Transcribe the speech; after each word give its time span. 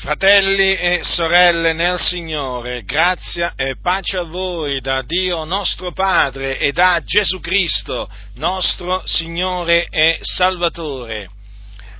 Fratelli 0.00 0.76
e 0.76 1.00
sorelle 1.02 1.74
nel 1.74 1.98
Signore, 1.98 2.84
grazia 2.84 3.52
e 3.54 3.76
pace 3.82 4.16
a 4.16 4.22
voi 4.22 4.80
da 4.80 5.02
Dio 5.02 5.44
nostro 5.44 5.92
Padre 5.92 6.58
e 6.58 6.72
da 6.72 7.02
Gesù 7.04 7.38
Cristo, 7.38 8.08
nostro 8.36 9.02
Signore 9.04 9.88
e 9.90 10.18
Salvatore. 10.22 11.28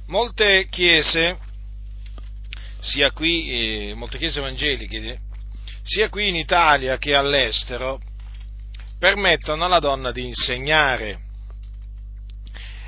Molte 0.07 0.67
chiese, 0.71 1.37
sia 2.81 3.11
qui, 3.11 3.91
eh, 3.91 3.95
molte 3.95 4.17
chiese 4.17 4.39
evangeliche, 4.39 5.19
sia 5.83 6.09
qui 6.09 6.29
in 6.29 6.37
Italia 6.37 6.97
che 6.97 7.15
all'estero, 7.15 8.01
permettono 8.99 9.67
alla 9.67 9.79
donna 9.79 10.11
di 10.11 10.25
insegnare. 10.25 11.19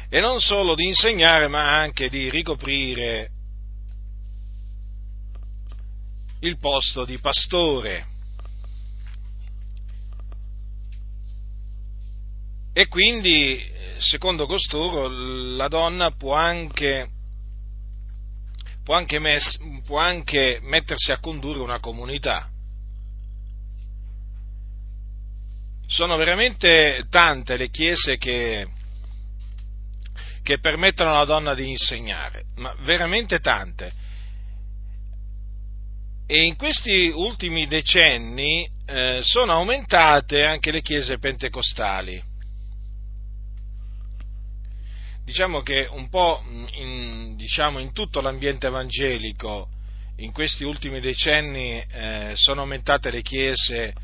E 0.09 0.21
non 0.21 0.41
solo 0.41 0.75
di 0.75 0.87
insegnare, 0.87 1.49
ma 1.49 1.79
anche 1.79 2.09
di 2.09 2.31
ricoprire 2.31 3.32
il 6.43 6.59
posto 6.59 7.05
di 7.05 7.19
pastore. 7.19 8.07
E 12.73 12.89
quindi, 12.89 13.63
secondo 13.99 14.47
costoro, 14.47 15.09
la 15.09 15.69
donna 15.69 16.11
può 16.13 16.35
anche, 16.35 17.09
può 18.83 18.95
anche, 18.95 19.19
mes, 19.19 19.59
può 19.85 19.99
anche 19.99 20.59
mettersi 20.63 21.13
a 21.13 21.21
condurre 21.21 21.61
una 21.61 21.81
comunità. 21.81 22.49
Sono 25.87 26.17
veramente 26.17 27.05
tante 27.11 27.59
le 27.59 27.69
chiese 27.69 28.17
che, 28.17 28.67
che 30.43 30.59
permettono 30.59 31.11
alla 31.11 31.27
donna 31.27 31.55
di 31.55 31.69
insegnare, 31.69 32.47
ma 32.57 32.75
veramente 32.81 33.39
tante 33.39 34.01
e 36.27 36.45
in 36.45 36.57
questi 36.57 37.09
ultimi 37.09 37.67
decenni 37.67 38.69
eh, 38.87 39.21
sono 39.23 39.53
aumentate 39.53 40.45
anche 40.45 40.71
le 40.71 40.81
chiese 40.81 41.19
pentecostali. 41.19 42.23
Diciamo 45.25 45.63
che 45.63 45.87
un 45.91 46.09
po' 46.09 46.43
in, 46.73 47.37
diciamo, 47.37 47.79
in 47.79 47.93
tutto 47.93 48.21
l'ambiente 48.21 48.67
evangelico 48.67 49.69
in 50.17 50.33
questi 50.33 50.65
ultimi 50.65 51.01
decenni 51.01 51.79
eh, 51.81 52.33
sono 52.37 52.63
aumentate 52.63 53.11
le 53.11 53.23
chiese 53.23 53.95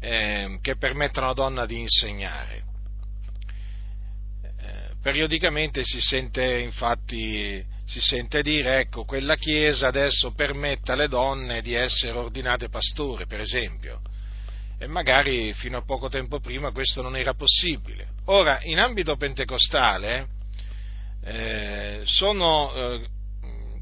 eh, 0.00 0.58
che 0.60 0.76
permettono 0.76 1.26
alla 1.26 1.34
donna 1.34 1.66
di 1.66 1.80
insegnare. 1.80 2.64
Eh, 4.42 4.94
periodicamente 5.00 5.84
si 5.84 6.00
sente 6.00 6.58
infatti 6.60 7.64
si 7.84 8.00
sente 8.00 8.42
dire, 8.42 8.80
ecco, 8.80 9.04
quella 9.04 9.36
Chiesa 9.36 9.88
adesso 9.88 10.32
permette 10.32 10.92
alle 10.92 11.08
donne 11.08 11.60
di 11.60 11.74
essere 11.74 12.16
ordinate 12.16 12.68
pastore, 12.68 13.26
per 13.26 13.40
esempio, 13.40 14.00
e 14.78 14.86
magari 14.86 15.52
fino 15.52 15.78
a 15.78 15.84
poco 15.84 16.08
tempo 16.08 16.40
prima 16.40 16.72
questo 16.72 17.02
non 17.02 17.16
era 17.16 17.34
possibile. 17.34 18.08
Ora, 18.26 18.60
in 18.62 18.78
ambito 18.78 19.16
pentecostale 19.16 20.26
eh, 21.22 22.00
sono 22.04 22.72
eh, 22.74 23.06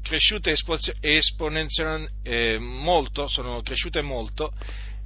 cresciute 0.01 0.53
esponenzialmente 0.99 2.13
eh, 2.23 2.57
molto, 2.59 3.27
sono 3.27 3.61
cresciute 3.61 4.01
molto 4.01 4.51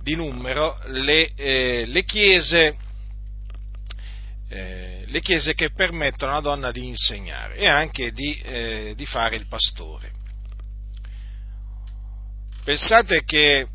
di 0.01 0.15
numero 0.15 0.77
le, 0.85 1.33
eh, 1.35 1.83
le 1.85 2.03
chiese 2.03 2.77
eh, 4.49 5.03
le 5.05 5.19
chiese 5.21 5.53
che 5.53 5.71
permettono 5.71 6.31
alla 6.31 6.41
donna 6.41 6.71
di 6.71 6.87
insegnare 6.87 7.55
e 7.55 7.67
anche 7.67 8.11
di, 8.11 8.39
eh, 8.39 8.93
di 8.95 9.05
fare 9.05 9.35
il 9.35 9.47
pastore. 9.47 10.11
Pensate 12.63 13.23
che, 13.23 13.67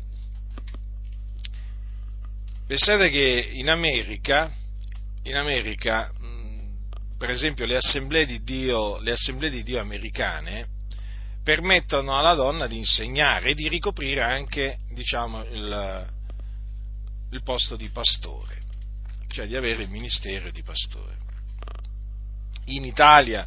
pensate 2.67 3.09
che 3.09 3.49
in 3.53 3.69
America, 3.69 4.51
in 5.23 5.35
America 5.35 6.11
mh, 6.11 6.53
per 7.17 7.29
esempio, 7.29 7.65
le 7.65 7.77
assemblee 7.77 8.25
di 8.25 8.43
Dio, 8.43 8.99
le 8.99 9.11
assemblee 9.11 9.49
di 9.49 9.63
Dio 9.63 9.79
americane 9.79 10.67
permettono 11.43 12.17
alla 12.17 12.33
donna 12.33 12.67
di 12.67 12.77
insegnare 12.77 13.49
e 13.49 13.53
di 13.53 13.67
ricoprire 13.67 14.21
anche 14.21 14.79
diciamo, 14.93 15.43
il, 15.45 16.07
il 17.31 17.43
posto 17.43 17.75
di 17.75 17.89
pastore 17.89 18.61
cioè 19.33 19.47
di 19.47 19.55
avere 19.55 19.81
il 19.81 19.89
ministero 19.89 20.51
di 20.51 20.61
pastore. 20.61 21.17
In 22.65 22.85
Italia 22.85 23.45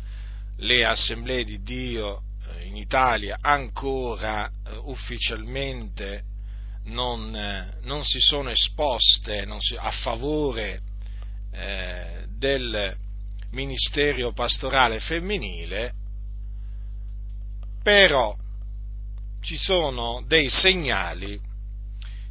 le 0.57 0.85
assemblee 0.85 1.45
di 1.45 1.63
Dio 1.63 2.23
eh, 2.59 2.67
in 2.67 2.77
Italia 2.77 3.39
ancora 3.41 4.49
eh, 4.49 4.77
ufficialmente 4.83 6.25
non, 6.87 7.35
eh, 7.35 7.79
non, 7.83 8.05
si 8.05 8.19
sono 8.19 8.51
esposte 8.51 9.47
si, 9.59 9.77
a 9.77 9.91
favore 9.93 10.81
eh, 11.53 12.25
del 12.37 12.97
ministero 13.51 14.33
pastorale 14.33 14.99
femminile, 14.99 15.93
però 17.83 18.37
ci 19.41 19.57
sono 19.57 20.25
dei 20.27 20.49
segnali 20.49 21.41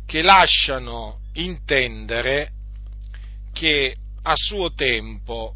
che 0.06 0.22
lasciano 0.22 1.22
intendere 1.34 2.52
che 3.56 3.96
a 4.22 4.34
suo 4.36 4.74
tempo 4.74 5.56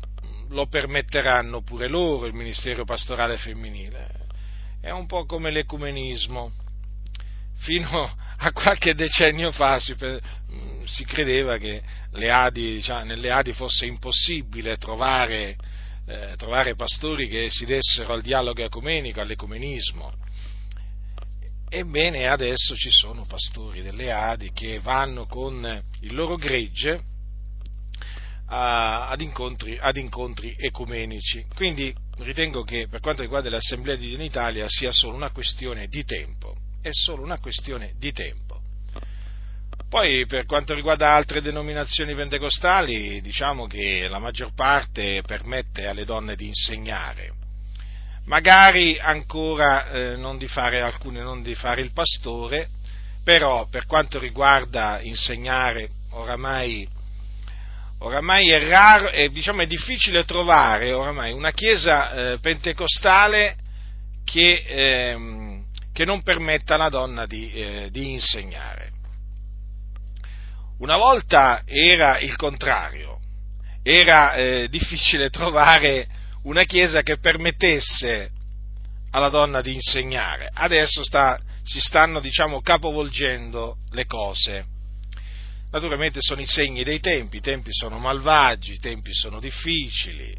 lo 0.50 0.68
permetteranno 0.68 1.62
pure 1.64 1.90
loro 1.90 2.28
il 2.28 2.34
ministero 2.34 2.86
pastorale 2.86 3.36
femminile. 3.36 4.08
È 4.80 4.90
un 4.90 5.06
po' 5.06 5.26
come 5.26 5.52
l'ecumenismo. 5.52 6.50
Fino 7.58 8.10
a 8.38 8.52
qualche 8.54 8.96
decennio 8.96 9.52
fa 9.52 9.80
si, 9.80 9.94
si 10.86 11.04
credeva 11.04 11.58
che 11.58 11.82
le 12.12 12.32
Adi, 12.32 12.76
diciamo, 12.76 13.04
nelle 13.04 13.32
Adi 13.32 13.52
fosse 13.52 13.86
impossibile 13.86 14.78
trovare, 14.78 15.58
eh, 16.08 16.36
trovare 16.38 16.76
pastori 16.76 17.28
che 17.28 17.50
si 17.50 17.66
dessero 17.66 18.14
al 18.14 18.22
dialogo 18.22 18.64
ecumenico, 18.64 19.20
all'ecumenismo. 19.20 20.14
Ebbene, 21.68 22.28
adesso 22.28 22.78
ci 22.78 22.90
sono 22.92 23.26
pastori 23.26 23.82
delle 23.82 24.10
Adi 24.10 24.52
che 24.54 24.80
vanno 24.80 25.26
con 25.26 25.84
il 26.00 26.16
loro 26.16 26.38
gregge 26.38 27.18
a, 28.50 29.10
ad, 29.10 29.22
incontri, 29.22 29.78
ad, 29.80 29.98
incontri, 29.98 30.56
ecumenici. 30.58 31.46
Quindi 31.56 31.94
ritengo 32.18 32.64
che 32.64 32.88
per 32.90 33.00
quanto 33.00 33.22
riguarda 33.22 33.50
l'Assemblea 33.50 33.96
di 33.96 34.08
Dio 34.08 34.16
in 34.16 34.24
Italia 34.24 34.66
sia 34.68 34.92
solo 34.92 35.16
una 35.16 35.32
questione 35.32 35.88
di 35.88 36.04
tempo, 36.04 36.56
è 36.82 36.90
solo 36.92 37.24
una 37.24 37.40
questione 37.40 37.94
di 37.98 38.12
tempo. 38.12 38.58
Poi 39.88 40.26
per 40.28 40.46
quanto 40.46 40.76
riguarda 40.76 41.14
altre 41.14 41.42
denominazioni 41.42 42.14
pentecostali, 42.14 43.22
diciamo 43.22 43.66
che 43.66 44.08
la 44.08 44.20
maggior 44.20 44.54
parte 44.54 45.24
permette 45.26 45.88
alle 45.88 46.06
donne 46.06 46.36
di 46.36 46.46
insegnare, 46.46 47.34
magari 48.26 49.00
ancora 49.00 49.90
eh, 49.90 50.16
non 50.16 50.38
di 50.38 50.48
fare 50.48 50.82
alcune 50.82 51.22
non 51.22 51.42
di 51.42 51.56
fare 51.56 51.82
il 51.82 51.92
pastore, 51.92 52.70
però 53.24 53.68
per 53.68 53.88
quanto 53.88 54.20
riguarda 54.20 55.00
insegnare 55.02 55.90
oramai 56.12 56.88
oramai 58.00 58.50
è 58.50 58.68
raro, 58.68 59.10
è, 59.10 59.30
diciamo, 59.30 59.62
è 59.62 59.68
difficile 59.68 60.26
trovare 60.26 60.92
una 60.92 61.52
chiesa 61.52 62.12
eh, 62.34 62.40
pentecostale 62.40 63.56
che, 64.24 64.64
eh, 64.66 65.64
che, 65.92 66.06
non 66.06 66.22
permetta 66.22 66.76
alla 66.76 66.90
donna 66.90 67.26
di, 67.26 67.52
eh, 67.52 67.88
di, 67.92 68.12
insegnare. 68.12 68.92
Una 70.80 70.98
volta 70.98 71.64
era 71.66 72.20
il 72.20 72.36
contrario, 72.36 73.20
era 73.84 74.34
eh, 74.36 74.68
difficile 74.70 75.30
trovare 75.30 76.08
una 76.44 76.64
chiesa 76.64 77.02
che 77.02 77.18
permettesse 77.18 78.32
alla 79.12 79.30
donna 79.30 79.62
di 79.62 79.74
insegnare, 79.74 80.50
adesso 80.54 81.04
sta, 81.04 81.38
si 81.64 81.82
stanno 81.82 82.22
diciamo, 82.22 82.62
capovolgendo 82.62 83.78
le 83.92 84.06
cose 84.06 84.78
Naturalmente 85.72 86.20
sono 86.22 86.42
i 86.42 86.48
segni 86.48 86.84
dei 86.84 87.00
tempi, 87.00 87.38
i 87.38 87.42
tempi 87.42 87.70
sono 87.72 88.00
malvagi, 88.00 88.74
i 88.74 88.80
tempi 88.80 89.14
sono 89.14 89.40
difficili. 89.40 90.36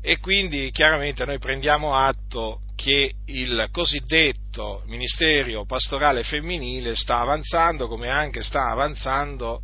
E 0.00 0.18
quindi 0.18 0.70
chiaramente 0.70 1.24
noi 1.24 1.38
prendiamo 1.38 1.94
atto 1.94 2.60
che 2.76 3.12
il 3.24 3.68
cosiddetto 3.72 4.82
ministero 4.86 5.64
pastorale 5.64 6.22
femminile 6.22 6.94
sta 6.94 7.18
avanzando 7.18 7.88
come 7.88 8.08
anche 8.08 8.42
sta 8.42 8.70
avanzando 8.70 9.62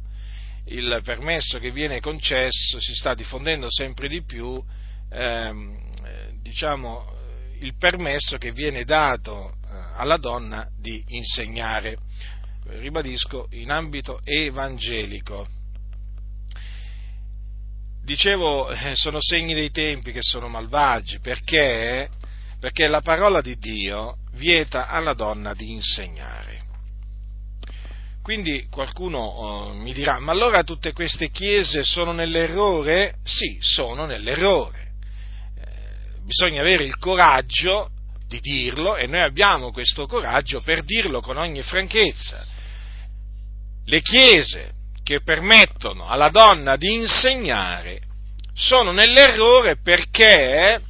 il 0.66 1.00
permesso 1.04 1.58
che 1.58 1.70
viene 1.70 2.00
concesso, 2.00 2.80
si 2.80 2.94
sta 2.94 3.14
diffondendo 3.14 3.66
sempre 3.70 4.08
di 4.08 4.24
più 4.24 4.60
ehm, 5.10 6.40
diciamo, 6.40 7.04
il 7.60 7.76
permesso 7.76 8.38
che 8.38 8.52
viene 8.52 8.84
dato 8.84 9.52
eh, 9.52 9.68
alla 9.96 10.16
donna 10.16 10.68
di 10.76 11.02
insegnare 11.08 11.96
ribadisco, 12.80 13.48
in 13.52 13.70
ambito 13.70 14.20
evangelico. 14.24 15.46
Dicevo, 18.04 18.70
eh, 18.70 18.94
sono 18.94 19.20
segni 19.20 19.54
dei 19.54 19.70
tempi 19.70 20.12
che 20.12 20.22
sono 20.22 20.48
malvagi, 20.48 21.20
perché? 21.20 22.08
Perché 22.58 22.88
la 22.88 23.00
parola 23.00 23.40
di 23.40 23.56
Dio 23.58 24.16
vieta 24.32 24.88
alla 24.88 25.14
donna 25.14 25.54
di 25.54 25.70
insegnare. 25.70 26.60
Quindi 28.22 28.66
qualcuno 28.70 29.18
oh, 29.18 29.74
mi 29.74 29.92
dirà, 29.92 30.20
ma 30.20 30.30
allora 30.30 30.62
tutte 30.62 30.92
queste 30.92 31.30
chiese 31.30 31.82
sono 31.82 32.12
nell'errore? 32.12 33.16
Sì, 33.24 33.58
sono 33.60 34.06
nell'errore. 34.06 34.92
Eh, 35.58 36.22
bisogna 36.24 36.60
avere 36.60 36.84
il 36.84 36.96
coraggio 36.98 37.90
di 38.28 38.40
dirlo 38.40 38.96
e 38.96 39.06
noi 39.06 39.22
abbiamo 39.22 39.72
questo 39.72 40.06
coraggio 40.06 40.60
per 40.60 40.84
dirlo 40.84 41.20
con 41.20 41.36
ogni 41.36 41.62
franchezza. 41.62 42.46
Le 43.84 44.00
chiese 44.00 44.72
che 45.02 45.20
permettono 45.22 46.06
alla 46.06 46.28
donna 46.28 46.76
di 46.76 46.94
insegnare 46.94 48.00
sono 48.54 48.92
nell'errore 48.92 49.76
perché 49.82 50.80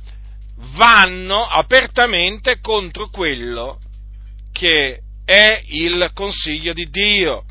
vanno 0.77 1.47
apertamente 1.47 2.61
contro 2.61 3.09
quello 3.09 3.81
che 4.53 5.01
è 5.25 5.63
il 5.67 6.11
consiglio 6.13 6.73
di 6.73 6.89
Dio. 6.91 7.45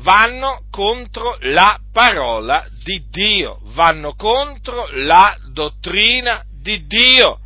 Vanno 0.00 0.66
contro 0.70 1.38
la 1.40 1.80
parola 1.90 2.66
di 2.84 3.06
Dio, 3.10 3.58
vanno 3.72 4.14
contro 4.14 4.86
la 4.92 5.36
dottrina 5.50 6.44
di 6.60 6.86
Dio. 6.86 7.40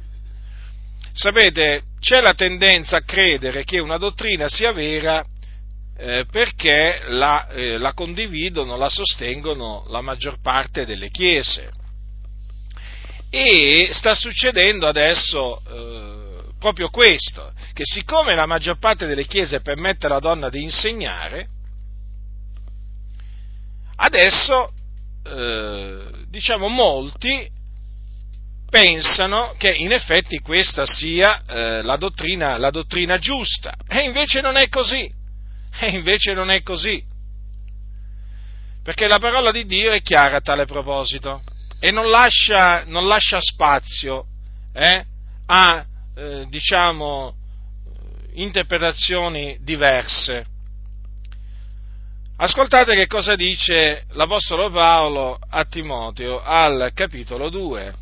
Sapete, 1.12 1.84
c'è 2.00 2.20
la 2.20 2.34
tendenza 2.34 2.98
a 2.98 3.04
credere 3.04 3.64
che 3.64 3.78
una 3.78 3.98
dottrina 3.98 4.48
sia 4.48 4.72
vera 4.72 5.24
eh, 6.00 6.24
perché 6.30 7.02
la, 7.08 7.46
eh, 7.48 7.76
la 7.76 7.92
condividono, 7.92 8.78
la 8.78 8.88
sostengono 8.88 9.84
la 9.88 10.00
maggior 10.00 10.40
parte 10.40 10.86
delle 10.86 11.10
chiese. 11.10 11.70
E 13.28 13.90
sta 13.92 14.14
succedendo 14.14 14.86
adesso 14.86 15.60
eh, 15.68 16.52
proprio 16.58 16.88
questo, 16.88 17.52
che 17.74 17.84
siccome 17.84 18.34
la 18.34 18.46
maggior 18.46 18.78
parte 18.78 19.06
delle 19.06 19.26
chiese 19.26 19.60
permette 19.60 20.06
alla 20.06 20.20
donna 20.20 20.48
di 20.48 20.62
insegnare, 20.62 21.48
adesso 23.96 24.72
eh, 25.22 26.24
diciamo 26.28 26.68
molti 26.68 27.46
pensano 28.70 29.54
che 29.58 29.74
in 29.74 29.92
effetti 29.92 30.38
questa 30.38 30.86
sia 30.86 31.42
eh, 31.44 31.82
la, 31.82 31.96
dottrina, 31.96 32.56
la 32.56 32.70
dottrina 32.70 33.18
giusta, 33.18 33.74
e 33.86 34.00
invece 34.00 34.40
non 34.40 34.56
è 34.56 34.68
così, 34.68 35.18
e 35.78 35.90
invece 35.90 36.32
non 36.32 36.50
è 36.50 36.62
così, 36.62 37.02
perché 38.82 39.06
la 39.06 39.18
parola 39.18 39.52
di 39.52 39.66
Dio 39.66 39.92
è 39.92 40.02
chiara 40.02 40.36
a 40.36 40.40
tale 40.40 40.64
proposito 40.64 41.42
e 41.78 41.90
non 41.90 42.08
lascia, 42.08 42.84
non 42.86 43.06
lascia 43.06 43.40
spazio 43.40 44.26
eh, 44.72 45.04
a, 45.46 45.84
eh, 46.14 46.46
diciamo, 46.48 47.34
interpretazioni 48.34 49.58
diverse. 49.60 50.44
Ascoltate 52.36 52.94
che 52.94 53.06
cosa 53.06 53.34
dice 53.34 54.04
l'Apostolo 54.12 54.70
Paolo 54.70 55.38
a 55.38 55.64
Timoteo 55.64 56.40
al 56.42 56.90
capitolo 56.94 57.50
2. 57.50 57.94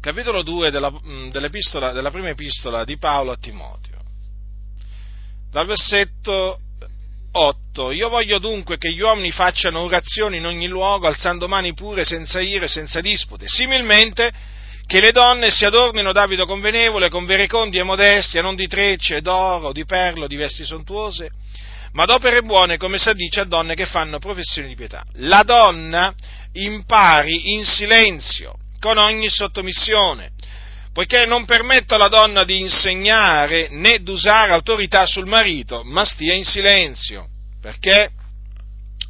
Capitolo 0.00 0.42
2 0.42 0.70
della, 0.70 0.92
della 1.30 2.10
prima 2.10 2.28
epistola 2.28 2.84
di 2.84 2.98
Paolo 2.98 3.32
a 3.32 3.36
Timoteo. 3.36 3.85
Dal 5.50 5.66
versetto 5.66 6.60
8. 7.32 7.90
Io 7.90 8.08
voglio 8.08 8.38
dunque 8.38 8.78
che 8.78 8.92
gli 8.92 9.00
uomini 9.00 9.30
facciano 9.30 9.80
orazioni 9.80 10.38
in 10.38 10.46
ogni 10.46 10.68
luogo, 10.68 11.06
alzando 11.06 11.48
mani 11.48 11.74
pure, 11.74 12.04
senza 12.04 12.40
ire, 12.40 12.68
senza 12.68 13.00
dispute. 13.00 13.46
Similmente, 13.46 14.32
che 14.86 15.00
le 15.00 15.10
donne 15.10 15.50
si 15.50 15.64
adornino 15.64 16.12
d'abito 16.12 16.46
convenevole, 16.46 17.08
con 17.08 17.26
verecondi 17.26 17.78
e 17.78 17.82
modestia, 17.82 18.40
non 18.40 18.54
di 18.54 18.66
trecce, 18.66 19.20
d'oro, 19.20 19.72
di 19.72 19.84
perlo, 19.84 20.26
di 20.26 20.36
vesti 20.36 20.64
sontuose, 20.64 21.30
ma 21.92 22.04
d'opere 22.04 22.42
buone, 22.42 22.76
come 22.76 22.98
si 22.98 23.12
dice 23.14 23.40
a 23.40 23.44
donne 23.44 23.74
che 23.74 23.86
fanno 23.86 24.18
professione 24.18 24.68
di 24.68 24.74
pietà. 24.74 25.02
La 25.14 25.42
donna 25.42 26.14
impari 26.52 27.52
in 27.54 27.64
silenzio, 27.64 28.54
con 28.78 28.96
ogni 28.96 29.28
sottomissione, 29.28 30.32
poiché 30.96 31.26
non 31.26 31.44
permette 31.44 31.94
alla 31.94 32.08
donna 32.08 32.44
di 32.44 32.58
insegnare 32.58 33.68
né 33.68 33.98
d'usare 33.98 34.52
autorità 34.52 35.04
sul 35.04 35.26
marito, 35.26 35.82
ma 35.84 36.06
stia 36.06 36.32
in 36.32 36.46
silenzio, 36.46 37.28
perché 37.60 38.12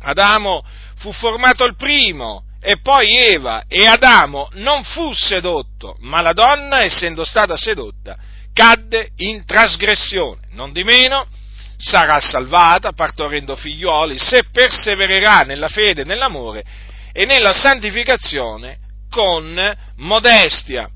Adamo 0.00 0.65
fu 0.97 1.12
formato 1.12 1.62
il 1.62 1.77
primo 1.77 2.43
e 2.61 2.79
poi 2.79 3.17
Eva 3.17 3.67
e 3.69 3.87
Adamo 3.87 4.49
non 4.55 4.83
fu 4.83 5.12
sedotto, 5.12 5.97
ma 6.00 6.21
la 6.23 6.33
donna, 6.33 6.81
essendo 6.83 7.23
stata 7.23 7.56
sedotta, 7.56 8.17
cadde 8.53 9.11
in 9.19 9.44
trasgressione. 9.44 10.49
Non 10.55 10.73
di 10.73 10.83
meno, 10.83 11.29
sarà 11.77 12.19
salvata 12.21 12.94
partorendo 12.94 13.55
figlioli 13.55 14.19
se 14.19 14.43
persevererà 14.50 15.43
nella 15.43 15.69
fede, 15.69 16.03
nell'amore 16.03 16.65
e 17.12 17.27
nella 17.27 17.53
santificazione 17.53 18.79
con 19.09 19.73
modestia. 19.99 20.91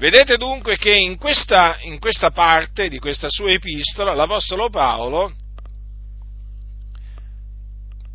Vedete 0.00 0.38
dunque 0.38 0.78
che 0.78 0.94
in 0.94 1.18
questa, 1.18 1.76
in 1.80 1.98
questa 1.98 2.30
parte 2.30 2.88
di 2.88 2.98
questa 2.98 3.28
sua 3.28 3.50
epistola 3.50 4.14
l'Apostolo 4.14 4.70
Paolo 4.70 5.34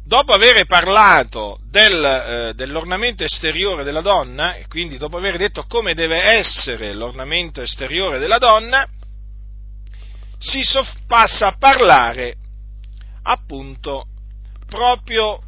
dopo 0.04 0.32
aver 0.34 0.66
parlato 0.66 1.60
del, 1.70 2.04
eh, 2.04 2.54
dell'ornamento 2.56 3.24
esteriore 3.24 3.84
della 3.84 4.02
donna, 4.02 4.56
e 4.56 4.66
quindi 4.66 4.98
dopo 4.98 5.18
aver 5.18 5.38
detto 5.38 5.66
come 5.68 5.94
deve 5.94 6.24
essere 6.24 6.92
l'ornamento 6.96 7.62
esteriore 7.62 8.18
della 8.18 8.40
donna, 8.40 8.90
si 10.40 10.64
soff- 10.64 11.06
passa 11.06 11.50
a 11.50 11.56
parlare 11.56 12.36
appunto 13.22 14.08
proprio 14.66 15.40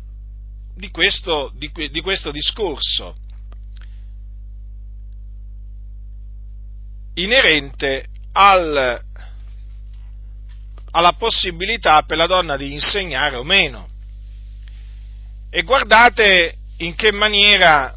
di 0.76 0.92
questo, 0.92 1.52
di, 1.56 1.72
di 1.90 2.02
questo 2.02 2.30
discorso 2.30 3.26
inerente 7.18 8.06
al, 8.34 9.02
alla 10.92 11.14
possibilità 11.14 12.04
per 12.04 12.18
la 12.18 12.28
donna 12.28 12.58
di 12.58 12.74
insegnare 12.74 13.36
o 13.36 13.44
meno. 13.44 13.88
E 15.50 15.62
guardate 15.64 16.56
in 16.78 16.96
che 16.96 17.12
maniera 17.12 17.96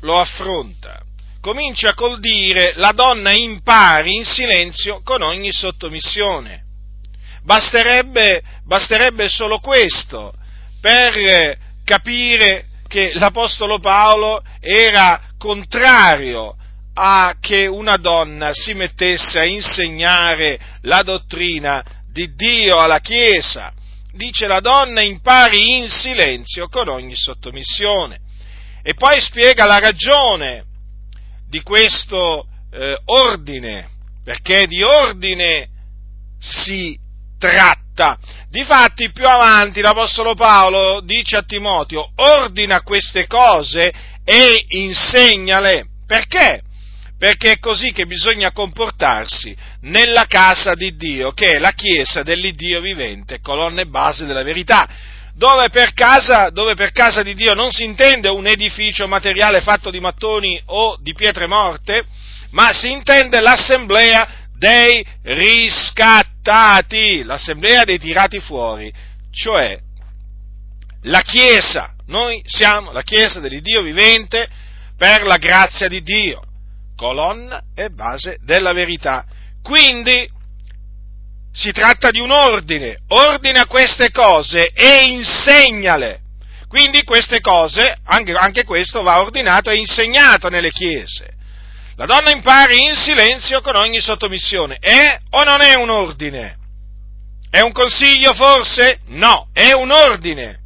lo 0.00 0.18
affronta. 0.18 1.02
Comincia 1.40 1.94
col 1.94 2.18
dire 2.18 2.72
la 2.76 2.92
donna 2.92 3.30
impari 3.30 4.16
in 4.16 4.24
silenzio 4.24 5.00
con 5.02 5.22
ogni 5.22 5.52
sottomissione. 5.52 6.64
Basterebbe, 7.42 8.42
basterebbe 8.64 9.28
solo 9.28 9.60
questo 9.60 10.34
per 10.80 11.56
capire 11.84 12.66
che 12.88 13.12
l'Apostolo 13.14 13.78
Paolo 13.78 14.42
era 14.60 15.22
contrario 15.38 16.56
a 16.98 17.36
che 17.40 17.66
una 17.66 17.96
donna 17.96 18.52
si 18.54 18.72
mettesse 18.72 19.38
a 19.38 19.44
insegnare 19.44 20.58
la 20.82 21.02
dottrina 21.02 21.84
di 22.10 22.34
Dio 22.34 22.78
alla 22.78 23.00
Chiesa 23.00 23.72
dice 24.16 24.46
la 24.46 24.60
donna 24.60 25.02
impari 25.02 25.76
in 25.76 25.88
silenzio 25.88 26.68
con 26.68 26.88
ogni 26.88 27.14
sottomissione. 27.14 28.18
E 28.82 28.94
poi 28.94 29.20
spiega 29.20 29.66
la 29.66 29.78
ragione 29.78 30.64
di 31.48 31.60
questo 31.60 32.46
eh, 32.72 32.98
ordine, 33.04 33.88
perché 34.24 34.66
di 34.66 34.82
ordine 34.82 35.68
si 36.38 36.98
tratta. 37.38 38.18
Difatti 38.48 39.10
più 39.10 39.28
avanti 39.28 39.80
l'Apostolo 39.80 40.34
Paolo 40.34 41.00
dice 41.00 41.36
a 41.36 41.42
Timoteo, 41.42 42.12
ordina 42.16 42.82
queste 42.82 43.26
cose 43.26 43.92
e 44.24 44.64
insegnale. 44.68 45.86
Perché? 46.06 46.62
Perché 47.26 47.54
è 47.54 47.58
così 47.58 47.90
che 47.90 48.06
bisogna 48.06 48.52
comportarsi 48.52 49.52
nella 49.80 50.26
casa 50.26 50.74
di 50.74 50.94
Dio, 50.94 51.32
che 51.32 51.54
è 51.54 51.58
la 51.58 51.72
chiesa 51.72 52.22
dell'Iddio 52.22 52.80
vivente, 52.80 53.40
colonna 53.40 53.80
e 53.80 53.86
base 53.86 54.26
della 54.26 54.44
verità, 54.44 54.88
dove 55.34 55.68
per, 55.68 55.92
casa, 55.92 56.50
dove 56.50 56.76
per 56.76 56.92
casa 56.92 57.24
di 57.24 57.34
Dio 57.34 57.52
non 57.52 57.72
si 57.72 57.82
intende 57.82 58.28
un 58.28 58.46
edificio 58.46 59.08
materiale 59.08 59.60
fatto 59.60 59.90
di 59.90 59.98
mattoni 59.98 60.62
o 60.66 60.96
di 61.00 61.14
pietre 61.14 61.48
morte, 61.48 62.04
ma 62.50 62.72
si 62.72 62.92
intende 62.92 63.40
l'assemblea 63.40 64.28
dei 64.56 65.04
riscattati, 65.22 67.24
l'assemblea 67.24 67.82
dei 67.82 67.98
tirati 67.98 68.38
fuori, 68.38 68.92
cioè 69.32 69.76
la 71.02 71.22
Chiesa, 71.22 71.92
noi 72.06 72.40
siamo 72.44 72.92
la 72.92 73.02
Chiesa 73.02 73.40
dell'Iddio 73.40 73.82
vivente 73.82 74.48
per 74.96 75.24
la 75.24 75.38
grazia 75.38 75.88
di 75.88 76.04
Dio 76.04 76.42
colonna 76.96 77.62
e 77.74 77.90
base 77.90 78.38
della 78.42 78.72
verità. 78.72 79.24
Quindi 79.62 80.28
si 81.52 81.70
tratta 81.70 82.10
di 82.10 82.20
un 82.20 82.30
ordine, 82.30 82.98
ordina 83.08 83.66
queste 83.66 84.10
cose 84.10 84.70
e 84.74 85.04
insegnale. 85.04 86.20
Quindi 86.68 87.04
queste 87.04 87.40
cose, 87.40 87.96
anche, 88.04 88.32
anche 88.32 88.64
questo 88.64 89.02
va 89.02 89.20
ordinato 89.20 89.70
e 89.70 89.76
insegnato 89.76 90.48
nelle 90.48 90.72
chiese. 90.72 91.34
La 91.96 92.04
donna 92.04 92.30
impari 92.30 92.82
in 92.82 92.94
silenzio 92.94 93.62
con 93.62 93.76
ogni 93.76 94.00
sottomissione. 94.00 94.76
È 94.78 95.18
o 95.30 95.44
non 95.44 95.62
è 95.62 95.74
un 95.76 95.88
ordine? 95.88 96.56
È 97.48 97.60
un 97.60 97.72
consiglio 97.72 98.34
forse? 98.34 98.98
No, 99.06 99.48
è 99.52 99.72
un 99.72 99.90
ordine. 99.90 100.58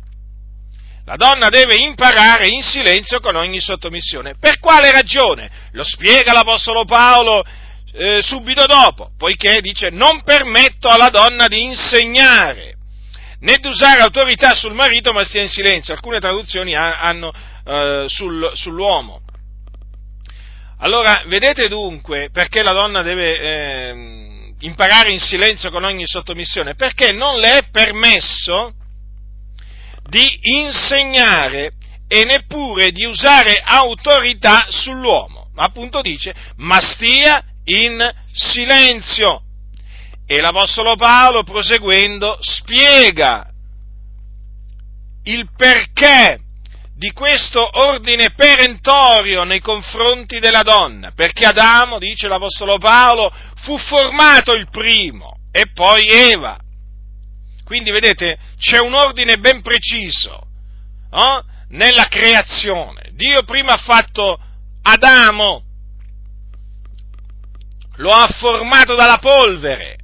La 1.05 1.17
donna 1.17 1.49
deve 1.49 1.77
imparare 1.77 2.49
in 2.49 2.63
silenzio 2.63 3.21
con 3.21 3.35
ogni 3.37 3.61
sottomissione. 3.61 4.37
Per 4.39 4.59
quale 4.59 4.93
ragione? 4.93 5.51
Lo 5.73 5.85
spiega 5.85 6.33
l'Apostolo 6.33 6.85
Paolo 6.85 7.45
eh, 7.93 8.21
subito 8.23 8.67
dopo, 8.67 9.11
poiché 9.17 9.61
dice 9.61 9.91
non 9.91 10.23
permetto 10.23 10.89
alla 10.89 11.09
donna 11.09 11.49
di 11.49 11.63
insegnare 11.63 12.77
né 13.41 13.57
di 13.59 13.69
usare 13.69 14.03
autorità 14.03 14.55
sul 14.55 14.75
marito, 14.75 15.13
ma 15.13 15.25
stia 15.25 15.43
in 15.43 15.49
silenzio. 15.49 15.95
Alcune 15.95 16.21
traduzioni 16.21 16.75
hanno 16.75 17.33
eh, 17.65 18.05
sul, 18.07 18.51
sull'uomo. 18.55 19.23
Allora, 20.79 21.23
vedete 21.27 21.69
dunque 21.69 22.31
perché 22.33 22.63
la 22.63 22.73
donna 22.73 23.03
deve 23.03 23.39
eh, 23.39 24.55
imparare 24.61 25.11
in 25.11 25.19
silenzio 25.19 25.71
con 25.71 25.85
ogni 25.85 26.07
sottomissione? 26.07 26.75
Perché 26.75 27.13
non 27.13 27.39
le 27.39 27.59
è 27.59 27.69
permesso 27.71 28.75
di 30.11 30.41
insegnare 30.43 31.73
e 32.07 32.25
neppure 32.25 32.91
di 32.91 33.05
usare 33.05 33.63
autorità 33.65 34.67
sull'uomo. 34.69 35.51
Appunto 35.55 36.03
dice, 36.03 36.35
ma 36.57 36.81
stia 36.81 37.43
in 37.65 38.13
silenzio. 38.33 39.43
E 40.27 40.41
l'Apostolo 40.41 40.97
Paolo, 40.97 41.43
proseguendo, 41.43 42.37
spiega 42.41 43.49
il 45.25 45.49
perché 45.57 46.41
di 46.97 47.13
questo 47.13 47.67
ordine 47.85 48.33
perentorio 48.35 49.45
nei 49.45 49.61
confronti 49.61 50.39
della 50.39 50.63
donna, 50.63 51.13
perché 51.15 51.47
Adamo, 51.47 51.99
dice 51.99 52.29
l'Apostolo 52.29 52.79
Paolo, 52.79 53.33
fu 53.63 53.79
formato 53.79 54.53
il 54.53 54.69
primo 54.69 55.39
e 55.51 55.71
poi 55.73 56.07
Eva. 56.09 56.59
Quindi 57.71 57.93
vedete, 57.93 58.37
c'è 58.59 58.81
un 58.81 58.95
ordine 58.95 59.39
ben 59.39 59.63
preciso 59.63 60.45
no? 61.13 61.45
nella 61.69 62.09
creazione. 62.09 63.11
Dio 63.13 63.45
prima 63.45 63.75
ha 63.75 63.77
fatto 63.77 64.41
Adamo, 64.83 65.63
lo 67.95 68.11
ha 68.11 68.27
formato 68.27 68.97
dalla 68.97 69.19
polvere 69.19 69.99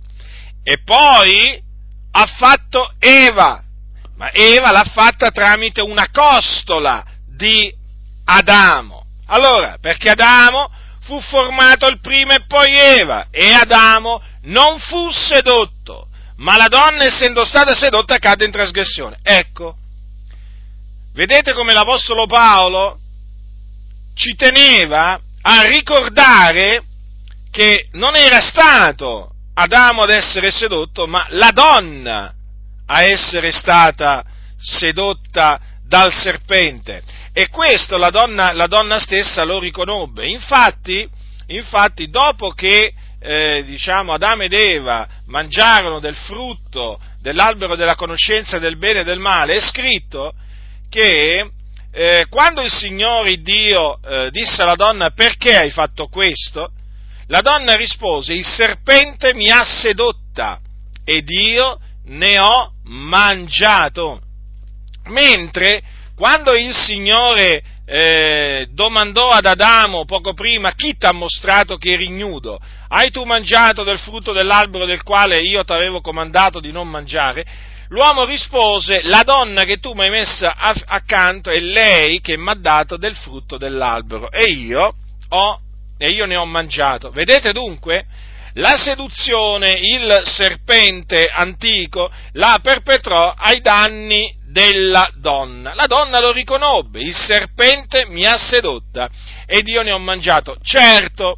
e 0.63 0.81
poi 0.85 1.61
ha 2.13 2.27
fatto 2.39 2.95
Eva, 3.01 3.61
ma 4.15 4.31
Eva 4.31 4.71
l'ha 4.71 4.89
fatta 4.89 5.33
tramite 5.33 5.81
una 5.81 6.09
costola 6.13 7.05
di 7.27 7.75
Adamo. 8.27 9.07
Allora, 9.27 9.79
perché 9.81 10.11
Adamo 10.11 10.71
fu 11.01 11.21
formato 11.21 11.89
il 11.89 11.99
primo 11.99 12.33
e 12.33 12.45
poi 12.47 12.77
Eva, 12.77 13.27
e 13.33 13.51
Adamo 13.51 14.23
non 14.43 14.79
fu 14.79 15.11
sedotto, 15.11 16.11
ma 16.37 16.57
la 16.57 16.69
donna, 16.69 17.05
essendo 17.05 17.45
stata 17.45 17.75
sedotta, 17.75 18.19
cadde 18.19 18.45
in 18.45 18.51
trasgressione. 18.51 19.19
Ecco, 19.23 19.77
vedete 21.15 21.53
come 21.55 21.73
l'Apostolo 21.73 22.27
Paolo 22.27 22.99
ci 24.15 24.35
teneva 24.35 25.21
a 25.43 25.63
ricordare 25.63 26.85
che 27.51 27.89
non 27.93 28.17
era 28.17 28.41
stato 28.41 29.31
Adamo 29.55 30.03
ad 30.03 30.11
essere 30.11 30.51
sedotto, 30.51 31.07
ma 31.07 31.27
la 31.31 31.51
donna 31.51 32.35
a 32.87 33.03
essere 33.03 33.53
stata 33.53 34.23
sedotta 34.59 35.59
dal 35.83 36.13
serpente. 36.13 37.03
E 37.33 37.49
questo 37.49 37.97
la 37.97 38.11
donna, 38.11 38.53
la 38.53 38.67
donna 38.67 38.99
stessa 38.99 39.45
lo 39.45 39.59
riconobbe. 39.59 40.27
Infatti, 40.27 41.09
infatti 41.47 42.11
dopo 42.11 42.51
che 42.51 42.93
eh, 43.27 43.65
diciamo, 43.67 44.13
Adamo 44.13 44.45
ed 44.45 44.53
Eva 44.53 45.09
mangiarono 45.27 45.99
del 45.99 46.15
frutto 46.15 47.01
dell'albero 47.21 47.75
della 47.75 47.97
conoscenza 47.97 48.61
del 48.61 48.79
bene 48.79 49.01
e 49.01 49.05
del 49.05 49.19
male, 49.19 49.57
è 49.57 49.61
scritto 49.61 50.33
che 50.89 51.51
eh, 51.91 52.27
quando 52.31 52.63
il 52.63 52.71
Signore 52.71 53.43
Dio 53.43 53.99
eh, 54.01 54.31
disse 54.31 54.63
alla 54.63 54.77
donna 54.77 55.11
perché 55.11 55.57
hai 55.57 55.71
fatto 55.71 56.07
questo, 56.07 56.71
la 57.27 57.41
donna 57.41 57.75
rispose, 57.75 58.33
il 58.33 58.47
serpente 58.47 59.35
mi 59.35 59.51
ha 59.51 59.65
sedotta 59.65 60.61
ed 61.05 61.29
io 61.29 61.81
ne 62.05 62.39
ho 62.39 62.75
mangiato. 62.85 64.21
Mentre 65.07 65.83
quando 66.15 66.55
il 66.55 66.73
Signore 66.73 67.63
eh, 67.87 68.69
domandò 68.71 69.31
ad 69.31 69.47
Adamo 69.47 70.05
poco 70.05 70.33
prima 70.33 70.73
chi 70.73 70.97
ti 70.97 71.07
ha 71.07 71.13
mostrato 71.13 71.77
che 71.77 71.93
eri 71.93 72.07
ignudo, 72.07 72.61
hai 72.89 73.11
tu 73.11 73.25
mangiato 73.25 73.83
del 73.85 73.99
frutto 73.99 74.33
dell'albero 74.33 74.85
del 74.85 75.03
quale 75.03 75.41
io 75.41 75.65
ti 75.65 75.73
avevo 75.73 76.01
comandato 76.01 76.61
di 76.61 76.73
non 76.73 76.89
mangiare? 76.89 77.45
L'uomo 77.89 78.25
rispose, 78.25 79.03
la 79.05 79.23
donna 79.23 79.63
che 79.63 79.79
tu 79.79 79.93
mi 79.93 80.03
hai 80.03 80.11
messa 80.11 80.57
accanto 80.57 81.51
è 81.51 81.61
lei 81.61 82.21
che 82.21 82.37
mi 82.37 82.51
ha 82.51 82.55
dato 82.55 82.97
del 82.97 83.15
frutto 83.15 83.57
dell'albero 83.57 84.31
e 84.31 84.51
io 84.51 84.95
ho 85.29 85.61
e 85.99 86.11
io 86.11 86.27
ne 86.27 86.37
ho 86.37 86.45
mangiato. 86.45 87.11
Vedete 87.11 87.53
dunque? 87.53 88.05
La 88.55 88.77
seduzione, 88.77 89.71
il 89.73 90.23
serpente 90.25 91.29
antico, 91.29 92.11
la 92.33 92.59
perpetrò 92.63 93.35
ai 93.37 93.61
danni 93.61 94.35
della 94.47 95.11
donna. 95.17 95.75
La 95.75 95.87
donna 95.87 96.21
lo 96.21 96.33
riconobbe, 96.33 97.01
il 97.01 97.15
serpente 97.15 98.07
mi 98.09 98.25
ha 98.25 98.39
sedotta 98.39 99.09
ed 99.45 99.69
io 99.69 99.83
ne 99.83 99.93
ho 99.93 99.99
mangiato. 99.99 100.57
Certo, 100.63 101.37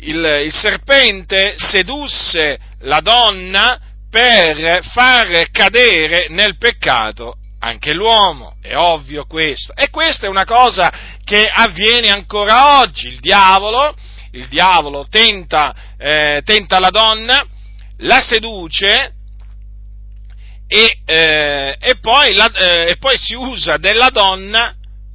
il, 0.00 0.42
il 0.44 0.52
serpente 0.52 1.54
sedusse 1.56 2.58
la 2.80 3.00
donna 3.00 3.78
per 4.10 4.84
far 4.84 5.50
cadere 5.50 6.26
nel 6.30 6.56
peccato 6.56 7.38
anche 7.58 7.92
l'uomo, 7.92 8.56
è 8.60 8.76
ovvio 8.76 9.24
questo. 9.26 9.74
E 9.74 9.90
questa 9.90 10.26
è 10.26 10.28
una 10.28 10.44
cosa 10.44 10.92
che 11.24 11.48
avviene 11.52 12.10
ancora 12.10 12.80
oggi. 12.80 13.08
Il 13.08 13.20
diavolo, 13.20 13.94
il 14.32 14.46
diavolo 14.48 15.06
tenta, 15.08 15.74
eh, 15.96 16.42
tenta 16.44 16.78
la 16.78 16.90
donna, 16.90 17.44
la 17.98 18.20
seduce 18.20 19.12
e, 20.68 20.98
eh, 21.04 21.76
e, 21.80 21.98
poi 22.00 22.34
la, 22.34 22.50
eh, 22.52 22.90
e, 22.90 22.96
poi 22.98 23.16
si 23.16 23.34
usa 23.34 23.76
della 23.78 24.10
donna 24.10 24.74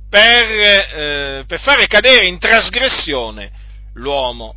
per, 0.10 0.46
eh, 0.46 1.44
per 1.48 1.60
fare 1.62 1.88
cadere 1.88 2.28
in 2.28 2.40
trasgressione 2.40 3.52
l'uomo. 3.94 4.56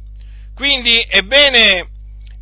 Quindi 0.54 0.98
è 1.00 1.22
bene, 1.22 1.88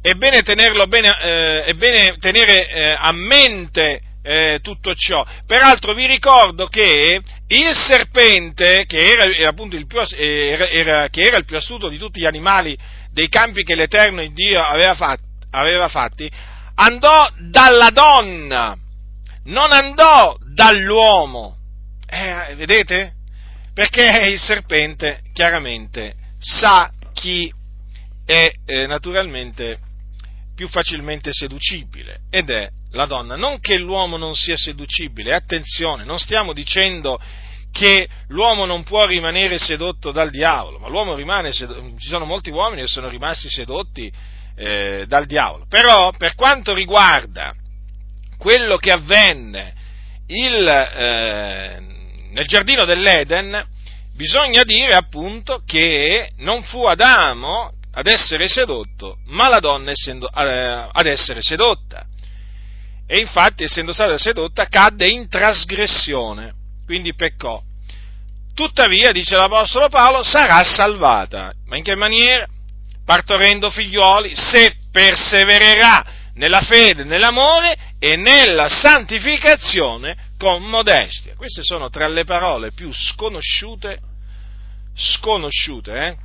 è 0.00 0.12
bene, 0.14 0.42
tenerlo 0.42 0.86
bene, 0.86 1.08
eh, 1.20 1.64
è 1.64 1.74
bene 1.74 2.16
tenere 2.18 2.68
eh, 2.68 2.96
a 2.98 3.12
mente 3.12 4.00
eh, 4.22 4.60
tutto 4.62 4.94
ciò. 4.94 5.24
Peraltro 5.46 5.94
vi 5.94 6.06
ricordo 6.06 6.66
che 6.66 7.20
il 7.48 7.74
serpente, 7.74 8.84
che 8.86 8.98
era, 8.98 9.24
era 9.24 9.54
il 9.56 9.86
più, 9.86 9.98
era, 10.16 10.68
era, 10.68 11.08
che 11.08 11.22
era 11.22 11.36
il 11.38 11.44
più 11.44 11.56
astuto 11.56 11.88
di 11.88 11.98
tutti 11.98 12.20
gli 12.20 12.26
animali 12.26 12.76
dei 13.10 13.28
campi 13.28 13.62
che 13.62 13.74
l'Eterno 13.74 14.26
Dio 14.28 14.62
aveva, 14.62 14.94
fatti, 14.94 15.22
aveva 15.50 15.88
fatti, 15.88 16.30
andò 16.76 17.28
dalla 17.50 17.90
donna, 17.90 18.76
non 19.44 19.72
andò 19.72 20.36
dall'uomo. 20.54 21.56
Eh, 22.08 22.54
vedete? 22.56 23.14
Perché 23.74 24.28
il 24.28 24.38
serpente 24.38 25.22
chiaramente 25.32 26.14
sa 26.38 26.90
chi 27.14 27.52
è 28.24 28.50
eh, 28.64 28.86
naturalmente 28.86 29.78
più 30.54 30.68
facilmente 30.68 31.32
seducibile 31.32 32.20
ed 32.30 32.50
è 32.50 32.68
la 32.92 33.06
donna. 33.06 33.36
Non 33.36 33.58
che 33.60 33.78
l'uomo 33.78 34.16
non 34.16 34.34
sia 34.34 34.56
seducibile, 34.56 35.34
attenzione, 35.34 36.04
non 36.04 36.18
stiamo 36.18 36.52
dicendo 36.52 37.20
che 37.72 38.06
l'uomo 38.28 38.66
non 38.66 38.82
può 38.82 39.06
rimanere 39.06 39.58
sedotto 39.58 40.12
dal 40.12 40.30
diavolo, 40.30 40.78
ma 40.78 40.88
l'uomo 40.88 41.14
rimane 41.14 41.52
sedotto, 41.52 41.98
ci 41.98 42.08
sono 42.08 42.26
molti 42.26 42.50
uomini 42.50 42.82
che 42.82 42.88
sono 42.88 43.08
rimasti 43.08 43.48
sedotti 43.48 44.12
eh, 44.56 45.04
dal 45.08 45.26
diavolo. 45.26 45.66
Però 45.68 46.12
per 46.12 46.34
quanto 46.34 46.74
riguarda 46.74 47.54
quello 48.36 48.76
che 48.76 48.92
avvenne 48.92 49.72
il, 50.26 50.68
eh, 50.68 51.80
nel 52.30 52.46
giardino 52.46 52.84
dell'Eden, 52.84 53.66
bisogna 54.14 54.64
dire 54.64 54.92
appunto 54.94 55.62
che 55.64 56.30
non 56.38 56.62
fu 56.62 56.84
Adamo 56.84 57.72
ad 57.94 58.06
essere 58.06 58.48
sedotto, 58.48 59.18
ma 59.26 59.48
la 59.48 59.60
donna 59.60 59.90
essendo, 59.90 60.30
eh, 60.30 60.88
ad 60.90 61.06
essere 61.06 61.42
sedotta. 61.42 62.06
E 63.06 63.18
infatti, 63.18 63.64
essendo 63.64 63.92
stata 63.92 64.16
sedotta, 64.16 64.66
cadde 64.66 65.08
in 65.08 65.28
trasgressione, 65.28 66.54
quindi 66.86 67.14
peccò. 67.14 67.60
Tuttavia, 68.54 69.12
dice 69.12 69.36
l'Apostolo 69.36 69.88
Paolo, 69.88 70.22
sarà 70.22 70.62
salvata. 70.64 71.52
Ma 71.66 71.76
in 71.76 71.82
che 71.82 71.94
maniera? 71.94 72.46
Partorendo 73.04 73.70
figlioli, 73.70 74.34
se 74.34 74.76
persevererà 74.90 76.04
nella 76.34 76.60
fede, 76.60 77.04
nell'amore 77.04 77.76
e 77.98 78.16
nella 78.16 78.68
santificazione 78.68 80.30
con 80.38 80.62
modestia. 80.62 81.34
Queste 81.36 81.62
sono 81.62 81.90
tra 81.90 82.08
le 82.08 82.24
parole 82.24 82.72
più 82.72 82.90
sconosciute, 82.92 83.98
sconosciute, 84.94 86.06
eh? 86.06 86.16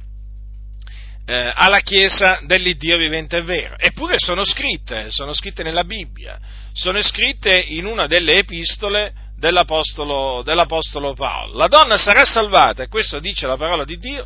Eh, 1.30 1.52
alla 1.54 1.80
Chiesa 1.80 2.40
dell'Iddio 2.44 2.98
vivente 2.98 3.38
e 3.38 3.42
vero. 3.42 3.78
Eppure 3.78 4.16
sono 4.18 4.46
scritte, 4.46 5.08
sono 5.10 5.34
scritte 5.34 5.62
nella 5.62 5.84
Bibbia, 5.84 6.40
sono 6.72 7.02
scritte 7.02 7.54
in 7.60 7.86
una 7.86 8.08
delle 8.08 8.38
epistole 8.38 9.12
dell'Apostolo, 9.36 10.42
dell'Apostolo 10.42 11.14
Paolo. 11.14 11.58
La 11.58 11.68
donna 11.68 11.98
sarà 11.98 12.24
salvata, 12.24 12.84
e 12.84 12.88
questo 12.88 13.20
dice 13.20 13.46
la 13.46 13.58
parola 13.58 13.84
di 13.84 13.98
Dio, 13.98 14.26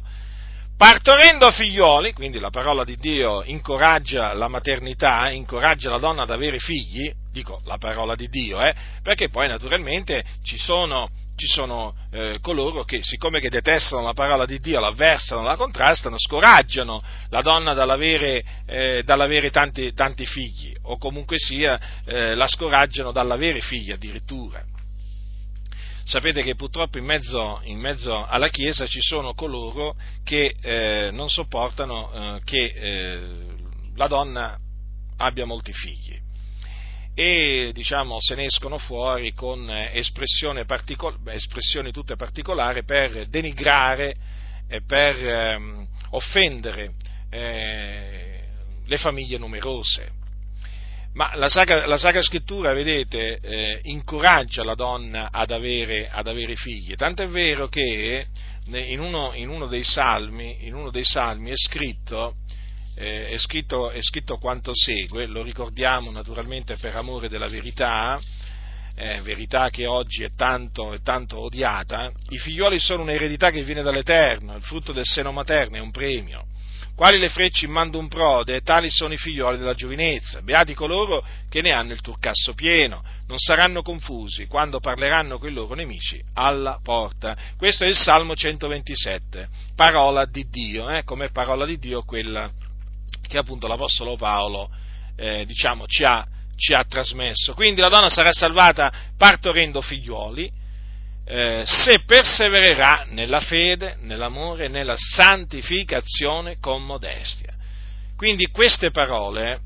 partorendo 0.77 1.50
figlioli, 1.50 2.13
quindi 2.13 2.39
la 2.39 2.51
parola 2.51 2.84
di 2.84 2.96
Dio 2.98 3.41
incoraggia 3.46 4.34
la 4.34 4.48
maternità, 4.48 5.31
incoraggia 5.31 5.89
la 5.89 5.98
donna 5.98 6.22
ad 6.22 6.29
avere 6.29 6.60
figli, 6.60 7.12
dico 7.31 7.62
la 7.65 7.77
parola 7.77 8.13
di 8.13 8.27
Dio, 8.27 8.62
eh, 8.62 8.75
perché 9.01 9.29
poi 9.29 9.48
naturalmente 9.48 10.24
ci 10.43 10.58
sono 10.58 11.10
ci 11.41 11.48
sono 11.48 11.95
eh, 12.12 12.38
coloro 12.39 12.83
che, 12.83 13.00
siccome 13.01 13.39
che 13.39 13.50
detestano 13.50 14.03
la 14.03 14.13
parola 14.13 14.45
di 14.45 14.60
Dio, 14.60 14.79
l'avversano, 14.79 15.41
la 15.41 15.55
contrastano, 15.55 16.15
scoraggiano 16.19 17.01
la 17.29 17.41
donna 17.41 17.74
dall'avere, 17.74 18.43
eh, 18.67 19.01
dall'avere 19.03 19.50
tanti, 19.50 19.91
tanti, 19.93 20.27
figli, 20.27 20.71
o 20.83 21.00
comunque 21.00 21.39
sia 21.39 21.79
eh, 22.05 22.36
la 22.36 22.45
scoraggiano 22.45 23.12
dall'avere 23.12 23.60
figli 23.60 23.91
addirittura. 23.91 24.63
Sapete 26.03 26.43
che 26.43 26.53
purtroppo 26.53 27.00
in 27.00 27.05
mezzo, 27.05 27.60
in 27.63 27.79
mezzo 27.79 28.24
alla 28.24 28.50
Chiesa 28.50 28.86
ci 28.86 29.01
sono 29.01 29.33
coloro 29.33 29.95
che 30.24 30.55
eh, 30.62 31.10
non 31.12 31.27
sopportano 31.27 32.12
eh, 32.13 32.41
che 32.43 32.65
eh, 32.65 33.19
la 33.95 34.05
donna 34.05 34.60
abbia 35.17 35.48
molti 35.48 35.74
figli 35.74 36.19
e 37.13 37.72
diciamo, 37.74 38.18
se 38.20 38.36
ne 38.36 38.46
escono 38.46 38.77
fuori 38.77 39.34
con 39.34 39.70
espressioni, 39.70 40.65
particol- 40.65 41.20
espressioni 41.25 41.91
tutte 41.91 42.15
particolari 42.15 42.84
per 42.84 43.27
denigrare 43.27 44.15
e 44.68 44.82
per 44.82 45.15
ehm, 45.15 45.88
offendere 46.12 46.94
eh, 47.30 48.44
le 48.86 48.98
famiglie 48.98 49.38
numerose. 49.38 50.20
Ma 51.13 51.36
la 51.36 51.50
Sacra, 51.50 51.86
la 51.86 51.98
Sacra 51.98 52.22
Scrittura, 52.22 52.72
vedete, 52.72 53.38
eh, 53.41 53.80
incoraggia 53.84 54.63
la 54.63 54.75
donna 54.75 55.30
ad 55.30 55.51
avere, 55.51 56.10
ad 56.10 56.27
avere 56.27 56.56
figli, 56.56 56.96
tanto 56.96 57.22
è 57.22 57.27
vero 57.27 57.68
che 57.68 58.27
in 58.68 59.00
uno, 59.01 59.34
in 59.34 59.50
uno, 59.50 59.68
dei, 59.68 59.84
salmi, 59.84 60.65
in 60.65 60.74
uno 60.74 60.89
dei 60.89 61.03
salmi 61.03 61.50
è 61.50 61.58
scritto 61.58 62.36
eh, 62.95 63.29
è, 63.29 63.38
scritto, 63.38 63.89
è, 63.89 64.01
scritto, 64.01 64.38
quanto 64.38 64.71
segue, 64.74 65.25
lo 65.25 65.41
ricordiamo 65.41 66.12
naturalmente 66.12 66.75
per 66.77 66.95
amore 66.95 67.29
della 67.29 67.48
verità, 67.48 68.19
eh, 68.95 69.21
verità 69.21 69.69
che 69.69 69.86
oggi 69.86 70.24
è 70.24 70.29
tanto, 70.36 70.93
è 70.93 71.01
tanto 71.01 71.39
odiata, 71.39 72.12
i 72.29 72.38
figlioli 72.38 72.79
sono 72.79 73.03
un'eredità 73.03 73.50
che 73.50 73.63
viene 73.63 73.81
dall'Eterno, 73.81 74.55
il 74.55 74.63
frutto 74.63 74.91
del 74.91 75.05
seno 75.05 75.31
materno 75.31 75.77
è 75.77 75.79
un 75.79 75.91
premio. 75.91 76.45
Quali 76.93 77.17
le 77.17 77.29
frecce 77.29 77.65
in 77.65 77.71
mando 77.71 77.98
un 77.98 78.07
prode, 78.07 78.62
tali 78.62 78.91
sono 78.91 79.13
i 79.13 79.17
figlioli 79.17 79.57
della 79.57 79.74
giovinezza. 79.74 80.41
Beati 80.41 80.75
coloro 80.75 81.25
che 81.50 81.62
ne 81.62 81.71
hanno 81.71 81.93
il 81.93 82.01
turcasso 82.01 82.53
pieno, 82.53 83.03
non 83.25 83.39
saranno 83.39 83.81
confusi 83.81 84.45
quando 84.45 84.79
parleranno 84.79 85.39
con 85.39 85.50
i 85.50 85.53
loro 85.53 85.74
nemici 85.74 86.21
alla 86.33 86.79
porta. 86.83 87.36
Questo 87.57 87.86
è 87.86 87.88
il 87.88 87.98
Salmo 87.98 88.36
127, 88.36 89.48
parola 89.75 90.25
di 90.25 90.48
Dio, 90.50 90.89
eh, 90.89 91.03
come 91.03 91.31
parola 91.31 91.65
di 91.65 91.79
Dio 91.79 92.03
quella 92.03 92.51
che 93.31 93.38
appunto 93.38 93.65
l'Apostolo 93.65 94.17
Paolo 94.17 94.69
eh, 95.15 95.45
diciamo, 95.45 95.85
ci, 95.88 96.03
ha, 96.03 96.27
ci, 96.57 96.73
ha, 96.73 96.83
trasmesso. 96.83 97.53
Quindi 97.53 97.79
la 97.79 97.88
donna 97.88 98.09
sarà 98.09 98.33
salvata 98.33 98.91
partorendo 99.17 99.81
figliuoli 99.81 100.51
eh, 101.23 101.63
se 101.65 102.01
persevererà 102.05 103.05
nella 103.09 103.39
fede, 103.39 103.95
nell'amore, 104.01 104.67
nella 104.67 104.95
santificazione 104.97 106.57
con 106.59 106.83
modestia. 106.83 107.55
Quindi 108.17 108.47
queste 108.47 108.91
parole, 108.91 109.61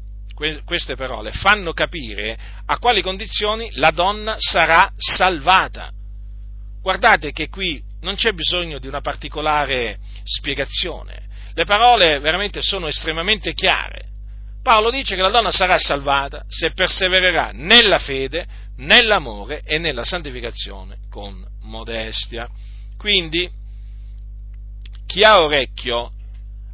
queste 0.63 0.95
parole 0.95 1.31
fanno 1.31 1.74
capire 1.74 2.38
a 2.67 2.77
quali 2.77 3.01
condizioni 3.01 3.67
la 3.74 3.90
donna 3.90 4.35
sarà 4.37 4.94
salvata. 4.96 5.92
Guardate 6.83 7.31
che 7.31 7.50
qui 7.50 7.81
non 8.01 8.13
c'è 8.13 8.33
bisogno 8.33 8.77
di 8.77 8.87
una 8.87 9.01
particolare 9.01 9.98
spiegazione 10.24 11.25
le 11.55 11.63
parole 11.63 12.20
veramente 12.20 12.61
sono 12.61 12.87
estremamente 12.87 13.53
chiare. 13.53 14.09
Paolo 14.61 14.91
dice 14.91 15.15
che 15.15 15.22
la 15.22 15.29
donna 15.29 15.51
sarà 15.51 15.77
salvata 15.77 16.44
se 16.50 16.72
persevererà 16.72 17.51
nella 17.53 17.98
fede, 17.98 18.46
nell'amore 18.77 19.61
e 19.63 19.77
nella 19.77 20.03
santificazione 20.03 20.98
con 21.09 21.41
modestia. 21.61 22.50
Quindi, 22.98 23.50
chi 25.07 25.24
ha 25.24 25.41
orecchio, 25.41 26.11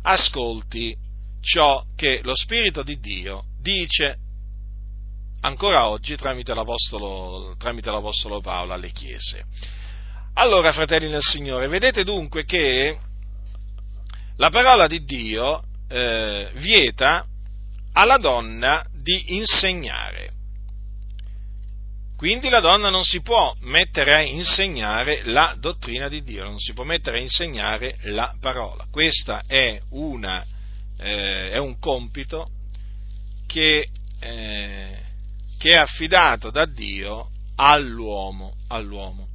ascolti 0.02 0.98
ciò 1.42 1.84
che 1.96 2.22
lo 2.24 2.36
Spirito 2.36 2.82
di 2.82 3.00
Dio 3.00 3.44
dice 3.60 4.18
ancora 5.42 5.90
oggi 5.90 6.16
tramite 6.16 6.56
l'Apostolo, 6.56 7.56
tramite 7.60 7.92
l'Apostolo 7.92 8.42
Paolo 8.42 8.74
alle 8.74 8.92
chiese. 8.92 9.46
Allora, 10.36 10.72
fratelli 10.72 11.08
del 11.10 11.22
Signore, 11.22 11.68
vedete 11.68 12.04
dunque 12.04 12.46
che 12.46 12.98
la 14.38 14.50
parola 14.50 14.88
di 14.88 15.04
Dio 15.04 15.64
eh, 15.88 16.50
vieta 16.56 17.26
alla 17.94 18.18
donna 18.18 18.86
di 18.92 19.36
insegnare. 19.36 20.32
Quindi 22.22 22.50
la 22.50 22.60
donna 22.60 22.90
non 22.90 23.04
si 23.04 23.22
può 23.22 23.52
mettere 23.62 24.14
a 24.14 24.22
insegnare 24.22 25.24
la 25.24 25.56
dottrina 25.58 26.08
di 26.08 26.22
Dio, 26.22 26.44
non 26.44 26.60
si 26.60 26.72
può 26.72 26.84
mettere 26.84 27.18
a 27.18 27.22
insegnare 27.22 27.98
la 28.04 28.36
parola. 28.40 28.86
Questo 28.92 29.42
è, 29.48 29.80
eh, 31.00 31.52
è, 31.52 31.58
un 31.58 31.80
compito 31.80 32.48
che, 33.48 33.88
eh, 34.20 35.00
che, 35.58 35.72
è 35.72 35.78
affidato 35.78 36.52
da 36.52 36.66
Dio 36.66 37.32
all'uomo, 37.56 38.54
all'uomo. 38.68 39.28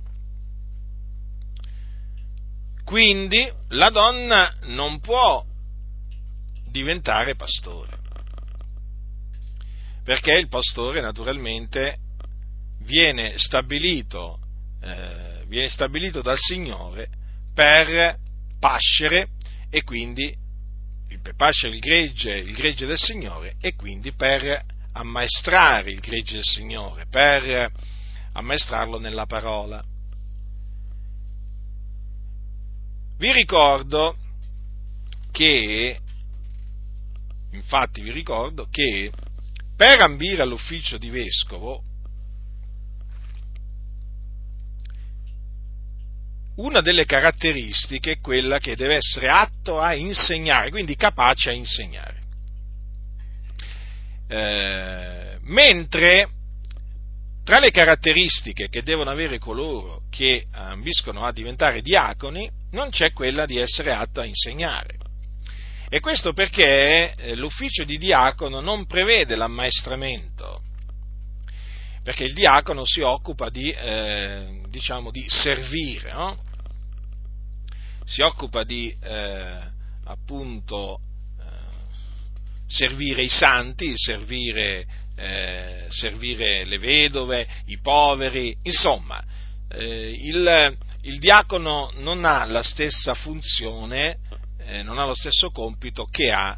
Quindi 2.86 3.52
la 3.70 3.90
donna 3.90 4.54
non 4.66 5.00
può 5.00 5.44
diventare 6.70 7.34
pastore, 7.34 7.98
perché 10.04 10.38
il 10.38 10.46
pastore 10.46 11.00
naturalmente 11.00 11.98
viene 12.82 13.36
stabilito, 13.38 14.38
eh, 14.80 15.42
viene 15.48 15.68
stabilito 15.68 16.22
dal 16.22 16.38
Signore 16.38 17.08
per 17.52 18.20
pascere 18.60 19.30
e 19.68 19.82
quindi 19.82 20.32
per 21.20 21.34
pascere 21.34 21.74
il 21.74 21.80
gregge, 21.80 22.36
il 22.36 22.54
gregge 22.54 22.86
del 22.86 22.98
Signore 22.98 23.56
e 23.60 23.74
quindi 23.74 24.12
per 24.12 24.64
ammaestrare 24.92 25.90
il 25.90 25.98
gregge 25.98 26.34
del 26.34 26.44
Signore, 26.44 27.06
per 27.10 27.68
ammaestrarlo 28.34 29.00
nella 29.00 29.26
parola. 29.26 29.82
Vi 33.18 33.32
ricordo 33.32 34.14
che, 35.30 35.98
infatti 37.52 38.02
vi 38.02 38.10
ricordo 38.10 38.68
che 38.70 39.10
per 39.74 40.00
ambire 40.00 40.42
all'ufficio 40.42 40.98
di 40.98 41.08
vescovo, 41.08 41.82
una 46.56 46.80
delle 46.80 47.04
caratteristiche 47.04 48.12
è 48.12 48.20
quella 48.20 48.58
che 48.58 48.76
deve 48.76 48.96
essere 48.96 49.28
atto 49.28 49.78
a 49.78 49.94
insegnare, 49.94 50.70
quindi 50.70 50.94
capace 50.94 51.50
a 51.50 51.52
insegnare. 51.52 52.22
Eh, 54.28 55.38
mentre 55.42 56.30
tra 57.44 57.60
le 57.60 57.70
caratteristiche 57.70 58.68
che 58.68 58.82
devono 58.82 59.10
avere 59.10 59.38
coloro 59.38 60.02
che 60.10 60.46
ambiscono 60.50 61.24
a 61.24 61.32
diventare 61.32 61.80
diaconi 61.80 62.50
non 62.76 62.90
c'è 62.90 63.12
quella 63.12 63.46
di 63.46 63.56
essere 63.56 63.92
atto 63.92 64.20
a 64.20 64.26
insegnare. 64.26 64.98
E 65.88 66.00
questo 66.00 66.34
perché 66.34 67.14
eh, 67.14 67.34
l'ufficio 67.34 67.84
di 67.84 67.96
diacono 67.96 68.60
non 68.60 68.84
prevede 68.84 69.34
l'ammaestramento, 69.34 70.60
perché 72.02 72.24
il 72.24 72.34
diacono 72.34 72.84
si 72.84 73.00
occupa 73.00 73.48
di, 73.48 73.70
eh, 73.70 74.60
diciamo, 74.68 75.10
di 75.10 75.24
servire, 75.26 76.12
no? 76.12 76.44
si 78.04 78.20
occupa 78.20 78.62
di 78.62 78.94
eh, 79.00 79.58
appunto 80.04 81.00
eh, 81.40 81.44
servire 82.66 83.22
i 83.22 83.28
santi, 83.28 83.92
servire 83.96 85.04
eh, 85.18 85.86
servire 85.88 86.66
le 86.66 86.76
vedove, 86.76 87.48
i 87.66 87.78
poveri, 87.80 88.54
insomma, 88.64 89.24
il, 89.68 90.76
il, 91.06 91.18
diacono 91.18 91.90
non 91.94 92.24
ha 92.24 92.44
la 92.44 92.62
stessa 92.62 93.14
funzione, 93.14 94.18
eh, 94.58 94.82
non 94.82 94.98
ha 94.98 95.04
lo 95.04 95.14
stesso 95.14 95.50
compito 95.50 96.04
che 96.04 96.30
ha 96.30 96.56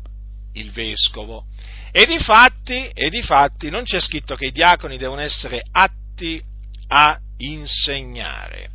il 0.55 0.71
vescovo. 0.71 1.47
E 1.91 2.05
di 2.07 2.19
fatti, 2.19 2.89
e 2.89 3.11
di 3.11 3.23
non 3.71 3.85
c'è 3.85 4.01
scritto 4.01 4.35
che 4.35 4.47
i 4.47 4.53
diaconi 4.53 4.99
devono 4.99 5.21
essere 5.21 5.63
atti 5.71 6.43
a 6.89 7.19
insegnare. 7.39 8.71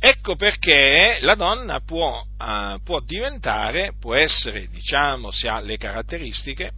Ecco 0.00 0.36
perché 0.36 1.18
la 1.22 1.34
donna 1.34 1.80
può, 1.80 2.20
uh, 2.20 2.80
può, 2.82 3.00
diventare, 3.00 3.94
può 3.98 4.14
essere, 4.14 4.68
diciamo, 4.68 5.30
se 5.32 5.48
ha 5.48 5.60
le 5.60 5.76
caratteristiche, 5.76 6.70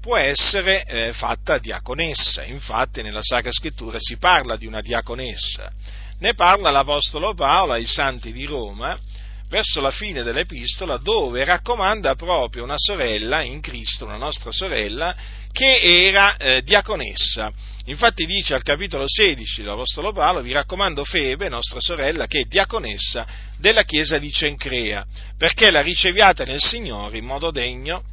può 0.00 0.16
essere 0.16 0.84
eh, 0.84 1.12
fatta 1.12 1.58
diaconessa. 1.58 2.44
Infatti 2.44 3.02
nella 3.02 3.22
Sacra 3.22 3.52
Scrittura 3.52 3.98
si 4.00 4.16
parla 4.16 4.56
di 4.56 4.66
una 4.66 4.80
diaconessa. 4.80 5.70
Ne 6.22 6.34
parla 6.34 6.70
l'Apostolo 6.70 7.34
Paolo 7.34 7.72
ai 7.72 7.84
santi 7.84 8.30
di 8.30 8.44
Roma 8.44 8.96
verso 9.48 9.80
la 9.80 9.90
fine 9.90 10.22
dell'epistola 10.22 10.96
dove 10.96 11.44
raccomanda 11.44 12.14
proprio 12.14 12.62
una 12.62 12.78
sorella 12.78 13.42
in 13.42 13.60
Cristo, 13.60 14.04
una 14.04 14.18
nostra 14.18 14.52
sorella, 14.52 15.16
che 15.50 15.80
era 15.80 16.36
eh, 16.36 16.62
diaconessa. 16.62 17.50
Infatti 17.86 18.24
dice 18.24 18.54
al 18.54 18.62
capitolo 18.62 19.02
16 19.04 19.62
dell'Apostolo 19.62 20.12
Paolo, 20.12 20.42
vi 20.42 20.52
raccomando 20.52 21.02
Febe, 21.02 21.48
nostra 21.48 21.80
sorella, 21.80 22.28
che 22.28 22.42
è 22.42 22.44
diaconessa 22.44 23.26
della 23.58 23.82
chiesa 23.82 24.18
di 24.18 24.30
Cencrea, 24.30 25.04
perché 25.36 25.72
la 25.72 25.82
riceviate 25.82 26.44
nel 26.44 26.62
Signore 26.62 27.18
in 27.18 27.24
modo 27.24 27.50
degno 27.50 28.04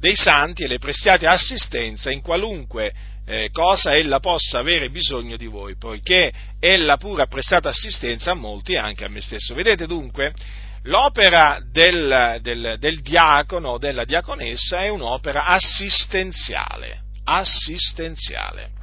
dei 0.00 0.16
santi 0.16 0.64
e 0.64 0.66
le 0.66 0.78
prestiate 0.78 1.26
assistenza 1.26 2.10
in 2.10 2.20
qualunque 2.20 2.92
eh, 3.24 3.50
cosa 3.52 3.94
ella 3.94 4.18
possa 4.18 4.58
avere 4.58 4.90
bisogno 4.90 5.36
di 5.36 5.46
voi, 5.46 5.76
poiché 5.76 6.32
ella 6.58 6.96
pure 6.96 7.22
ha 7.22 7.26
prestato 7.26 7.68
assistenza 7.68 8.32
a 8.32 8.34
molti 8.34 8.72
e 8.72 8.78
anche 8.78 9.04
a 9.04 9.08
me 9.08 9.20
stesso. 9.20 9.54
Vedete 9.54 9.86
dunque, 9.86 10.34
l'opera 10.84 11.60
del, 11.70 12.38
del, 12.40 12.76
del 12.78 13.00
diacono 13.00 13.78
della 13.78 14.04
diaconessa 14.04 14.80
è 14.82 14.88
un'opera 14.88 15.46
assistenziale, 15.46 17.02
assistenziale. 17.24 18.80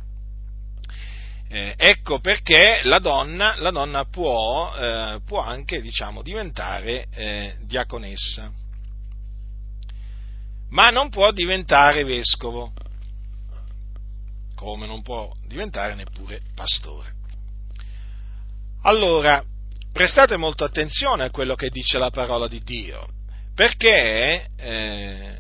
Eh, 1.52 1.74
ecco 1.76 2.20
perché 2.20 2.82
la 2.84 3.00
donna, 3.00 3.56
la 3.58 3.72
donna 3.72 4.06
può, 4.06 4.72
eh, 4.76 5.20
può, 5.26 5.42
anche 5.42 5.82
diciamo, 5.82 6.22
diventare 6.22 7.08
eh, 7.12 7.56
diaconessa, 7.62 8.52
ma 10.70 10.90
non 10.90 11.10
può 11.10 11.32
diventare 11.32 12.04
vescovo 12.04 12.72
come 14.60 14.86
non 14.86 15.02
può 15.02 15.34
diventare 15.48 15.96
neppure 15.96 16.42
pastore. 16.54 17.14
Allora, 18.82 19.42
prestate 19.94 20.36
molto 20.36 20.66
attenzione 20.66 21.24
a 21.24 21.30
quello 21.30 21.56
che 21.56 21.70
dice 21.70 21.98
la 21.98 22.10
parola 22.10 22.46
di 22.50 22.62
Dio, 22.62 23.08
perché 23.56 24.50
eh, 24.58 25.38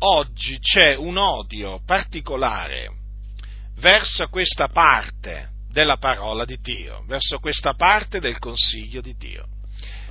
oggi 0.00 0.58
c'è 0.58 0.96
un 0.96 1.16
odio 1.16 1.80
particolare 1.86 2.90
verso 3.76 4.28
questa 4.28 4.68
parte 4.68 5.48
della 5.70 5.96
parola 5.96 6.44
di 6.44 6.58
Dio, 6.60 7.04
verso 7.06 7.38
questa 7.38 7.72
parte 7.72 8.20
del 8.20 8.38
consiglio 8.38 9.00
di 9.00 9.16
Dio. 9.16 9.46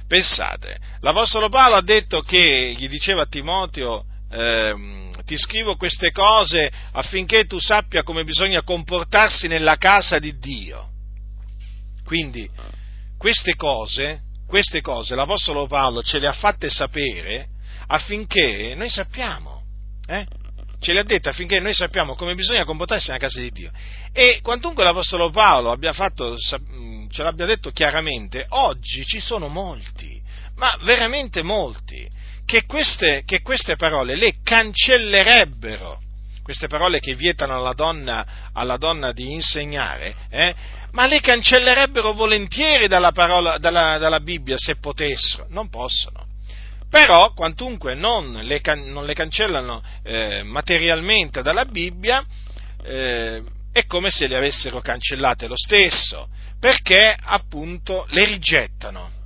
Pensate, 0.08 0.80
l'Apostolo 1.02 1.50
Paolo 1.50 1.76
ha 1.76 1.84
detto 1.84 2.22
che, 2.22 2.74
gli 2.76 2.90
diceva 2.90 3.22
a 3.22 3.28
Timoteo, 3.28 4.06
eh, 4.34 5.12
ti 5.26 5.38
scrivo 5.38 5.76
queste 5.76 6.12
cose 6.12 6.72
affinché 6.92 7.46
tu 7.46 7.60
sappia 7.60 8.04
come 8.04 8.24
bisogna 8.24 8.64
comportarsi 8.64 9.48
nella 9.48 9.78
casa 9.78 10.20
di 10.20 10.38
Dio. 10.38 10.90
Quindi 12.04 12.50
queste 13.18 13.56
cose, 13.56 14.22
queste 14.48 14.82
cose 14.82 15.16
l'Apostolo 15.16 15.68
Paolo 15.68 16.02
ce 16.02 16.20
le 16.20 16.28
ha 16.28 16.34
fatte 16.34 16.70
sapere 16.70 17.48
affinché 17.88 18.74
noi 18.76 18.90
sappiamo, 18.90 19.64
eh? 20.08 20.26
ce 20.80 20.94
le 20.94 21.00
ha 21.00 21.04
dette 21.04 21.30
affinché 21.30 21.60
noi 21.60 21.74
sappiamo 21.74 22.16
come 22.16 22.36
bisogna 22.36 22.66
comportarsi 22.66 23.08
nella 23.08 23.22
casa 23.22 23.40
di 23.40 23.52
Dio. 23.52 23.72
E 24.12 24.40
quantunque 24.42 24.84
l'Apostolo 24.84 25.30
Paolo 25.30 25.72
abbia 25.72 25.94
fatto, 25.94 26.36
ce 26.38 27.24
l'abbia 27.24 27.46
detto 27.46 27.72
chiaramente, 27.72 28.46
oggi 28.50 29.06
ci 29.06 29.20
sono 29.20 29.48
molti, 29.48 30.22
ma 30.56 30.76
veramente 30.82 31.42
molti, 31.42 32.10
che 32.46 32.66
queste, 32.66 33.24
che 33.26 33.42
queste 33.42 33.76
parole 33.76 34.16
le 34.16 34.36
cancellerebbero, 34.44 36.02
queste 36.44 36.68
parole 36.68 37.00
che 37.00 37.16
vietano 37.16 37.56
alla 37.56 37.74
donna, 37.74 38.26
alla 38.54 38.78
donna 38.78 39.12
di 39.12 39.32
insegnare, 39.32 40.16
eh, 40.30 40.56
ma 40.92 41.08
le 41.08 41.22
cancellerebbero 41.22 42.14
volentieri 42.14 42.88
dalla, 42.88 43.12
parola, 43.12 43.58
dalla, 43.58 43.98
dalla, 43.98 44.20
Bibbia 44.20 44.58
se 44.58 44.76
potessero, 44.76 45.48
non 45.50 45.70
possono. 45.70 46.28
Però, 46.90 47.34
quantunque 47.34 47.96
non 47.96 48.40
le, 48.44 48.62
non 48.86 49.06
le 49.06 49.14
cancellano 49.16 49.82
eh, 50.04 50.44
materialmente 50.44 51.42
dalla 51.42 51.66
Bibbia, 51.66 52.24
eh, 52.84 53.42
è 53.72 53.86
come 53.88 54.12
se 54.12 54.28
le 54.28 54.36
avessero 54.36 54.82
cancellate 54.82 55.48
lo 55.48 55.58
stesso, 55.58 56.28
perché 56.60 57.16
appunto 57.20 58.06
le 58.10 58.26
rigettano 58.26 59.22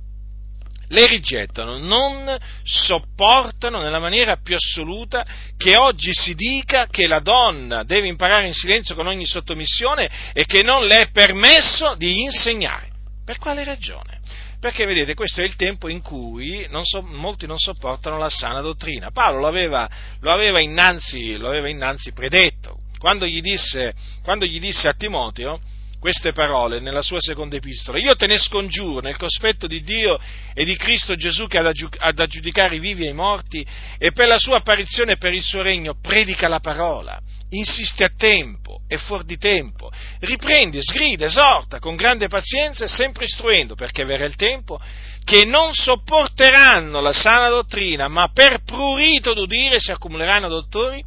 le 0.88 1.06
rigettano, 1.06 1.78
non 1.78 2.36
sopportano 2.62 3.80
nella 3.80 3.98
maniera 3.98 4.36
più 4.36 4.54
assoluta 4.54 5.24
che 5.56 5.76
oggi 5.76 6.12
si 6.12 6.34
dica 6.34 6.86
che 6.86 7.06
la 7.06 7.20
donna 7.20 7.82
deve 7.82 8.08
imparare 8.08 8.46
in 8.46 8.54
silenzio 8.54 8.94
con 8.94 9.06
ogni 9.06 9.26
sottomissione 9.26 10.32
e 10.32 10.44
che 10.44 10.62
non 10.62 10.86
le 10.86 11.02
è 11.02 11.10
permesso 11.10 11.94
di 11.94 12.22
insegnare. 12.22 12.88
Per 13.24 13.38
quale 13.38 13.64
ragione? 13.64 14.20
Perché 14.60 14.86
vedete, 14.86 15.14
questo 15.14 15.40
è 15.40 15.44
il 15.44 15.54
tempo 15.54 15.88
in 15.88 16.02
cui 16.02 16.66
non 16.70 16.84
so, 16.84 17.02
molti 17.02 17.46
non 17.46 17.58
sopportano 17.58 18.18
la 18.18 18.30
sana 18.30 18.60
dottrina. 18.60 19.10
Paolo 19.10 19.40
lo 19.40 19.46
aveva, 19.46 19.88
lo 20.20 20.32
aveva, 20.32 20.58
innanzi, 20.58 21.36
lo 21.36 21.48
aveva 21.48 21.68
innanzi 21.68 22.12
predetto. 22.12 22.80
Quando 22.98 23.26
gli, 23.26 23.40
disse, 23.40 23.94
quando 24.24 24.46
gli 24.46 24.58
disse 24.58 24.88
a 24.88 24.94
Timoteo, 24.94 25.60
queste 25.98 26.32
parole 26.32 26.80
nella 26.80 27.02
sua 27.02 27.20
seconda 27.20 27.56
epistola. 27.56 27.98
Io 27.98 28.14
te 28.14 28.26
ne 28.26 28.38
scongiuro 28.38 29.00
nel 29.00 29.16
cospetto 29.16 29.66
di 29.66 29.82
Dio 29.82 30.18
e 30.54 30.64
di 30.64 30.76
Cristo 30.76 31.16
Gesù 31.16 31.46
che 31.46 31.58
ha 31.58 32.12
da 32.12 32.26
giudicare 32.26 32.76
i 32.76 32.80
vivi 32.80 33.04
e 33.04 33.10
i 33.10 33.14
morti 33.14 33.66
e 33.98 34.12
per 34.12 34.28
la 34.28 34.38
sua 34.38 34.58
apparizione 34.58 35.12
e 35.12 35.16
per 35.16 35.34
il 35.34 35.42
suo 35.42 35.62
regno 35.62 35.96
predica 36.00 36.48
la 36.48 36.60
parola. 36.60 37.20
Insisti 37.50 38.02
a 38.02 38.12
tempo 38.14 38.82
e 38.86 38.98
fuori 38.98 39.24
di 39.24 39.38
tempo, 39.38 39.90
riprendi, 40.20 40.82
sgrida, 40.82 41.24
esorta 41.24 41.78
con 41.78 41.96
grande 41.96 42.28
pazienza 42.28 42.84
e 42.84 42.88
sempre 42.88 43.24
istruendo, 43.24 43.74
perché 43.74 44.04
verrà 44.04 44.26
il 44.26 44.36
tempo 44.36 44.78
che 45.24 45.44
non 45.44 45.72
sopporteranno 45.72 47.00
la 47.00 47.12
sana 47.12 47.48
dottrina, 47.48 48.08
ma 48.08 48.28
per 48.32 48.62
prurito 48.64 49.32
d'udire 49.32 49.80
si 49.80 49.90
accumuleranno 49.90 50.48
dottori 50.48 51.02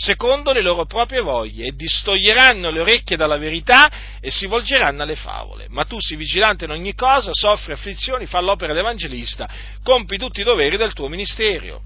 secondo 0.00 0.52
le 0.52 0.62
loro 0.62 0.86
proprie 0.86 1.20
voglie 1.20 1.66
e 1.66 1.72
distoglieranno 1.72 2.70
le 2.70 2.80
orecchie 2.80 3.18
dalla 3.18 3.36
verità 3.36 3.90
e 4.18 4.30
si 4.30 4.46
volgeranno 4.46 5.02
alle 5.02 5.14
favole. 5.14 5.66
Ma 5.68 5.84
tu 5.84 6.00
sii 6.00 6.16
vigilante 6.16 6.64
in 6.64 6.70
ogni 6.70 6.94
cosa, 6.94 7.32
soffri 7.34 7.72
afflizioni, 7.72 8.24
fa 8.24 8.40
l'opera 8.40 8.72
d'evangelista, 8.72 9.46
compi 9.82 10.16
tutti 10.16 10.40
i 10.40 10.44
doveri 10.44 10.78
del 10.78 10.94
tuo 10.94 11.08
ministero. 11.08 11.82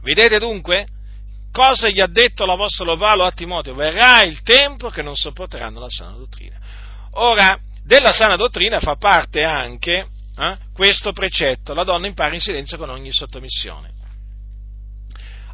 Vedete 0.00 0.38
dunque? 0.38 0.86
Cosa 1.52 1.90
gli 1.90 2.00
ha 2.00 2.06
detto 2.06 2.46
l'Apostolo 2.46 2.96
Paolo 2.96 3.24
a 3.24 3.32
Timoteo? 3.32 3.74
Verrà 3.74 4.22
il 4.22 4.40
tempo 4.42 4.88
che 4.88 5.02
non 5.02 5.14
sopporteranno 5.14 5.78
la 5.78 5.90
sana 5.90 6.16
dottrina. 6.16 6.56
Ora, 7.12 7.58
della 7.84 8.12
sana 8.12 8.36
dottrina 8.36 8.80
fa 8.80 8.96
parte 8.96 9.44
anche 9.44 10.06
eh, 10.38 10.56
questo 10.72 11.12
precetto, 11.12 11.74
la 11.74 11.84
donna 11.84 12.06
impara 12.06 12.32
in 12.32 12.40
silenzio 12.40 12.78
con 12.78 12.88
ogni 12.88 13.12
sottomissione 13.12 13.95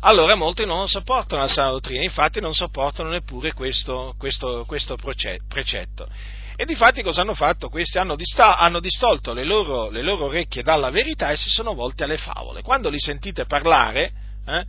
allora 0.05 0.35
molti 0.35 0.65
non 0.65 0.89
sopportano 0.89 1.43
la 1.43 1.49
sana 1.49 1.71
dottrina, 1.71 2.03
infatti 2.03 2.41
non 2.41 2.55
sopportano 2.55 3.11
neppure 3.11 3.53
questo, 3.53 4.15
questo, 4.19 4.65
questo 4.67 4.97
precetto. 4.97 6.09
E 6.57 6.65
di 6.65 6.75
fatti 6.75 7.03
cosa 7.03 7.21
hanno 7.21 7.35
fatto? 7.35 7.69
Questi 7.69 7.99
hanno, 7.99 8.17
dista- 8.17 8.59
hanno 8.59 8.81
distolto 8.81 9.33
le 9.33 9.45
loro, 9.45 9.91
le 9.91 10.03
loro, 10.03 10.27
orecchie 10.27 10.63
dalla 10.63 10.91
verità 10.91 11.31
e 11.31 11.37
si 11.37 11.49
sono 11.51 11.75
volti 11.75 12.03
alle 12.03 12.19
favole. 12.19 12.63
Quando 12.63 12.89
li 12.89 12.99
sentite 12.99 13.47
parlare, 13.47 14.13
eh, 14.45 14.65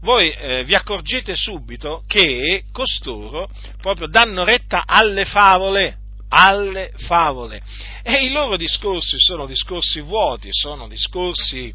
voi 0.00 0.30
eh, 0.30 0.64
vi 0.64 0.74
accorgete 0.74 1.36
subito 1.36 2.02
che 2.06 2.64
costoro 2.72 3.50
proprio 3.82 4.08
danno 4.08 4.44
retta 4.44 4.84
alle 4.86 5.26
favole, 5.26 5.98
alle 6.30 6.92
favole. 6.96 7.60
E 8.02 8.24
i 8.24 8.32
loro 8.32 8.56
discorsi 8.56 9.18
sono 9.18 9.46
discorsi 9.46 10.00
vuoti, 10.00 10.48
sono 10.50 10.88
discorsi 10.88 11.72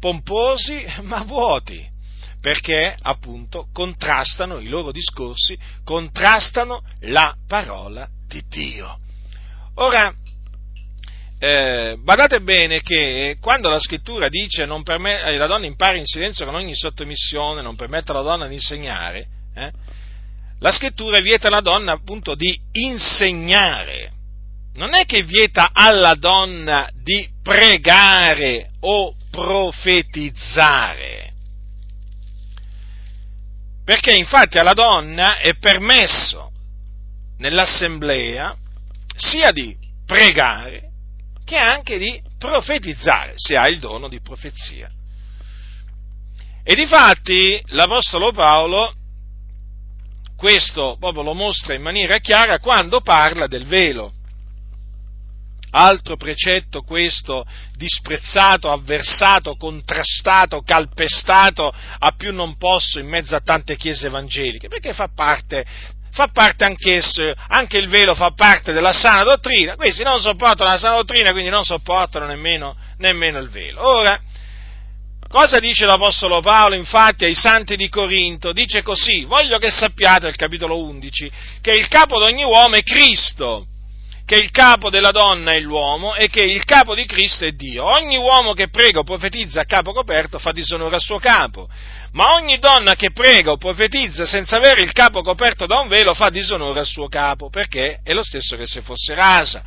pomposi 0.00 0.84
ma 1.02 1.22
vuoti 1.22 1.94
perché 2.40 2.94
appunto 3.00 3.68
contrastano 3.72 4.58
i 4.58 4.68
loro 4.68 4.92
discorsi, 4.92 5.58
contrastano 5.84 6.82
la 7.00 7.34
parola 7.46 8.08
di 8.26 8.42
Dio. 8.48 8.98
Ora, 9.76 10.14
eh, 11.38 11.96
badate 12.00 12.40
bene 12.40 12.80
che 12.80 13.36
quando 13.40 13.68
la 13.68 13.78
scrittura 13.78 14.28
dice 14.28 14.64
non 14.64 14.82
permet- 14.82 15.26
eh, 15.26 15.36
la 15.36 15.46
donna 15.46 15.66
impara 15.66 15.96
in 15.96 16.06
silenzio 16.06 16.46
con 16.46 16.54
ogni 16.54 16.74
sottomissione, 16.74 17.60
non 17.60 17.76
permette 17.76 18.12
alla 18.12 18.22
donna 18.22 18.46
di 18.46 18.54
insegnare, 18.54 19.26
eh, 19.54 19.70
la 20.60 20.70
scrittura 20.70 21.20
vieta 21.20 21.48
alla 21.48 21.60
donna 21.60 21.92
appunto 21.92 22.34
di 22.34 22.58
insegnare, 22.72 24.12
non 24.76 24.94
è 24.94 25.04
che 25.04 25.24
vieta 25.24 25.70
alla 25.72 26.14
donna 26.14 26.88
di 26.94 27.28
pregare 27.42 28.70
o 28.80 29.14
profetizzare. 29.30 31.32
Perché 33.86 34.16
infatti 34.16 34.58
alla 34.58 34.72
donna 34.72 35.38
è 35.38 35.54
permesso 35.58 36.50
nell'assemblea, 37.38 38.52
sia 39.16 39.52
di 39.52 39.76
pregare 40.04 40.90
che 41.44 41.56
anche 41.56 41.96
di 41.96 42.20
profetizzare, 42.36 43.34
se 43.36 43.56
ha 43.56 43.68
il 43.68 43.78
dono 43.78 44.08
di 44.08 44.20
profezia. 44.20 44.90
E 46.64 46.74
difatti 46.74 47.62
l'Apostolo 47.66 48.32
Paolo 48.32 48.92
questo 50.36 50.96
proprio 50.98 51.22
lo 51.22 51.34
mostra 51.34 51.74
in 51.74 51.82
maniera 51.82 52.18
chiara 52.18 52.58
quando 52.58 53.02
parla 53.02 53.46
del 53.46 53.66
velo. 53.66 54.12
Altro 55.78 56.16
precetto 56.16 56.80
questo 56.80 57.44
disprezzato, 57.76 58.72
avversato, 58.72 59.56
contrastato, 59.56 60.62
calpestato 60.62 61.70
a 61.98 62.12
più 62.16 62.32
non 62.32 62.56
posso 62.56 62.98
in 62.98 63.06
mezzo 63.06 63.36
a 63.36 63.40
tante 63.40 63.76
chiese 63.76 64.06
evangeliche, 64.06 64.68
perché 64.68 64.94
fa 64.94 65.10
parte, 65.14 65.66
fa 66.12 66.28
parte 66.28 66.64
anch'esso, 66.64 67.30
anche 67.48 67.76
il 67.76 67.88
velo 67.88 68.14
fa 68.14 68.30
parte 68.30 68.72
della 68.72 68.94
sana 68.94 69.22
dottrina, 69.22 69.74
questi 69.74 70.02
non 70.02 70.18
sopportano 70.18 70.70
la 70.70 70.78
sana 70.78 70.96
dottrina, 70.96 71.32
quindi 71.32 71.50
non 71.50 71.62
sopportano 71.62 72.24
nemmeno, 72.24 72.74
nemmeno 72.96 73.38
il 73.38 73.50
velo. 73.50 73.86
Ora, 73.86 74.18
Cosa 75.28 75.58
dice 75.58 75.86
l'Apostolo 75.86 76.40
Paolo 76.40 76.76
infatti 76.76 77.24
ai 77.24 77.34
santi 77.34 77.74
di 77.74 77.88
Corinto? 77.88 78.52
Dice 78.52 78.82
così, 78.82 79.24
voglio 79.24 79.58
che 79.58 79.70
sappiate, 79.70 80.28
al 80.28 80.36
capitolo 80.36 80.78
11, 80.78 81.30
che 81.60 81.72
il 81.72 81.88
capo 81.88 82.18
di 82.20 82.32
ogni 82.32 82.44
uomo 82.44 82.76
è 82.76 82.82
Cristo, 82.84 83.66
che 84.26 84.34
il 84.34 84.50
capo 84.50 84.90
della 84.90 85.12
donna 85.12 85.52
è 85.52 85.60
l'uomo 85.60 86.16
e 86.16 86.28
che 86.28 86.42
il 86.42 86.64
capo 86.64 86.96
di 86.96 87.06
Cristo 87.06 87.44
è 87.44 87.52
Dio. 87.52 87.84
Ogni 87.84 88.16
uomo 88.16 88.54
che 88.54 88.68
prega 88.68 88.98
o 88.98 89.04
profetizza 89.04 89.60
a 89.60 89.64
capo 89.64 89.92
coperto 89.92 90.40
fa 90.40 90.50
disonore 90.50 90.96
al 90.96 91.00
suo 91.00 91.20
capo, 91.20 91.68
ma 92.12 92.34
ogni 92.34 92.58
donna 92.58 92.96
che 92.96 93.12
prega 93.12 93.52
o 93.52 93.56
profetizza 93.56 94.26
senza 94.26 94.56
avere 94.56 94.82
il 94.82 94.90
capo 94.90 95.22
coperto 95.22 95.66
da 95.66 95.78
un 95.78 95.86
velo 95.86 96.12
fa 96.12 96.28
disonore 96.28 96.80
al 96.80 96.86
suo 96.86 97.06
capo, 97.06 97.50
perché 97.50 98.00
è 98.02 98.12
lo 98.12 98.24
stesso 98.24 98.56
che 98.56 98.66
se 98.66 98.82
fosse 98.82 99.14
rasa 99.14 99.62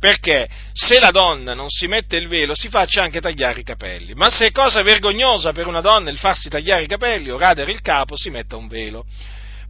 perché 0.00 0.48
se 0.72 0.98
la 0.98 1.10
donna 1.10 1.52
non 1.52 1.68
si 1.68 1.86
mette 1.86 2.16
il 2.16 2.26
velo 2.26 2.54
si 2.54 2.70
faccia 2.70 3.02
anche 3.02 3.20
tagliare 3.20 3.60
i 3.60 3.64
capelli, 3.64 4.14
ma 4.14 4.30
se 4.30 4.46
è 4.46 4.50
cosa 4.50 4.80
vergognosa 4.80 5.52
per 5.52 5.66
una 5.66 5.82
donna 5.82 6.08
il 6.08 6.16
farsi 6.16 6.48
tagliare 6.48 6.84
i 6.84 6.86
capelli 6.86 7.30
o 7.30 7.36
radere 7.36 7.70
il 7.70 7.82
capo, 7.82 8.16
si 8.16 8.30
metta 8.30 8.56
un 8.56 8.66
velo. 8.66 9.04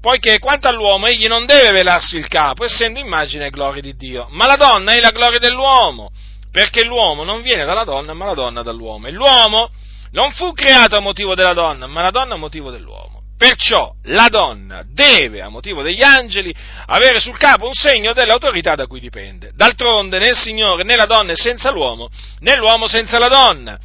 Poiché 0.01 0.39
quanto 0.39 0.67
all'uomo 0.67 1.07
egli 1.07 1.27
non 1.27 1.45
deve 1.45 1.73
velarsi 1.73 2.17
il 2.17 2.27
capo, 2.27 2.65
essendo 2.65 2.99
immagine 2.99 3.47
e 3.47 3.51
gloria 3.51 3.83
di 3.83 3.95
Dio, 3.97 4.29
ma 4.31 4.47
la 4.47 4.57
donna 4.57 4.93
è 4.93 5.01
la 5.01 5.11
gloria 5.11 5.39
dell'uomo, 5.39 6.11
perché 6.51 6.85
l'uomo 6.85 7.23
non 7.23 7.43
viene 7.43 7.67
dalla 7.67 7.85
donna, 7.85 8.15
ma 8.15 8.25
la 8.25 8.35
donna 8.35 8.63
dall'uomo. 8.63 9.09
E 9.09 9.13
l'uomo 9.13 9.71
non 10.13 10.33
fu 10.33 10.53
creato 10.53 10.97
a 10.97 11.01
motivo 11.01 11.35
della 11.35 11.53
donna, 11.53 11.87
ma 11.87 12.03
la 12.03 12.11
donna 12.11 12.35
a 12.35 12.39
motivo 12.39 12.71
dell'uomo. 12.71 13.19
Perciò 13.37 13.95
la 14.05 14.29
donna 14.29 14.85
deve, 14.87 15.41
a 15.41 15.49
motivo 15.49 15.83
degli 15.83 16.03
angeli, 16.03 16.55
avere 16.87 17.21
sul 17.21 17.39
capo 17.39 17.67
un 17.67 17.73
segno 17.73 18.13
dell'autorità 18.13 18.75
da 18.75 18.87
cui 18.87 19.01
dipende. 19.01 19.53
D'altronde 19.55 20.19
né 20.19 20.31
il 20.31 20.37
Signore 20.37 20.83
né 20.83 20.97
la 20.97 21.07
donna 21.07 21.33
è 21.33 21.37
senza 21.37 21.71
l'uomo, 21.71 22.09
né 22.41 22.57
l'uomo 22.57 22.87
senza 22.87 23.19
la 23.19 23.29
donna. 23.29 23.79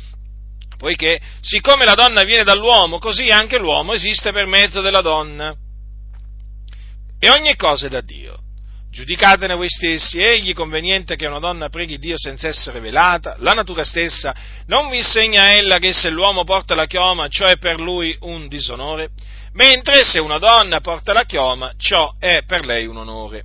Poiché, 0.77 1.19
siccome 1.41 1.85
la 1.85 1.93
donna 1.93 2.23
viene 2.23 2.43
dall'uomo, 2.43 2.99
così 2.99 3.29
anche 3.29 3.57
l'uomo 3.57 3.93
esiste 3.93 4.31
per 4.31 4.45
mezzo 4.45 4.81
della 4.81 5.01
donna. 5.01 5.55
E 7.19 7.29
ogni 7.29 7.55
cosa 7.55 7.87
è 7.87 7.89
da 7.89 8.01
Dio. 8.01 8.39
Giudicatene 8.89 9.55
voi 9.55 9.69
stessi, 9.69 10.19
egli 10.19 10.53
conveniente 10.53 11.15
che 11.15 11.27
una 11.27 11.39
donna 11.39 11.69
preghi 11.69 11.97
Dio 11.97 12.17
senza 12.17 12.47
essere 12.47 12.79
velata, 12.79 13.35
la 13.39 13.51
natura 13.51 13.83
stessa 13.83 14.33
non 14.67 14.89
vi 14.89 14.97
insegna 14.97 15.53
ella 15.53 15.79
che 15.79 15.91
se 15.91 16.09
l'uomo 16.09 16.45
porta 16.45 16.75
la 16.75 16.85
chioma, 16.85 17.27
ciò 17.27 17.45
è 17.45 17.57
per 17.57 17.79
lui 17.79 18.15
un 18.21 18.47
disonore? 18.47 19.09
mentre 19.55 20.03
se 20.03 20.19
una 20.19 20.37
donna 20.37 20.79
porta 20.79 21.13
la 21.13 21.25
chioma, 21.25 21.73
ciò 21.77 22.15
è 22.19 22.43
per 22.45 22.65
lei 22.65 22.85
un 22.85 22.97
onore, 22.97 23.43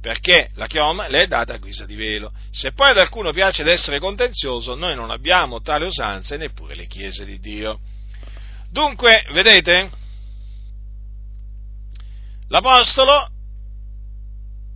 perché 0.00 0.50
la 0.54 0.66
chioma 0.66 1.08
le 1.08 1.22
è 1.22 1.26
data 1.26 1.54
a 1.54 1.58
guisa 1.58 1.84
di 1.84 1.94
velo. 1.94 2.32
Se 2.50 2.72
poi 2.72 2.90
ad 2.90 2.98
alcuno 2.98 3.32
piace 3.32 3.62
d'essere 3.62 3.98
contenzioso, 3.98 4.74
noi 4.74 4.94
non 4.94 5.10
abbiamo 5.10 5.60
tale 5.60 5.86
usanza 5.86 6.34
e 6.34 6.38
neppure 6.38 6.74
le 6.74 6.86
chiese 6.86 7.24
di 7.24 7.38
Dio. 7.38 7.80
Dunque, 8.70 9.26
vedete, 9.32 9.90
l'Apostolo 12.52 13.28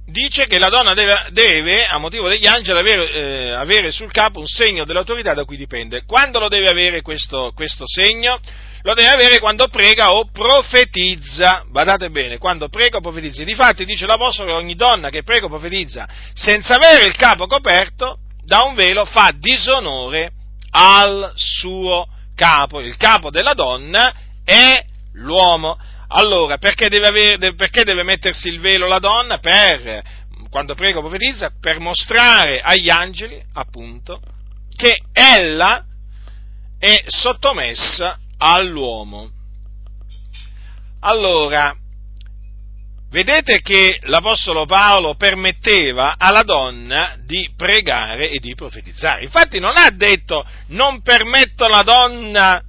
dice 0.07 0.47
che 0.47 0.59
la 0.59 0.71
donna 0.71 0.95
deve, 0.95 1.27
deve 1.31 1.85
a 1.85 1.99
motivo 1.99 2.27
degli 2.27 2.47
angeli, 2.47 2.79
avere, 2.79 3.13
eh, 3.13 3.51
avere, 3.51 3.91
sul 3.91 4.11
capo 4.11 4.41
un 4.41 4.47
segno 4.47 4.85
dell'autorità 4.85 5.35
da 5.35 5.45
cui 5.45 5.59
dipende. 5.59 6.05
Quando 6.07 6.39
lo 6.39 6.49
deve 6.49 6.71
avere 6.71 7.03
questo, 7.03 7.53
questo 7.55 7.85
segno? 7.87 8.41
lo 8.83 8.95
deve 8.95 9.11
avere 9.11 9.41
quando 9.41 9.67
prega 9.67 10.13
o 10.13 10.31
profetizza. 10.31 11.65
Badate 11.69 12.09
bene, 12.09 12.39
quando 12.39 12.69
prega 12.69 12.99
o 12.99 13.01
profetizza. 13.01 13.43
Difatti 13.43 13.85
dice 13.85 14.07
l'Apostolo 14.07 14.49
che 14.49 14.55
ogni 14.55 14.77
donna 14.77 15.11
che 15.11 15.25
prega 15.25 15.47
o 15.47 15.49
profetizza 15.49 16.09
senza 16.33 16.77
avere 16.77 17.05
il 17.05 17.17
capo 17.17 17.49
coperto 17.49 18.19
da 18.45 18.63
un 18.63 18.75
velo 18.75 19.05
fa 19.05 19.33
disonore 19.37 20.31
al 20.71 21.33
suo 21.35 22.07
capo. 22.37 22.79
Il 22.81 22.97
capo 22.97 23.31
della 23.31 23.55
donna 23.55 24.15
è 24.45 24.85
l'uomo. 25.15 25.77
Allora, 26.09 26.59
perché 26.59 26.89
deve, 26.89 27.07
avere, 27.07 27.55
perché 27.55 27.85
deve 27.85 28.03
mettersi 28.03 28.49
il 28.49 28.61
velo 28.61 28.87
la 28.87 28.99
donna? 28.99 29.39
Per, 29.39 30.03
quando 30.51 30.75
prega 30.75 30.99
o 30.99 31.03
profetizza, 31.03 31.53
per 31.61 31.81
mostrare 31.81 32.61
agli 32.61 32.89
angeli, 32.89 33.43
appunto, 33.55 34.21
che 34.77 35.03
ella 35.13 35.85
è 36.79 37.03
sottomessa 37.07 38.19
all'uomo. 38.39 39.31
Allora, 41.01 41.75
vedete 43.11 43.61
che 43.63 43.99
l'Apostolo 44.03 44.67
Paolo 44.67 45.15
permetteva 45.15 46.17
alla 46.19 46.43
donna 46.43 47.17
di 47.25 47.53
pregare 47.57 48.31
e 48.31 48.39
di 48.39 48.55
profetizzare. 48.55 49.23
Infatti 49.23 49.59
non 49.59 49.77
ha 49.77 49.91
detto 49.91 50.47
non 50.69 51.03
permetto 51.03 51.65
alla 51.65 51.83
donna 51.83 52.63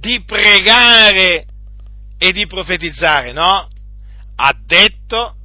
di 0.00 0.22
pregare 0.24 1.47
e 2.18 2.32
di 2.32 2.46
profetizzare, 2.46 3.32
no? 3.32 3.68
Ha 4.36 4.54
detto, 4.66 5.36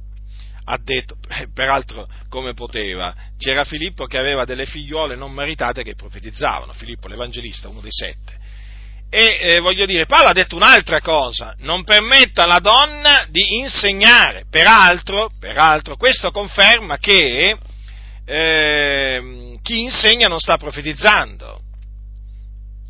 ha 0.64 0.78
detto, 0.82 1.16
peraltro 1.54 2.06
come 2.28 2.52
poteva, 2.54 3.14
c'era 3.38 3.64
Filippo 3.64 4.06
che 4.06 4.18
aveva 4.18 4.44
delle 4.44 4.66
figliuole 4.66 5.16
non 5.16 5.32
maritate 5.32 5.82
che 5.82 5.94
profetizzavano, 5.94 6.72
Filippo 6.72 7.08
l'Evangelista, 7.08 7.68
uno 7.68 7.80
dei 7.80 7.92
sette. 7.92 8.42
E 9.08 9.38
eh, 9.40 9.60
voglio 9.60 9.86
dire, 9.86 10.06
Paolo 10.06 10.30
ha 10.30 10.32
detto 10.32 10.56
un'altra 10.56 11.00
cosa, 11.00 11.54
non 11.58 11.84
permetta 11.84 12.42
alla 12.42 12.58
donna 12.58 13.26
di 13.30 13.58
insegnare. 13.58 14.46
Peraltro, 14.50 15.30
peraltro 15.38 15.96
questo 15.96 16.32
conferma 16.32 16.98
che 16.98 17.56
eh, 18.24 19.52
chi 19.62 19.82
insegna 19.82 20.26
non 20.26 20.40
sta 20.40 20.56
profetizzando 20.56 21.60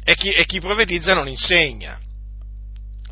e 0.02 0.14
chi, 0.16 0.30
e 0.30 0.46
chi 0.46 0.60
profetizza 0.60 1.12
non 1.12 1.28
insegna. 1.28 1.98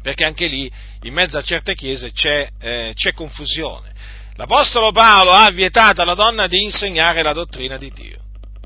Perché 0.03 0.25
anche 0.25 0.47
lì, 0.47 0.71
in 1.03 1.15
mezzo 1.15 1.39
a 1.39 1.43
certe 1.43 1.75
chiese, 1.75 2.11
c'è, 2.11 2.49
eh, 2.61 2.91
c'è 2.95 3.13
confusione. 3.13 3.93
L'Apostolo 4.35 4.91
Paolo 4.91 5.31
ha 5.31 5.51
vietato 5.51 6.03
alla 6.03 6.15
donna 6.15 6.47
di 6.49 6.63
insegnare 6.63 7.23
la 7.23 7.33
dottrina 7.33 7.77
di 7.77 7.91
Dio. 7.93 8.19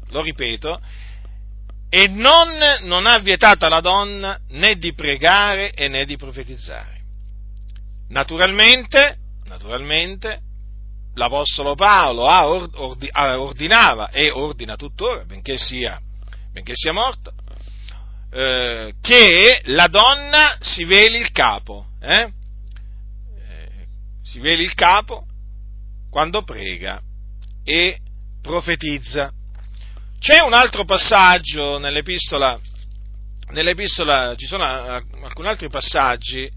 Lo 0.09 0.23
ripeto, 0.23 0.81
e 1.89 2.09
non, 2.09 2.57
non 2.83 3.07
ha 3.07 3.19
vietato 3.19 3.67
alla 3.67 3.81
donna 3.81 4.39
né 4.51 4.77
di 4.77 4.93
pregare 4.93 5.73
e 5.73 5.89
né 5.89 6.05
di 6.05 6.17
profetizzare. 6.17 7.01
Naturalmente, 8.09 9.19
naturalmente 9.47 10.41
l'Apostolo 11.15 11.75
Paolo 11.75 12.23
ordi, 12.23 13.09
ordinava 13.13 14.11
e 14.11 14.31
ordina 14.31 14.77
tuttora, 14.77 15.25
benché 15.25 15.57
sia, 15.57 15.99
benché 16.53 16.73
sia 16.75 16.93
morto, 16.93 17.33
eh, 18.31 18.95
che 19.01 19.61
la 19.65 19.87
donna 19.87 20.57
si 20.61 20.85
veli 20.85 21.19
il 21.19 21.33
capo, 21.33 21.87
eh? 22.01 22.33
Eh, 23.49 23.87
si 24.23 24.41
veli 24.41 24.65
il 24.65 24.75
capo 24.75 25.27
quando 26.11 26.43
prega 26.43 27.01
e 27.65 27.99
profetizza. 28.41 29.33
C'è 30.19 30.41
un 30.41 30.55
altro 30.55 30.85
passaggio 30.85 31.79
nell'epistola, 31.79 32.59
nell'epistola 33.53 34.35
ci 34.35 34.47
sono 34.47 34.65
alcuni 34.65 35.49
altri 35.49 35.69
passaggi 35.69 36.51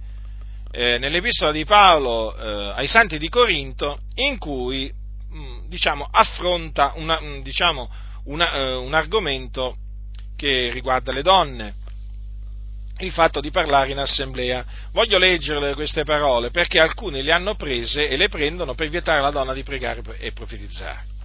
eh, 0.71 0.97
nell'epistola 0.99 1.51
di 1.51 1.65
Paolo 1.65 2.35
eh, 2.35 2.73
ai 2.75 2.87
santi 2.87 3.17
di 3.17 3.27
Corinto 3.27 4.01
in 4.15 4.37
cui 4.37 4.91
mh, 5.29 5.37
mm, 5.37 5.67
diciamo, 5.67 6.07
affronta 6.09 6.93
una, 6.95 7.19
mh, 7.19 7.25
mm, 7.25 7.41
diciamo, 7.41 7.89
una, 8.25 8.53
eh, 8.53 8.75
un 8.75 8.93
argomento 8.93 9.77
che 10.39 10.69
riguarda 10.71 11.11
le 11.11 11.21
donne, 11.21 11.73
il 12.99 13.11
fatto 13.11 13.41
di 13.41 13.51
parlare 13.51 13.91
in 13.91 13.97
assemblea. 13.97 14.63
Voglio 14.93 15.17
leggerle 15.17 15.73
queste 15.73 16.03
parole 16.03 16.49
perché 16.49 16.79
alcuni 16.79 17.21
le 17.21 17.33
hanno 17.33 17.55
prese 17.55 18.07
e 18.07 18.15
le 18.15 18.29
prendono 18.29 18.73
per 18.73 18.87
vietare 18.87 19.19
alla 19.19 19.31
donna 19.31 19.51
di 19.51 19.63
pregare 19.63 20.01
e 20.17 20.31
profetizzare. 20.31 21.17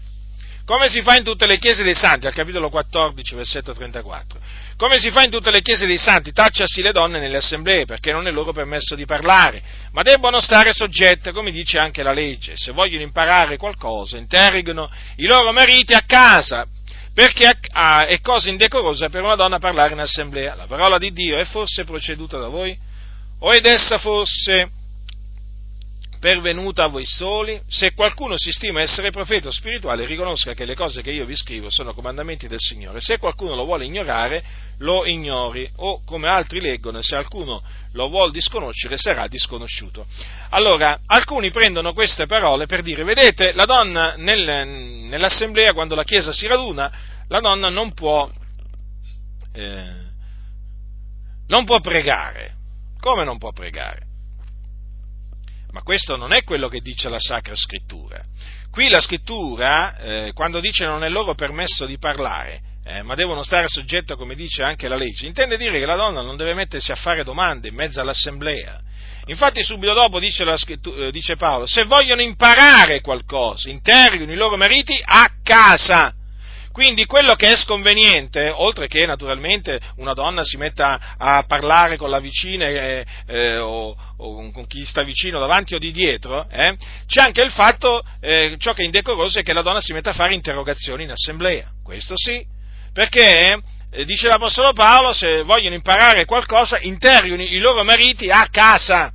come 0.64 0.88
si 0.88 1.02
fa 1.02 1.14
in 1.14 1.22
tutte 1.22 1.46
le 1.46 1.58
chiese 1.58 1.84
dei 1.84 1.94
santi, 1.94 2.26
al 2.26 2.34
capitolo 2.34 2.70
14, 2.70 3.34
versetto 3.36 3.72
34. 3.72 4.40
Come 4.76 4.98
si 4.98 5.10
fa 5.10 5.22
in 5.22 5.30
tutte 5.30 5.50
le 5.52 5.60
chiese 5.60 5.86
dei 5.86 5.98
santi, 5.98 6.32
tacciasi 6.32 6.82
le 6.82 6.90
donne 6.90 7.20
nelle 7.20 7.36
assemblee, 7.36 7.84
perché 7.84 8.10
non 8.10 8.26
è 8.26 8.32
loro 8.32 8.52
permesso 8.52 8.96
di 8.96 9.04
parlare, 9.04 9.62
ma 9.92 10.02
debbono 10.02 10.40
stare 10.40 10.72
soggette, 10.72 11.32
come 11.32 11.52
dice 11.52 11.78
anche 11.78 12.02
la 12.02 12.12
legge. 12.12 12.54
Se 12.56 12.72
vogliono 12.72 13.02
imparare 13.02 13.58
qualcosa, 13.58 14.16
interrogano 14.16 14.90
i 15.16 15.26
loro 15.26 15.52
mariti 15.52 15.92
a 15.92 16.02
casa, 16.04 16.66
perché 17.14 17.48
è 17.48 18.20
cosa 18.20 18.50
indecorosa 18.50 19.08
per 19.08 19.22
una 19.22 19.36
donna 19.36 19.58
parlare 19.58 19.92
in 19.92 20.00
assemblea. 20.00 20.56
La 20.56 20.66
parola 20.66 20.98
di 20.98 21.12
Dio 21.12 21.38
è 21.38 21.44
forse 21.44 21.84
proceduta 21.84 22.38
da 22.38 22.48
voi? 22.48 22.76
O 23.38 23.54
ed 23.54 23.66
essa 23.66 23.98
forse 23.98 24.70
pervenuta 26.24 26.84
a 26.84 26.86
voi 26.86 27.04
soli? 27.04 27.60
Se 27.68 27.92
qualcuno 27.92 28.38
si 28.38 28.50
stima 28.50 28.80
essere 28.80 29.10
profeta 29.10 29.48
o 29.48 29.52
spirituale, 29.52 30.06
riconosca 30.06 30.54
che 30.54 30.64
le 30.64 30.74
cose 30.74 31.02
che 31.02 31.10
io 31.10 31.26
vi 31.26 31.36
scrivo 31.36 31.68
sono 31.68 31.92
comandamenti 31.92 32.48
del 32.48 32.60
Signore. 32.60 32.98
Se 33.02 33.18
qualcuno 33.18 33.54
lo 33.54 33.66
vuole 33.66 33.84
ignorare, 33.84 34.42
lo 34.78 35.04
ignori, 35.04 35.70
o 35.76 36.02
come 36.02 36.30
altri 36.30 36.62
leggono, 36.62 37.02
se 37.02 37.14
qualcuno 37.14 37.62
lo 37.92 38.08
vuole 38.08 38.32
disconoscere, 38.32 38.96
sarà 38.96 39.26
disconosciuto. 39.26 40.06
Allora, 40.48 41.00
alcuni 41.04 41.50
prendono 41.50 41.92
queste 41.92 42.24
parole 42.24 42.64
per 42.64 42.80
dire, 42.80 43.04
vedete, 43.04 43.52
la 43.52 43.66
donna 43.66 44.14
nel, 44.16 44.66
nell'assemblea, 44.66 45.74
quando 45.74 45.94
la 45.94 46.04
Chiesa 46.04 46.32
si 46.32 46.46
raduna, 46.46 46.90
la 47.28 47.40
donna 47.40 47.68
non 47.68 47.92
può, 47.92 48.30
eh, 49.52 49.92
non 51.48 51.66
può 51.66 51.80
pregare. 51.80 52.54
Come 52.98 53.24
non 53.24 53.36
può 53.36 53.52
pregare? 53.52 54.03
Ma 55.74 55.82
questo 55.82 56.14
non 56.14 56.32
è 56.32 56.44
quello 56.44 56.68
che 56.68 56.80
dice 56.80 57.08
la 57.08 57.18
Sacra 57.18 57.56
Scrittura. 57.56 58.22
Qui 58.70 58.88
la 58.88 59.00
Scrittura, 59.00 59.98
eh, 59.98 60.32
quando 60.32 60.60
dice 60.60 60.84
non 60.84 61.02
è 61.02 61.08
loro 61.08 61.34
permesso 61.34 61.84
di 61.84 61.98
parlare, 61.98 62.60
eh, 62.84 63.02
ma 63.02 63.16
devono 63.16 63.42
stare 63.42 63.66
soggetto, 63.66 64.16
come 64.16 64.36
dice 64.36 64.62
anche 64.62 64.86
la 64.86 64.94
legge, 64.94 65.26
intende 65.26 65.56
dire 65.56 65.80
che 65.80 65.84
la 65.84 65.96
donna 65.96 66.22
non 66.22 66.36
deve 66.36 66.54
mettersi 66.54 66.92
a 66.92 66.94
fare 66.94 67.24
domande 67.24 67.66
in 67.66 67.74
mezzo 67.74 68.00
all'assemblea. 68.00 68.80
Infatti 69.26 69.64
subito 69.64 69.94
dopo 69.94 70.20
dice, 70.20 70.44
eh, 70.44 71.10
dice 71.10 71.34
Paolo, 71.34 71.66
se 71.66 71.82
vogliono 71.86 72.22
imparare 72.22 73.00
qualcosa, 73.00 73.68
interrogano 73.68 74.30
i 74.30 74.36
loro 74.36 74.56
mariti 74.56 74.96
a 75.04 75.28
casa 75.42 76.14
quindi 76.74 77.06
quello 77.06 77.36
che 77.36 77.52
è 77.52 77.56
sconveniente, 77.56 78.50
oltre 78.52 78.88
che 78.88 79.06
naturalmente 79.06 79.80
una 79.98 80.12
donna 80.12 80.42
si 80.42 80.56
metta 80.56 81.14
a 81.16 81.44
parlare 81.46 81.96
con 81.96 82.10
la 82.10 82.18
vicina 82.18 82.66
eh, 82.66 83.06
eh, 83.28 83.58
o, 83.58 83.94
o, 84.16 84.50
con 84.50 84.66
chi 84.66 84.84
sta 84.84 85.04
vicino 85.04 85.38
davanti 85.38 85.76
o 85.76 85.78
di 85.78 85.92
dietro, 85.92 86.48
eh, 86.50 86.76
c'è 87.06 87.22
anche 87.22 87.42
il 87.42 87.52
fatto, 87.52 88.02
eh, 88.20 88.56
ciò 88.58 88.72
che 88.72 88.82
è 88.82 88.86
indecoroso 88.86 89.38
è 89.38 89.44
che 89.44 89.52
la 89.52 89.62
donna 89.62 89.80
si 89.80 89.92
metta 89.92 90.10
a 90.10 90.14
fare 90.14 90.34
interrogazioni 90.34 91.04
in 91.04 91.12
assemblea. 91.12 91.70
Questo 91.80 92.14
sì, 92.16 92.44
perché 92.92 93.56
eh, 93.92 94.04
dice 94.04 94.26
l'Apostolo 94.26 94.72
Paolo, 94.72 95.12
se 95.12 95.44
vogliono 95.44 95.76
imparare 95.76 96.24
qualcosa, 96.24 96.80
interrogano 96.80 97.42
i 97.44 97.58
loro 97.58 97.84
mariti 97.84 98.30
a 98.30 98.48
casa, 98.50 99.12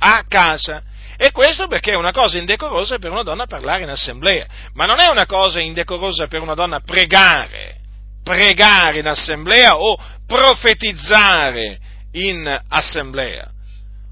a 0.00 0.24
casa. 0.28 0.82
E 1.22 1.32
questo 1.32 1.66
perché 1.66 1.92
è 1.92 1.96
una 1.96 2.12
cosa 2.12 2.38
indecorosa 2.38 2.96
per 2.96 3.10
una 3.10 3.22
donna 3.22 3.44
parlare 3.44 3.82
in 3.82 3.90
assemblea, 3.90 4.46
ma 4.72 4.86
non 4.86 5.00
è 5.00 5.10
una 5.10 5.26
cosa 5.26 5.60
indecorosa 5.60 6.28
per 6.28 6.40
una 6.40 6.54
donna 6.54 6.80
pregare, 6.80 7.76
pregare 8.22 9.00
in 9.00 9.06
assemblea 9.06 9.76
o 9.76 9.98
profetizzare 10.26 11.78
in 12.12 12.62
assemblea. 12.68 13.50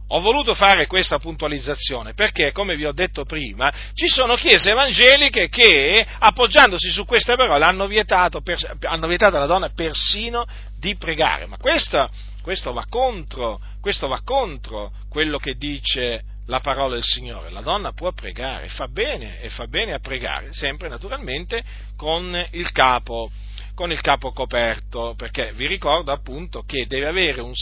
Ho 0.09 0.21
voluto 0.21 0.55
fare 0.55 0.87
questa 0.87 1.19
puntualizzazione 1.19 2.13
perché, 2.13 2.53
come 2.53 2.77
vi 2.77 2.85
ho 2.85 2.93
detto 2.93 3.25
prima, 3.25 3.73
ci 3.95 4.07
sono 4.07 4.35
chiese 4.35 4.73
evangeliche 4.73 5.49
che, 5.49 6.07
appoggiandosi 6.19 6.91
su 6.91 7.07
queste 7.07 7.37
parole, 7.37 7.65
hanno 7.65 7.87
vietato, 7.87 8.43
hanno 8.83 9.07
vietato 9.07 9.37
alla 9.37 9.47
donna 9.47 9.71
persino 9.71 10.45
di 10.79 10.95
pregare. 10.97 11.47
Ma 11.47 11.57
questo, 11.57 12.07
questo, 12.43 12.75
va 12.75 12.85
contro, 12.87 13.59
questo 13.81 14.09
va 14.09 14.21
contro 14.23 14.93
quello 15.09 15.39
che 15.39 15.55
dice 15.55 16.37
la 16.49 16.61
parola 16.61 16.95
del 16.95 17.05
Signore. 17.05 17.51
La 17.51 17.61
donna 17.61 17.93
può 17.93 18.13
pregare, 18.13 18.69
fa 18.69 18.89
bene 18.89 19.41
e 19.41 19.51
fa 19.51 19.67
bene 19.67 19.93
a 19.93 19.99
pregare, 19.99 20.53
sempre 20.53 20.89
naturalmente 20.89 21.63
con 21.97 22.47
il 22.53 22.73
capo, 22.73 23.31
con 23.75 23.93
il 23.93 24.01
capo 24.01 24.33
coperto, 24.33 25.15
perché 25.17 25.53
vi 25.55 25.67
ricordo 25.67 26.11
appunto 26.11 26.63
che 26.63 26.87
deve 26.87 27.07
avere, 27.07 27.41
un, 27.43 27.53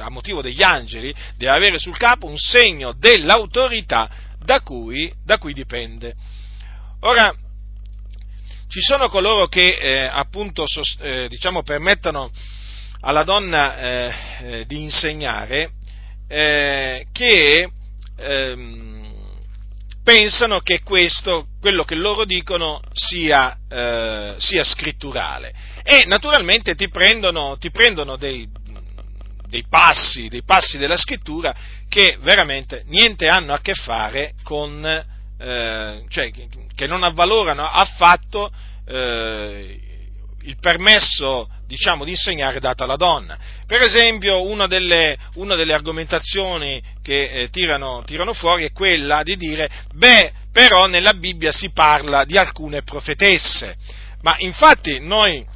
a 0.00 0.08
motivo 0.10 0.42
degli 0.42 0.62
angeli, 0.62 1.14
deve 1.36 1.54
avere 1.54 1.78
sul 1.78 1.96
capo 1.96 2.26
un 2.26 2.38
segno 2.38 2.92
dell'autorità 2.92 4.10
da 4.42 4.60
cui, 4.60 5.12
da 5.22 5.38
cui 5.38 5.52
dipende. 5.52 6.14
Ora, 7.00 7.34
ci 8.68 8.80
sono 8.80 9.08
coloro 9.08 9.48
che 9.48 9.76
eh, 9.76 10.04
appunto 10.04 10.64
eh, 11.00 11.28
diciamo, 11.28 11.62
permettono 11.62 12.30
alla 13.02 13.24
donna 13.24 13.78
eh, 13.78 14.14
eh 14.42 14.66
di 14.66 14.82
insegnare 14.82 15.72
eh, 16.28 17.06
che 17.12 17.68
ehm, 18.20 19.00
pensano 20.02 20.60
che 20.60 20.82
questo, 20.82 21.46
quello 21.60 21.84
che 21.84 21.94
loro 21.94 22.24
dicono, 22.24 22.80
sia, 22.92 23.56
eh, 23.68 24.34
sia 24.38 24.64
scritturale. 24.64 25.52
E 25.82 26.04
naturalmente 26.06 26.74
ti 26.74 26.88
prendono, 26.88 27.56
ti 27.58 27.70
prendono 27.70 28.16
dei, 28.16 28.48
dei, 29.46 29.64
passi, 29.68 30.28
dei 30.28 30.42
passi 30.42 30.78
della 30.78 30.96
scrittura 30.96 31.54
che 31.88 32.16
veramente 32.20 32.84
niente 32.86 33.26
hanno 33.26 33.52
a 33.52 33.60
che 33.60 33.74
fare 33.74 34.34
con, 34.42 34.84
eh, 34.84 36.04
cioè 36.08 36.30
che 36.74 36.86
non 36.86 37.02
avvalorano 37.02 37.64
affatto 37.64 38.50
eh, 38.86 39.78
il 40.42 40.56
permesso 40.58 41.48
diciamo, 41.70 42.04
di 42.04 42.10
insegnare 42.10 42.58
dato 42.58 42.82
alla 42.82 42.96
donna. 42.96 43.38
Per 43.64 43.80
esempio, 43.80 44.42
una 44.42 44.66
delle, 44.66 45.16
una 45.34 45.54
delle 45.54 45.72
argomentazioni 45.72 46.82
che 47.00 47.30
eh, 47.30 47.50
tirano, 47.50 48.02
tirano, 48.04 48.34
fuori 48.34 48.64
è 48.64 48.72
quella 48.72 49.22
di 49.22 49.36
dire, 49.36 49.70
beh, 49.94 50.32
però 50.52 50.86
nella 50.86 51.14
Bibbia 51.14 51.52
si 51.52 51.70
parla 51.70 52.24
di 52.24 52.36
alcune 52.36 52.82
profetesse, 52.82 53.76
ma 54.22 54.34
infatti 54.38 54.98
noi, 54.98 55.46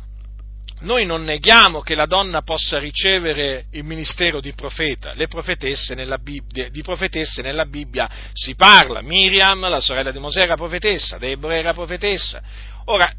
noi 0.82 1.04
non 1.04 1.24
neghiamo 1.24 1.80
che 1.80 1.96
la 1.96 2.06
donna 2.06 2.42
possa 2.42 2.78
ricevere 2.78 3.64
il 3.72 3.82
ministero 3.82 4.40
di 4.40 4.52
profeta, 4.52 5.14
le 5.14 5.26
profetesse 5.26 5.96
nella 5.96 6.18
Bibbia, 6.18 6.68
di 6.68 6.82
profetesse 6.82 7.42
nella 7.42 7.66
Bibbia 7.66 8.08
si 8.32 8.54
parla, 8.54 9.02
Miriam, 9.02 9.68
la 9.68 9.80
sorella 9.80 10.12
di 10.12 10.20
Mosè 10.20 10.42
era 10.42 10.54
profetessa, 10.54 11.18
Deborah 11.18 11.56
era 11.56 11.72
profetessa. 11.72 12.40
Ora, 12.84 13.12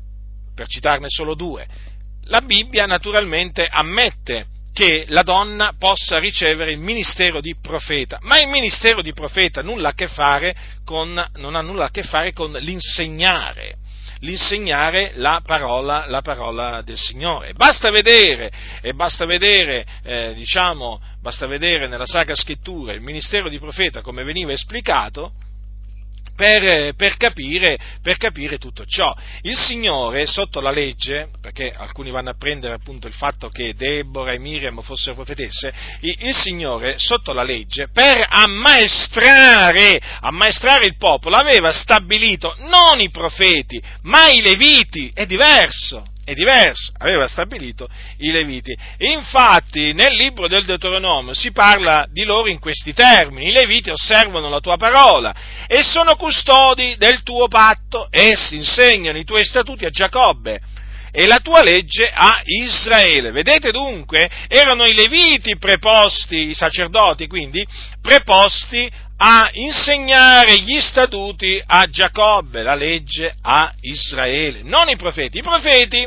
per 0.55 0.67
citarne 0.67 1.07
solo 1.09 1.35
due, 1.35 1.67
la 2.25 2.41
Bibbia 2.41 2.85
naturalmente 2.85 3.67
ammette 3.69 4.53
che 4.75 5.05
la 5.07 5.23
donna 5.23 5.73
possa 5.79 6.19
ricevere 6.19 6.71
il 6.71 6.79
ministero 6.79 7.39
di 7.39 7.55
profeta, 7.55 8.19
ma 8.21 8.39
il 8.41 8.49
ministero 8.49 9.01
di 9.01 9.13
profeta 9.13 9.61
nulla 9.61 9.93
con, 10.83 11.25
non 11.35 11.55
ha 11.55 11.61
nulla 11.61 11.85
a 11.85 11.89
che 11.91 12.03
fare 12.03 12.33
con 12.33 12.51
l'insegnare, 12.51 13.75
l'insegnare 14.19 15.13
la 15.15 15.41
parola, 15.45 16.07
la 16.07 16.19
parola 16.19 16.81
del 16.81 16.97
Signore. 16.97 17.53
Basta 17.53 17.89
vedere, 17.89 18.51
e 18.81 18.93
basta 18.93 19.25
vedere, 19.25 19.85
eh, 20.03 20.33
diciamo, 20.33 21.01
basta 21.21 21.47
vedere 21.47 21.87
nella 21.87 22.05
Sacra 22.05 22.35
Scrittura 22.35 22.91
il 22.91 23.01
ministero 23.01 23.47
di 23.47 23.59
profeta 23.59 24.01
come 24.01 24.23
veniva 24.23 24.51
esplicato, 24.51 25.31
per, 26.35 26.93
per, 26.95 27.17
capire, 27.17 27.77
per, 28.01 28.17
capire, 28.17 28.57
tutto 28.57 28.85
ciò. 28.85 29.15
Il 29.41 29.57
Signore, 29.57 30.25
sotto 30.25 30.59
la 30.59 30.71
legge, 30.71 31.29
perché 31.41 31.71
alcuni 31.71 32.11
vanno 32.11 32.31
a 32.31 32.35
prendere 32.37 32.73
appunto 32.73 33.07
il 33.07 33.13
fatto 33.13 33.49
che 33.49 33.73
Deborah 33.75 34.33
e 34.33 34.39
Miriam 34.39 34.81
fossero 34.81 35.15
profetesse, 35.15 35.73
il, 36.01 36.35
Signore, 36.35 36.95
sotto 36.97 37.33
la 37.33 37.43
legge, 37.43 37.89
per 37.91 38.25
ammaestrare, 38.27 39.99
ammaestrare 40.21 40.85
il 40.85 40.97
popolo, 40.97 41.35
aveva 41.35 41.71
stabilito 41.71 42.55
non 42.59 42.99
i 42.99 43.09
profeti, 43.09 43.81
ma 44.03 44.29
i 44.29 44.41
leviti, 44.41 45.11
è 45.13 45.25
diverso 45.25 46.13
è 46.25 46.33
diverso, 46.33 46.91
aveva 46.97 47.27
stabilito 47.27 47.87
i 48.17 48.31
Leviti. 48.31 48.75
Infatti 48.97 49.93
nel 49.93 50.15
libro 50.15 50.47
del 50.47 50.65
Deuteronomio 50.65 51.35
si 51.35 51.51
parla 51.51 52.07
di 52.09 52.23
loro 52.23 52.49
in 52.49 52.59
questi 52.59 52.93
termini, 52.93 53.49
i 53.49 53.51
Leviti 53.51 53.91
osservano 53.91 54.49
la 54.49 54.59
tua 54.59 54.75
parola 54.75 55.33
e 55.67 55.83
sono 55.83 56.15
custodi 56.15 56.95
del 56.97 57.21
tuo 57.21 57.47
patto, 57.47 58.07
essi 58.09 58.55
insegnano 58.55 59.19
i 59.19 59.23
tuoi 59.23 59.45
statuti 59.45 59.85
a 59.85 59.91
Giacobbe 59.91 60.59
e 61.11 61.27
la 61.27 61.39
tua 61.39 61.61
legge 61.61 62.11
a 62.11 62.41
Israele. 62.43 63.31
Vedete 63.31 63.71
dunque, 63.71 64.29
erano 64.49 64.83
i 64.83 64.93
Leviti 64.93 65.57
preposti, 65.57 66.49
i 66.49 66.53
sacerdoti 66.55 67.27
quindi, 67.27 67.65
preposti 68.01 68.91
a 69.17 69.49
insegnare 69.53 70.59
gli 70.59 70.79
statuti 70.81 71.61
a 71.65 71.87
Giacobbe, 71.87 72.63
la 72.63 72.75
legge 72.75 73.31
a 73.41 73.73
Israele, 73.81 74.61
non 74.63 74.89
i 74.89 74.97
profeti. 74.97 75.37
I 75.37 75.41
profeti, 75.41 76.05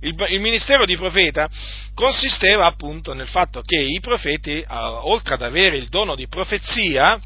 il, 0.00 0.26
il 0.28 0.40
ministero 0.40 0.84
di 0.84 0.96
profeta 0.96 1.48
consisteva 1.94 2.66
appunto 2.66 3.12
nel 3.12 3.28
fatto 3.28 3.60
che 3.62 3.78
i 3.78 4.00
profeti, 4.00 4.64
oltre 4.68 5.34
ad 5.34 5.42
avere 5.42 5.76
il 5.76 5.88
dono 5.88 6.14
di 6.14 6.28
profezia, 6.28 7.20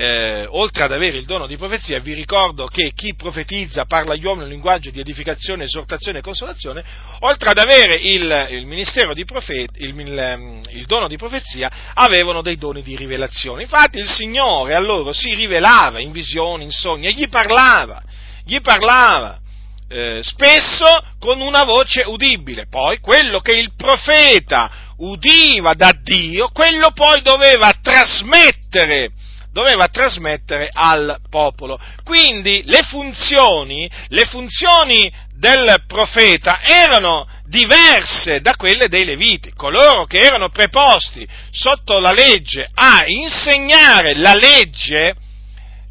eh, 0.00 0.46
oltre 0.50 0.84
ad 0.84 0.92
avere 0.92 1.18
il 1.18 1.24
dono 1.24 1.48
di 1.48 1.56
profezia, 1.56 1.98
vi 1.98 2.12
ricordo 2.12 2.68
che 2.68 2.92
chi 2.94 3.16
profetizza 3.16 3.84
parla 3.84 4.12
agli 4.12 4.24
uomini 4.24 4.44
un 4.44 4.50
linguaggio 4.50 4.90
di 4.90 5.00
edificazione, 5.00 5.64
esortazione 5.64 6.20
e 6.20 6.22
consolazione, 6.22 6.84
oltre 7.18 7.50
ad 7.50 7.58
avere 7.58 7.96
il, 7.96 8.46
il 8.50 9.24
profet, 9.24 9.70
il, 9.78 9.98
il, 9.98 10.60
il, 10.70 10.86
dono 10.86 11.08
di 11.08 11.16
profezia, 11.16 11.68
avevano 11.94 12.42
dei 12.42 12.56
doni 12.56 12.80
di 12.82 12.94
rivelazione. 12.94 13.62
Infatti 13.62 13.98
il 13.98 14.08
Signore 14.08 14.74
a 14.74 14.78
loro 14.78 15.12
si 15.12 15.34
rivelava 15.34 15.98
in 15.98 16.12
visioni, 16.12 16.62
in 16.62 16.70
sogni, 16.70 17.08
e 17.08 17.12
gli 17.12 17.28
parlava, 17.28 18.00
gli 18.44 18.60
parlava. 18.60 19.40
Eh, 19.88 20.20
spesso 20.22 20.86
con 21.18 21.40
una 21.40 21.64
voce 21.64 22.04
udibile, 22.06 22.66
poi 22.68 23.00
quello 23.00 23.40
che 23.40 23.58
il 23.58 23.72
profeta 23.74 24.70
udiva 24.98 25.74
da 25.74 25.92
Dio, 26.00 26.50
quello 26.52 26.92
poi 26.92 27.20
doveva 27.22 27.72
trasmettere 27.82 29.10
doveva 29.52 29.88
trasmettere 29.88 30.68
al 30.72 31.18
popolo. 31.28 31.80
Quindi 32.04 32.62
le 32.66 32.82
funzioni, 32.82 33.90
le 34.08 34.24
funzioni 34.24 35.12
del 35.34 35.84
profeta 35.86 36.60
erano 36.62 37.26
diverse 37.44 38.40
da 38.40 38.56
quelle 38.56 38.88
dei 38.88 39.04
leviti, 39.04 39.52
coloro 39.54 40.04
che 40.04 40.18
erano 40.18 40.48
preposti 40.48 41.26
sotto 41.50 41.98
la 41.98 42.12
legge 42.12 42.68
a 42.74 43.04
insegnare 43.06 44.16
la 44.16 44.34
legge, 44.34 45.14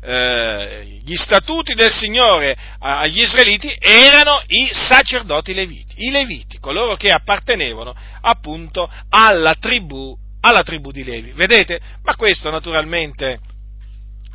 eh, 0.01 0.99
gli 1.03 1.16
statuti 1.16 1.74
del 1.74 1.91
Signore 1.91 2.55
agli 2.80 3.22
israeliti 3.22 3.76
erano 3.80 4.41
i 4.47 4.70
sacerdoti 4.72 5.53
leviti, 5.53 6.05
i 6.05 6.12
leviti, 6.12 6.60
coloro 6.60 6.95
che 6.95 7.12
appartenevano 7.12 7.95
appunto 8.22 8.89
alla 9.10 9.55
tribù, 9.55 10.16
alla 10.47 10.63
tribù 10.63 10.91
di 10.91 11.03
Levi. 11.03 11.31
Vedete? 11.31 11.79
Ma 12.03 12.15
questo 12.15 12.49
naturalmente 12.49 13.39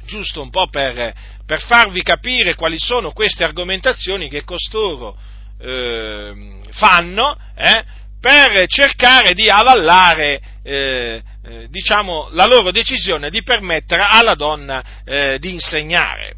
giusto 0.05 0.43
un 0.43 0.51
po' 0.51 0.69
per, 0.69 1.13
per 1.47 1.61
farvi 1.61 2.03
capire 2.03 2.55
quali 2.55 2.79
sono 2.79 3.13
queste 3.13 3.45
argomentazioni 3.45 4.29
che 4.29 4.45
costoro 4.45 5.17
eh, 5.61 6.61
fanno 6.71 7.37
eh, 7.55 7.85
per 8.21 8.67
cercare 8.67 9.35
di 9.35 9.49
avallare 9.49 10.41
eh, 10.63 11.23
eh, 11.45 11.67
diciamo, 11.69 12.29
la 12.33 12.47
loro 12.47 12.71
decisione 12.71 13.31
di 13.31 13.43
permettere 13.43 14.07
alla 14.09 14.35
donna 14.35 14.85
eh, 15.05 15.39
di 15.41 15.53
insegnare. 15.53 16.37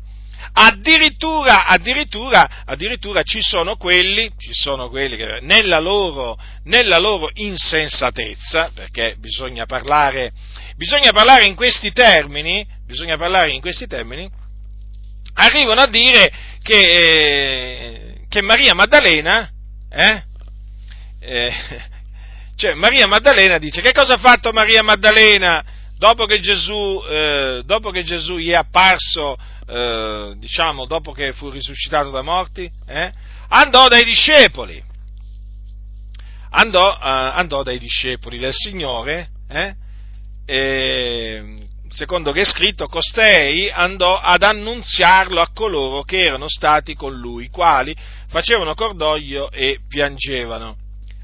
Addirittura, 0.56 1.66
addirittura, 1.66 2.62
addirittura 2.64 3.24
ci, 3.24 3.42
sono 3.42 3.76
quelli, 3.76 4.30
ci 4.38 4.52
sono 4.52 4.88
quelli 4.88 5.16
che 5.16 5.40
nella 5.40 5.80
loro, 5.80 6.38
nella 6.64 6.98
loro 6.98 7.28
insensatezza, 7.32 8.70
perché 8.72 9.16
bisogna 9.18 9.66
parlare, 9.66 10.30
bisogna 10.76 11.10
parlare 11.10 11.46
in 11.46 11.56
questi 11.56 11.90
termini, 11.90 12.64
bisogna 12.86 13.16
parlare 13.16 13.50
in 13.50 13.60
questi 13.60 13.88
termini, 13.88 14.30
arrivano 15.34 15.80
a 15.80 15.88
dire 15.88 16.32
che, 16.62 16.82
eh, 16.84 18.14
che 18.28 18.40
Maria 18.40 18.74
Maddalena, 18.74 19.50
eh, 19.90 20.22
eh, 21.18 21.52
cioè 22.54 22.74
Maria 22.74 23.08
Maddalena 23.08 23.58
dice 23.58 23.80
che 23.80 23.90
cosa 23.90 24.14
ha 24.14 24.18
fatto 24.18 24.52
Maria 24.52 24.84
Maddalena? 24.84 25.64
Dopo 25.96 26.26
che 26.26 26.38
Gesù, 26.38 27.02
eh, 27.08 27.62
dopo 27.64 27.90
che 27.90 28.04
Gesù 28.04 28.36
gli 28.36 28.50
è 28.50 28.54
apparso, 28.54 29.36
eh, 29.66 30.34
diciamo, 30.36 30.86
dopo 30.86 31.12
che 31.12 31.32
fu 31.32 31.50
risuscitato 31.50 32.10
da 32.10 32.22
morti? 32.22 32.70
Eh? 32.86 33.12
Andò 33.48 33.88
dai 33.88 34.04
discepoli, 34.04 34.82
andò, 36.50 36.96
andò, 36.98 37.62
dai 37.62 37.78
discepoli 37.78 38.38
del 38.38 38.52
Signore, 38.52 39.28
e, 40.46 41.56
secondo 41.88 42.32
che 42.32 42.40
è 42.40 42.44
scritto, 42.44 42.88
costei 42.88 43.70
andò 43.70 44.18
ad 44.18 44.42
annunziarlo 44.42 45.40
a 45.40 45.50
coloro 45.54 46.02
che 46.02 46.22
erano 46.22 46.48
stati 46.48 46.94
con 46.94 47.14
lui, 47.14 47.48
quali 47.48 47.94
facevano 48.28 48.74
cordoglio 48.74 49.50
e 49.50 49.80
piangevano. 49.88 50.76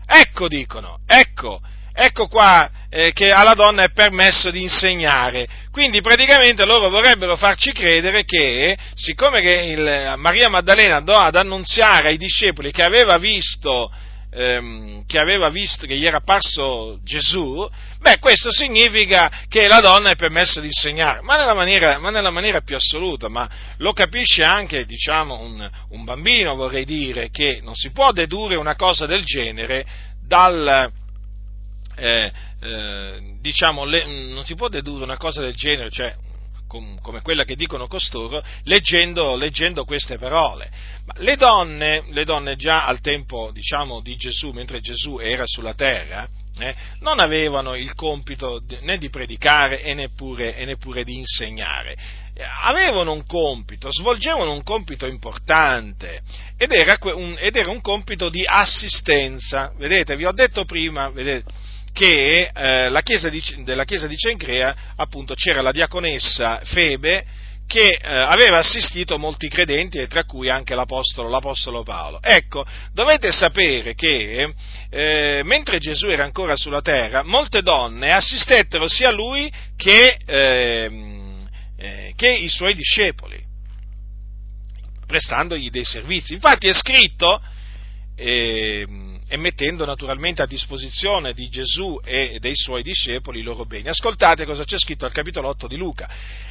Ecco, 0.07 0.49
dicono, 0.49 1.01
ecco, 1.07 1.61
ecco 2.05 2.29
qua 2.29 2.71
eh, 2.89 3.13
che 3.13 3.31
alla 3.31 3.55
donna 3.55 3.85
è 3.85 3.91
permesso 3.91 4.51
di 4.51 4.63
insegnare. 4.63 5.47
Quindi 5.71 6.01
praticamente 6.01 6.65
loro 6.65 6.89
vorrebbero 6.89 7.37
farci 7.37 7.73
credere 7.73 8.25
che, 8.25 8.77
siccome 8.95 9.41
che 9.41 9.75
il, 9.77 10.15
Maria 10.17 10.49
Maddalena 10.49 10.97
andò 10.97 11.15
ad 11.15 11.37
annunziare 11.37 12.09
ai 12.09 12.17
discepoli 12.17 12.73
che 12.73 12.83
aveva 12.83 13.19
visto 13.19 13.91
ehm, 14.33 15.05
che 15.07 15.19
aveva 15.19 15.49
visto 15.51 15.87
che 15.87 15.97
gli 15.97 16.07
era 16.07 16.19
apparso 16.19 17.01
Gesù, 17.03 17.69
beh, 18.01 18.19
questo 18.19 18.51
significa 18.51 19.31
che 19.49 19.67
la 19.67 19.81
donna 19.81 20.11
è 20.11 20.17
permessa 20.17 20.61
di 20.61 20.69
insegnare, 20.69 21.21
ma 21.23 21.37
nella 21.37 21.55
maniera, 21.55 21.99
ma 21.99 22.11
nella 22.11 22.31
maniera 22.31 22.61
più 22.61 22.77
assoluta, 22.77 23.29
ma 23.29 23.49
lo 23.79 23.93
capisce 23.93 24.43
anche, 24.43 24.87
diciamo, 24.87 25.41
un, 25.41 25.71
un, 25.91 26.05
bambino, 26.05 26.55
vorrei 26.55 26.85
dire, 26.85 27.31
che 27.31 27.61
non 27.63 27.75
si 27.75 27.91
può 27.91 28.13
dedurre 28.13 28.57
una 28.57 28.77
cosa 28.77 29.07
del 29.07 29.25
genere 29.25 29.85
dal, 30.25 30.93
eh, 32.01 32.33
eh, 32.61 33.37
diciamo, 33.41 33.85
le, 33.85 34.07
non 34.07 34.43
si 34.45 34.55
può 34.55 34.69
dedurre 34.69 35.05
una 35.05 35.17
cosa 35.17 35.41
del 35.41 35.55
genere, 35.55 35.91
cioè 35.91 36.15
come 37.03 37.21
quella 37.21 37.43
che 37.43 37.57
dicono 37.57 37.89
costoro, 37.89 38.41
leggendo, 38.63 39.35
leggendo 39.35 39.85
queste 39.85 40.19
parole. 40.19 40.71
Ma 41.05 41.15
le 41.17 41.37
donne, 41.37 42.05
le 42.11 42.25
donne 42.25 42.55
già 42.55 42.87
al 42.87 43.01
tempo 43.01 43.51
diciamo, 43.53 44.01
di 44.01 44.15
Gesù, 44.15 44.53
mentre 44.53 44.81
Gesù 44.81 45.19
era 45.19 45.43
sulla 45.47 45.75
terra, 45.75 46.29
eh, 46.59 46.75
non 47.01 47.19
avevano 47.19 47.75
il 47.75 47.95
compito 47.95 48.63
né 48.83 48.99
di 48.99 49.11
predicare 49.11 49.83
e 49.83 49.95
neppure, 49.95 50.57
e 50.57 50.65
neppure 50.65 51.03
di 51.03 51.17
insegnare. 51.17 51.97
Avevano 52.63 53.13
un 53.13 53.27
compito, 53.27 53.91
svolgevano 53.91 54.53
un 54.53 54.63
compito 54.63 55.07
importante 55.07 56.23
ed 56.57 56.73
era 56.73 56.97
un, 57.15 57.37
ed 57.39 57.57
era 57.57 57.71
un 57.71 57.83
compito 57.83 58.31
di 58.31 58.45
assistenza. 58.47 59.73
Vedete, 59.77 60.17
vi 60.17 60.25
ho 60.25 60.33
detto 60.33 60.65
prima, 60.65 61.11
vedete, 61.11 61.45
che 61.93 62.51
eh, 62.55 63.03
chiesa 63.03 63.29
di, 63.29 63.43
della 63.65 63.85
chiesa 63.85 64.07
di 64.07 64.17
Cencrea 64.17 64.75
appunto 64.97 65.35
c'era 65.35 65.61
la 65.61 65.73
diaconessa 65.73 66.61
Febe 66.65 67.25
che 67.71 68.01
eh, 68.01 68.01
aveva 68.03 68.59
assistito 68.59 69.17
molti 69.17 69.49
credenti 69.49 69.99
e 69.99 70.09
tra 70.09 70.25
cui 70.25 70.49
anche 70.49 70.75
l'apostolo, 70.75 71.29
l'apostolo 71.29 71.85
Paolo. 71.85 72.21
Ecco, 72.21 72.67
dovete 72.93 73.31
sapere 73.31 73.95
che 73.95 74.53
eh, 74.91 75.43
mentre 75.45 75.79
Gesù 75.79 76.09
era 76.09 76.25
ancora 76.25 76.57
sulla 76.57 76.81
terra, 76.81 77.23
molte 77.23 77.63
donne 77.63 78.11
assistettero 78.11 78.89
sia 78.89 79.13
lui 79.13 79.49
che, 79.77 80.19
ehm, 80.27 81.49
eh, 81.77 82.13
che 82.17 82.29
i 82.29 82.49
suoi 82.49 82.75
discepoli, 82.75 83.41
prestandogli 85.07 85.71
dei 85.71 85.85
servizi. 85.85 86.35
Infatti 86.35 86.67
è 86.67 86.75
scritto, 86.75 87.41
ehm, 88.17 89.10
e 89.33 89.37
mettendo 89.37 89.85
naturalmente 89.85 90.43
a 90.43 90.47
disposizione 90.47 91.33
di 91.35 91.49
Gesù 91.49 92.01
e 92.05 92.39
dei 92.41 92.57
suoi 92.57 92.83
discepoli 92.83 93.39
i 93.39 93.43
loro 93.45 93.65
beni. 93.65 93.89
Ascoltate 93.89 94.45
cosa 94.45 94.65
c'è 94.65 94.77
scritto 94.77 95.05
al 95.05 95.13
capitolo 95.13 95.47
8 95.51 95.69
di 95.69 95.77
Luca. 95.77 96.09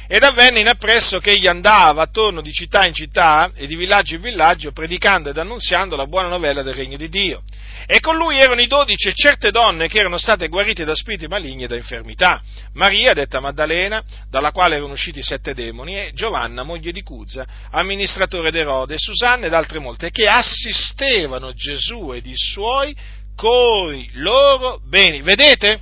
Ed 0.08 0.22
avvenne 0.22 0.60
in 0.60 0.66
appresso 0.66 1.20
che 1.20 1.32
egli 1.32 1.46
andava 1.46 2.02
attorno 2.02 2.40
di 2.40 2.50
città 2.52 2.86
in 2.86 2.94
città 2.94 3.50
e 3.54 3.66
di 3.66 3.76
villaggio 3.76 4.14
in 4.14 4.22
villaggio 4.22 4.72
predicando 4.72 5.28
ed 5.28 5.36
annunziando 5.36 5.94
la 5.94 6.06
buona 6.06 6.28
novella 6.28 6.62
del 6.62 6.74
regno 6.74 6.96
di 6.96 7.10
Dio. 7.10 7.42
E 7.86 8.00
con 8.00 8.16
lui 8.16 8.38
erano 8.38 8.62
i 8.62 8.66
dodici 8.66 9.08
e 9.08 9.12
certe 9.14 9.50
donne 9.50 9.86
che 9.86 9.98
erano 9.98 10.16
state 10.16 10.48
guarite 10.48 10.84
da 10.84 10.94
spiriti 10.94 11.26
maligni 11.26 11.64
e 11.64 11.66
da 11.66 11.76
infermità. 11.76 12.40
Maria, 12.72 13.12
detta 13.12 13.40
Maddalena, 13.40 14.02
dalla 14.28 14.52
quale 14.52 14.76
erano 14.76 14.92
usciti 14.92 15.22
sette 15.22 15.52
demoni, 15.54 15.96
e 15.96 16.10
Giovanna, 16.14 16.62
moglie 16.62 16.92
di 16.92 17.02
Cuzza, 17.02 17.46
amministratore 17.70 18.50
d'Erode, 18.50 18.96
Susanna 18.96 19.46
ed 19.46 19.54
altre 19.54 19.80
molte, 19.80 20.10
che 20.10 20.24
assistevano 20.24 21.52
Gesù 21.52 22.12
ed 22.12 22.26
i 22.26 22.36
suoi 22.36 22.69
coi 23.36 24.10
loro 24.14 24.80
beni. 24.84 25.22
Vedete? 25.22 25.80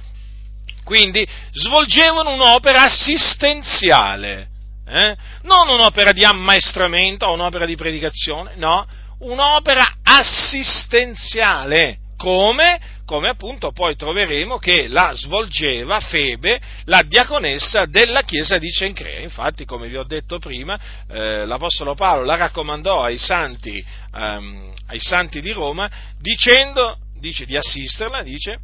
Quindi 0.84 1.26
svolgevano 1.52 2.32
un'opera 2.32 2.84
assistenziale, 2.84 4.48
eh? 4.86 5.16
non 5.42 5.68
un'opera 5.68 6.12
di 6.12 6.24
ammaestramento 6.24 7.26
o 7.26 7.34
un'opera 7.34 7.66
di 7.66 7.76
predicazione, 7.76 8.54
no, 8.56 8.86
un'opera 9.18 9.98
assistenziale. 10.02 11.98
Come? 12.16 12.80
Come 13.08 13.30
appunto 13.30 13.72
poi 13.72 13.96
troveremo 13.96 14.58
che 14.58 14.86
la 14.86 15.12
svolgeva 15.14 15.98
Febe, 15.98 16.60
la 16.84 17.00
diaconessa 17.00 17.86
della 17.86 18.20
chiesa 18.20 18.58
di 18.58 18.70
Cencrea. 18.70 19.20
Infatti, 19.20 19.64
come 19.64 19.88
vi 19.88 19.96
ho 19.96 20.04
detto 20.04 20.38
prima, 20.38 20.78
eh, 21.08 21.46
l'Apostolo 21.46 21.94
Paolo 21.94 22.26
la 22.26 22.36
raccomandò 22.36 23.02
ai 23.02 23.16
santi, 23.16 23.82
ehm, 24.14 24.74
ai 24.88 25.00
santi 25.00 25.40
di 25.40 25.52
Roma 25.52 25.90
dicendo, 26.20 26.98
dice 27.18 27.46
di 27.46 27.56
assisterla, 27.56 28.22
dice, 28.22 28.58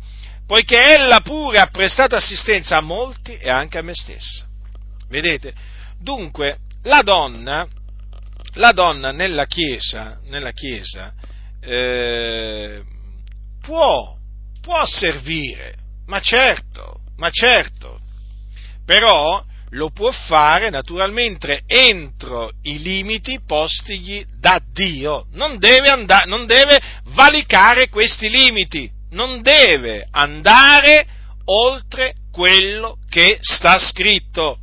poiché 0.47 0.95
ella 0.95 1.23
pure 1.23 1.59
ha 1.59 1.69
prestato 1.69 2.15
assistenza 2.15 2.77
a 2.77 2.83
molti 2.83 3.39
e 3.39 3.49
anche 3.49 3.79
a 3.79 3.83
me 3.83 3.95
stessa. 3.95 4.45
Vedete? 5.09 5.55
Dunque, 5.99 6.59
la 6.83 7.01
donna 7.01 7.67
la 8.57 8.73
donna 8.73 9.11
nella 9.11 9.47
Chiesa, 9.47 10.21
nella 10.27 10.53
chiesa 10.53 11.15
eh, 11.61 12.83
può, 13.63 14.19
può 14.65 14.85
servire, 14.87 15.77
ma 16.07 16.21
certo, 16.21 17.01
ma 17.19 17.29
certo, 17.29 18.01
però 18.87 19.45
lo 19.71 19.91
può 19.91 20.11
fare 20.11 20.71
naturalmente 20.71 21.63
entro 21.67 22.51
i 22.63 22.81
limiti 22.81 23.41
postigli 23.47 24.25
da 24.39 24.61
Dio, 24.73 25.27
non 25.33 25.59
deve, 25.59 25.89
andare, 25.89 26.27
non 26.27 26.47
deve 26.47 26.81
valicare 27.15 27.89
questi 27.89 28.31
limiti, 28.31 28.91
non 29.11 29.43
deve 29.43 30.09
andare 30.11 31.07
oltre 31.47 32.15
quello 32.33 32.99
che 33.09 33.39
sta 33.41 33.79
scritto. 33.79 34.59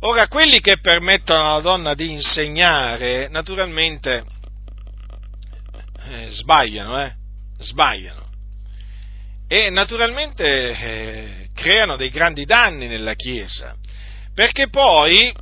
Ora, 0.00 0.28
quelli 0.28 0.60
che 0.60 0.78
permettono 0.78 1.50
alla 1.50 1.60
donna 1.60 1.94
di 1.94 2.12
insegnare, 2.12 3.28
naturalmente, 3.28 4.24
eh, 6.10 6.30
sbagliano, 6.30 7.02
eh? 7.02 7.14
Sbagliano. 7.58 8.17
E 9.48 9.70
naturalmente 9.70 10.44
eh, 10.44 11.48
creano 11.54 11.96
dei 11.96 12.10
grandi 12.10 12.44
danni 12.44 12.86
nella 12.86 13.14
Chiesa, 13.14 13.74
perché 14.34 14.68
poi, 14.68 15.34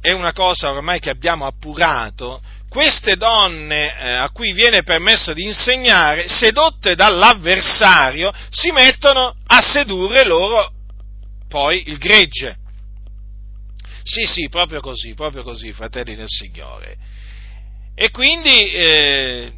è 0.00 0.12
una 0.12 0.32
cosa 0.32 0.70
ormai 0.70 1.00
che 1.00 1.10
abbiamo 1.10 1.44
appurato, 1.44 2.40
queste 2.68 3.16
donne 3.16 3.98
eh, 3.98 4.12
a 4.12 4.30
cui 4.30 4.52
viene 4.52 4.82
permesso 4.84 5.32
di 5.34 5.42
insegnare, 5.42 6.28
sedotte 6.28 6.94
dall'avversario, 6.94 8.32
si 8.48 8.70
mettono 8.70 9.34
a 9.46 9.60
sedurre 9.60 10.24
loro 10.24 10.72
poi 11.48 11.82
il 11.88 11.98
gregge. 11.98 12.56
Sì, 14.04 14.24
sì, 14.24 14.48
proprio 14.48 14.80
così, 14.80 15.14
proprio 15.14 15.42
così, 15.42 15.72
fratelli 15.72 16.14
del 16.14 16.28
Signore. 16.28 16.96
E 17.94 18.10
quindi 18.10 18.70
eh, 18.70 19.52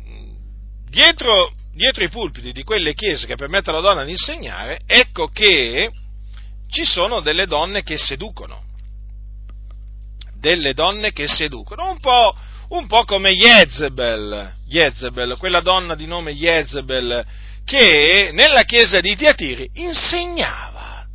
dietro, 0.88 1.52
dietro 1.74 2.04
i 2.04 2.08
pulpiti 2.08 2.52
di 2.52 2.62
quelle 2.62 2.94
chiese 2.94 3.26
che 3.26 3.36
permettono 3.36 3.78
alla 3.78 3.88
donna 3.88 4.04
di 4.04 4.12
insegnare, 4.12 4.80
ecco 4.86 5.28
che 5.28 5.90
ci 6.70 6.84
sono 6.84 7.20
delle 7.20 7.46
donne 7.46 7.82
che 7.82 7.98
seducono. 7.98 8.62
Delle 10.38 10.74
donne 10.74 11.12
che 11.12 11.26
seducono, 11.26 11.90
un 11.90 11.98
po', 11.98 12.36
un 12.68 12.86
po 12.86 13.04
come 13.04 13.32
Jezebel, 13.32 14.54
Jezebel, 14.66 15.36
quella 15.38 15.60
donna 15.60 15.94
di 15.94 16.06
nome 16.06 16.34
Jezebel, 16.34 17.24
che 17.64 18.30
nella 18.32 18.64
chiesa 18.64 19.00
di 19.00 19.16
Tiatiri 19.16 19.70
insegnava. 19.74 21.06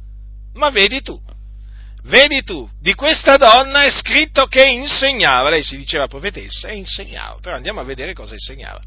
Ma 0.53 0.69
vedi 0.71 1.01
tu, 1.01 1.21
Vedi 2.03 2.41
tu, 2.43 2.67
di 2.79 2.95
questa 2.95 3.37
donna 3.37 3.83
è 3.83 3.91
scritto 3.91 4.47
che 4.47 4.63
insegnava, 4.63 5.49
lei 5.49 5.63
si 5.63 5.77
diceva 5.77 6.07
profetessa 6.07 6.69
e 6.69 6.75
insegnava, 6.75 7.37
però 7.39 7.55
andiamo 7.55 7.81
a 7.81 7.83
vedere 7.83 8.13
cosa 8.13 8.33
insegnava. 8.33 8.79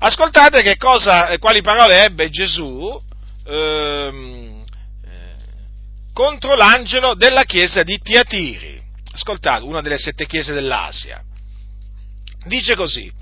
Ascoltate 0.00 0.76
cosa, 0.76 1.36
quali 1.38 1.60
parole 1.60 2.04
ebbe 2.04 2.28
Gesù 2.28 3.02
ehm, 3.44 4.64
eh, 5.04 5.34
contro 6.12 6.54
l'angelo 6.54 7.14
della 7.14 7.44
chiesa 7.44 7.82
di 7.82 7.98
Tiatiri. 7.98 8.80
Ascoltate, 9.12 9.64
una 9.64 9.80
delle 9.80 9.98
sette 9.98 10.26
chiese 10.26 10.52
dell'Asia. 10.52 11.22
Dice 12.46 12.74
così, 12.76 13.12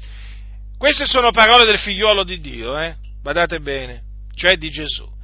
queste 0.76 1.06
sono 1.06 1.30
parole 1.30 1.64
del 1.64 1.78
figliuolo 1.78 2.24
di 2.24 2.40
Dio, 2.40 2.78
eh? 2.78 2.96
badate 3.22 3.60
bene, 3.60 4.02
cioè 4.34 4.56
di 4.56 4.70
Gesù 4.70 5.14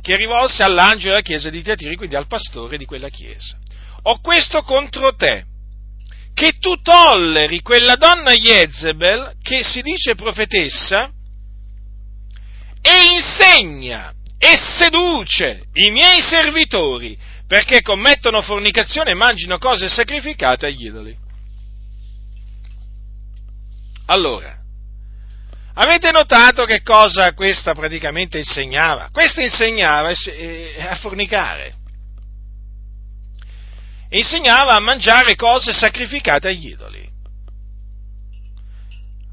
che 0.00 0.16
rivolse 0.16 0.62
all'angelo 0.62 1.10
della 1.10 1.22
chiesa 1.22 1.50
di 1.50 1.62
Tiatiri, 1.62 1.96
quindi 1.96 2.14
al 2.14 2.28
pastore 2.28 2.78
di 2.78 2.84
quella 2.84 3.08
chiesa. 3.08 3.58
Ho 4.02 4.20
questo 4.20 4.62
contro 4.62 5.14
te, 5.14 5.44
che 6.34 6.52
tu 6.58 6.74
tolleri 6.82 7.62
quella 7.62 7.96
donna 7.96 8.32
Jezebel, 8.32 9.36
che 9.40 9.62
si 9.62 9.80
dice 9.80 10.14
profetessa, 10.14 11.10
e 12.82 13.14
insegna 13.14 14.12
e 14.36 14.58
seduce 14.58 15.68
i 15.72 15.90
miei 15.90 16.20
servitori 16.20 17.16
perché 17.46 17.80
commettono 17.80 18.42
fornicazione 18.42 19.12
e 19.12 19.14
mangino 19.14 19.56
cose 19.58 19.88
sacrificate 19.88 20.66
agli 20.66 20.84
idoli. 20.84 21.16
Allora, 24.06 24.64
Avete 25.76 26.12
notato 26.12 26.66
che 26.66 26.82
cosa 26.82 27.32
questa 27.32 27.74
praticamente 27.74 28.38
insegnava? 28.38 29.08
Questa 29.10 29.42
insegnava 29.42 30.10
a 30.10 30.94
fornicare. 30.96 31.74
Insegnava 34.16 34.74
a 34.74 34.80
mangiare 34.80 35.34
cose 35.34 35.72
sacrificate 35.72 36.48
agli 36.48 36.68
idoli. 36.68 37.10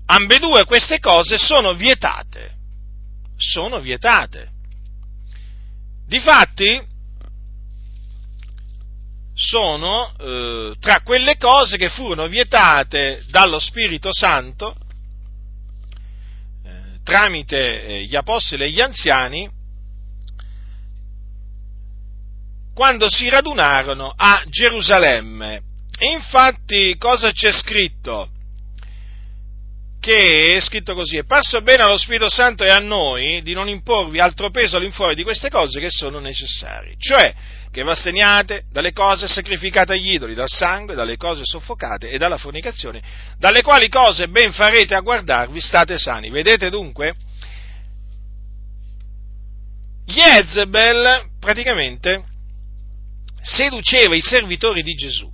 Ambedue 0.08 0.66
queste 0.66 1.00
cose 1.00 1.38
sono 1.38 1.74
vietate. 1.74 2.58
Sono 3.38 3.80
vietate. 3.80 4.50
Difatti, 6.08 6.82
sono 9.34 10.14
eh, 10.20 10.76
tra 10.80 11.02
quelle 11.02 11.38
cose 11.38 11.78
che 11.78 11.90
furono 11.90 12.28
vietate 12.28 13.24
dallo 13.30 13.60
Spirito 13.60 14.10
Santo 14.12 14.76
tramite 17.04 17.84
eh, 17.84 18.04
gli 18.04 18.16
apostoli 18.16 18.64
e 18.64 18.70
gli 18.72 18.80
anziani 18.80 19.50
quando 22.74 23.10
si 23.10 23.30
radunarono 23.30 24.14
a 24.16 24.44
Gerusalemme. 24.48 25.62
E 25.98 26.12
infatti 26.12 26.96
cosa 26.98 27.32
c'è 27.32 27.52
scritto? 27.52 28.30
Che 30.00 30.56
è 30.56 30.60
scritto 30.60 30.96
così, 30.96 31.18
è 31.18 31.24
parso 31.24 31.62
bene 31.62 31.84
allo 31.84 31.98
Spirito 31.98 32.28
Santo 32.28 32.64
e 32.64 32.70
a 32.70 32.80
noi 32.80 33.44
di 33.44 33.54
non 33.54 33.70
imporvi 33.70 34.20
altro 34.20 34.50
peso 34.50 34.78
all'infuori 34.78 35.14
di 35.14 35.22
queste 35.22 35.50
cose 35.50 35.80
che 35.80 35.92
sono 35.92 36.18
necessarie. 36.18 36.96
Cioè, 36.98 37.36
che 37.70 37.84
vi 37.84 37.90
asteniate 37.90 38.64
dalle 38.72 38.94
cose 38.94 39.28
sacrificate 39.28 39.94
agli 39.94 40.14
idoli, 40.14 40.34
dal 40.34 40.50
sangue, 40.50 40.96
dalle 40.96 41.18
cose 41.18 41.44
soffocate 41.46 42.10
e 42.10 42.18
dalla 42.18 42.38
fornicazione, 42.38 43.02
dalle 43.38 43.62
quali 43.62 43.90
cose 43.90 44.28
ben 44.28 44.52
farete 44.54 44.96
a 44.96 45.02
guardarvi, 45.02 45.60
state 45.60 46.00
sani. 46.00 46.32
Vedete 46.32 46.72
dunque? 46.72 47.14
Jezebel 50.06 51.30
praticamente 51.40 52.31
seduceva 53.42 54.16
i 54.16 54.22
servitori 54.22 54.84
di 54.84 54.94
Gesù 54.94 55.30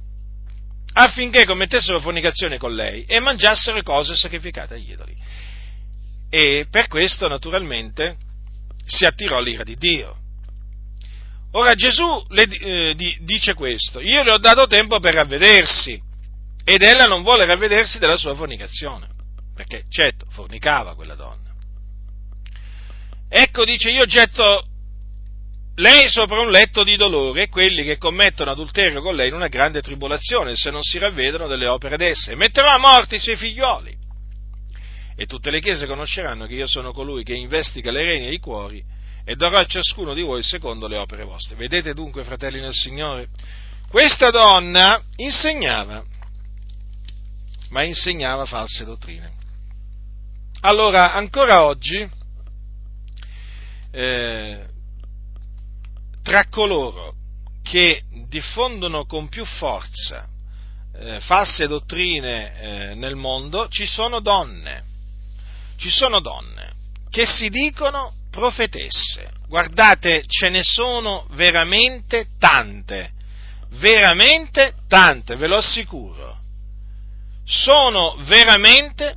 affinché 0.93 1.45
commettessero 1.45 1.99
fornicazione 1.99 2.57
con 2.57 2.73
lei 2.73 3.05
e 3.05 3.19
mangiassero 3.19 3.81
cose 3.83 4.15
sacrificate 4.15 4.75
agli 4.75 4.91
idoli. 4.91 5.15
E 6.29 6.65
per 6.69 6.87
questo 6.87 7.27
naturalmente 7.27 8.17
si 8.85 9.05
attirò 9.05 9.39
l'ira 9.39 9.63
di 9.63 9.75
Dio. 9.75 10.17
Ora 11.51 11.75
Gesù 11.75 12.25
le 12.29 12.43
eh, 12.43 13.15
dice 13.21 13.53
questo, 13.53 13.99
io 13.99 14.23
le 14.23 14.31
ho 14.31 14.37
dato 14.37 14.67
tempo 14.67 14.99
per 14.99 15.13
ravvedersi 15.13 16.01
ed 16.63 16.81
ella 16.81 17.05
non 17.05 17.21
vuole 17.21 17.45
ravvedersi 17.45 17.99
della 17.99 18.17
sua 18.17 18.35
fornicazione, 18.35 19.07
perché 19.55 19.85
certo 19.89 20.25
fornicava 20.29 20.95
quella 20.95 21.15
donna. 21.15 21.53
Ecco 23.29 23.63
dice 23.65 23.91
io 23.91 24.05
getto 24.05 24.65
lei 25.79 26.09
sopra 26.09 26.39
un 26.39 26.49
letto 26.49 26.83
di 26.83 26.95
dolore 26.95 27.43
e 27.43 27.49
quelli 27.49 27.83
che 27.83 27.97
commettono 27.97 28.49
adulterio 28.49 29.01
con 29.01 29.15
lei 29.15 29.27
in 29.27 29.35
una 29.35 29.47
grande 29.47 29.81
tribolazione 29.81 30.55
se 30.55 30.71
non 30.71 30.81
si 30.81 30.97
ravvedono 30.97 31.47
delle 31.47 31.67
opere 31.67 31.97
d'esse 31.97 32.35
metterò 32.35 32.69
a 32.69 32.79
morte 32.79 33.15
i 33.15 33.19
suoi 33.19 33.35
figlioli. 33.35 33.95
E 35.15 35.25
tutte 35.25 35.49
le 35.51 35.59
chiese 35.59 35.87
conosceranno 35.87 36.45
che 36.45 36.53
io 36.53 36.67
sono 36.67 36.93
colui 36.93 37.23
che 37.23 37.33
investiga 37.33 37.91
le 37.91 38.03
reni 38.03 38.27
e 38.27 38.33
i 38.33 38.39
cuori 38.39 38.83
e 39.23 39.35
darò 39.35 39.57
a 39.57 39.65
ciascuno 39.65 40.13
di 40.13 40.21
voi 40.21 40.41
secondo 40.41 40.87
le 40.87 40.97
opere 40.97 41.23
vostre. 41.23 41.55
Vedete 41.55 41.93
dunque, 41.93 42.23
fratelli 42.23 42.59
nel 42.59 42.73
Signore, 42.73 43.27
questa 43.89 44.29
donna 44.29 45.01
insegnava, 45.17 46.03
ma 47.69 47.83
insegnava 47.83 48.45
false 48.45 48.85
dottrine. 48.85 49.33
Allora, 50.61 51.13
ancora 51.13 51.65
oggi, 51.65 52.07
eh, 53.91 54.66
tra 56.27 56.45
coloro 56.49 57.13
che 57.63 58.03
diffondono 58.27 59.05
con 59.05 59.29
più 59.29 59.45
forza 59.45 60.27
eh, 60.93 61.21
false 61.21 61.67
dottrine 61.67 62.59
eh, 62.59 62.95
nel 62.95 63.15
mondo, 63.15 63.69
ci 63.69 63.85
sono 63.85 64.19
donne, 64.19 64.83
ci 65.77 65.89
sono 65.89 66.19
donne 66.19 66.73
che 67.09 67.25
si 67.25 67.47
dicono 67.47 68.13
profetesse. 68.29 69.31
Guardate, 69.47 70.25
ce 70.27 70.49
ne 70.49 70.63
sono 70.63 71.27
veramente 71.31 72.27
tante, 72.37 73.13
veramente 73.79 74.73
tante, 74.89 75.37
ve 75.37 75.47
lo 75.47 75.55
assicuro. 75.55 76.41
Sono 77.45 78.17
veramente 78.25 79.15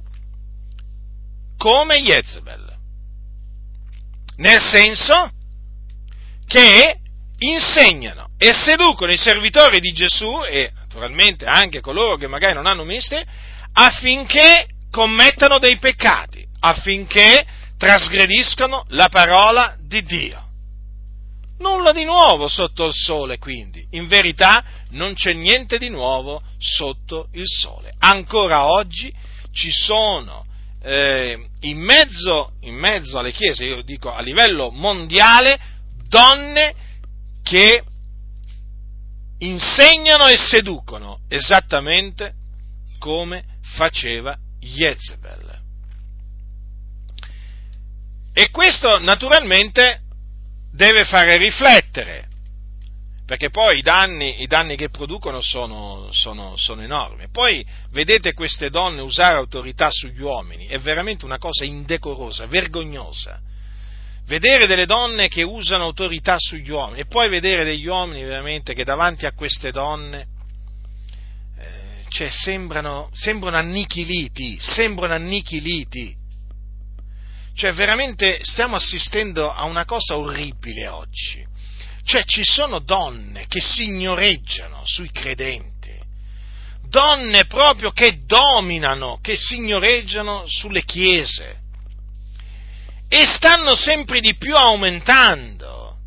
come 1.57 2.01
Jezebel. 2.01 2.73
Nel 4.37 4.61
senso 4.61 5.33
che 6.47 7.00
insegnano 7.41 8.29
e 8.39 8.53
seducono 8.53 9.13
i 9.13 9.17
servitori 9.17 9.81
di 9.81 9.93
Gesù 9.93 10.43
e 10.45 10.73
naturalmente 10.75 11.47
anche 11.47 11.81
coloro 11.81 12.17
che 12.17 12.27
magari 12.27 12.55
non 12.55 12.67
hanno 12.67 12.85
ministeri 12.85 13.25
affinché 13.73 14.67
commettano 14.91 15.59
dei 15.59 15.79
peccati, 15.79 16.45
affinché 16.61 17.47
trasgrediscono 17.79 18.85
la 18.89 19.09
parola 19.09 19.77
di 19.81 20.03
Dio. 20.03 20.49
Nulla 21.59 21.93
di 21.93 22.05
nuovo 22.05 22.49
sotto 22.49 22.87
il 22.87 22.95
sole, 22.95 23.39
quindi. 23.39 23.87
In 23.91 24.09
verità 24.09 24.65
non 24.91 25.15
c'è 25.15 25.33
niente 25.33 25.79
di 25.79 25.89
nuovo 25.89 26.43
sotto 26.59 27.29
il 27.33 27.47
sole. 27.47 27.95
Ancora 27.99 28.65
oggi 28.65 29.13
ci 29.53 29.71
sono 29.71 30.47
eh, 30.83 31.39
in, 31.61 31.79
mezzo, 31.79 32.53
in 32.63 32.75
mezzo 32.75 33.19
alle 33.19 33.33
chiese, 33.33 33.65
io 33.65 33.83
dico 33.83 34.11
a 34.13 34.21
livello 34.21 34.71
mondiale, 34.71 35.59
donne 36.09 36.75
che 37.51 37.83
insegnano 39.39 40.29
e 40.29 40.37
seducono 40.37 41.19
esattamente 41.27 42.35
come 43.01 43.45
faceva 43.75 44.39
Jezebel. 44.61 45.59
E 48.33 48.51
questo 48.51 49.01
naturalmente 49.01 50.03
deve 50.71 51.05
fare 51.05 51.39
riflettere, 51.39 52.29
perché 53.27 53.51
poi 53.51 53.79
i 53.79 53.83
danni, 53.83 54.43
i 54.43 54.47
danni 54.47 54.77
che 54.77 54.89
producono 54.89 55.41
sono, 55.41 56.07
sono, 56.13 56.55
sono, 56.57 56.83
enormi. 56.83 57.31
Poi 57.31 57.67
vedete 57.91 58.33
queste 58.33 58.71
donne 58.71 59.01
usare 59.01 59.37
autorità 59.37 59.91
sugli 59.91 60.21
uomini, 60.21 60.67
è 60.67 60.79
veramente 60.79 61.25
una 61.25 61.39
cosa 61.39 61.65
indecorosa, 61.65 62.47
vergognosa. 62.47 63.41
Vedere 64.27 64.67
delle 64.67 64.87
donne 64.87 65.29
che 65.29 65.43
usano 65.43 65.85
autorità 65.85 66.37
sugli 66.39 66.71
uomini 66.71 67.01
e 67.01 67.07
poi 67.07 67.29
vedere 67.29 67.65
degli 67.65 67.87
uomini 67.87 68.23
veramente 68.23 68.75
che 68.75 68.85
davanti 68.85 69.27
a 69.27 69.33
queste 69.33 69.73
donne 69.73 70.27
eh, 71.59 72.05
cioè 72.09 72.29
sembrano, 72.29 73.11
sembrano 73.13 73.57
annichiliti, 73.57 74.57
sembrano 74.61 75.15
annichiliti. 75.15 76.17
Cioè 77.55 77.73
veramente 77.73 78.39
stiamo 78.43 78.77
assistendo 78.77 79.51
a 79.51 79.65
una 79.65 79.85
cosa 79.85 80.17
orribile 80.17 80.87
oggi. 80.87 81.45
Cioè 82.05 82.25
ci 82.25 82.45
sono 82.45 82.79
donne 82.79 83.47
che 83.47 83.61
signoreggiano 83.61 84.83
sui 84.85 85.11
credenti, 85.11 85.93
donne 86.89 87.45
proprio 87.47 87.91
che 87.91 88.25
dominano, 88.25 89.19
che 89.21 89.37
signoreggiano 89.37 90.45
sulle 90.47 90.85
chiese 90.85 91.59
e 93.13 93.27
stanno 93.27 93.75
sempre 93.75 94.21
di 94.21 94.37
più 94.37 94.55
aumentando. 94.55 95.99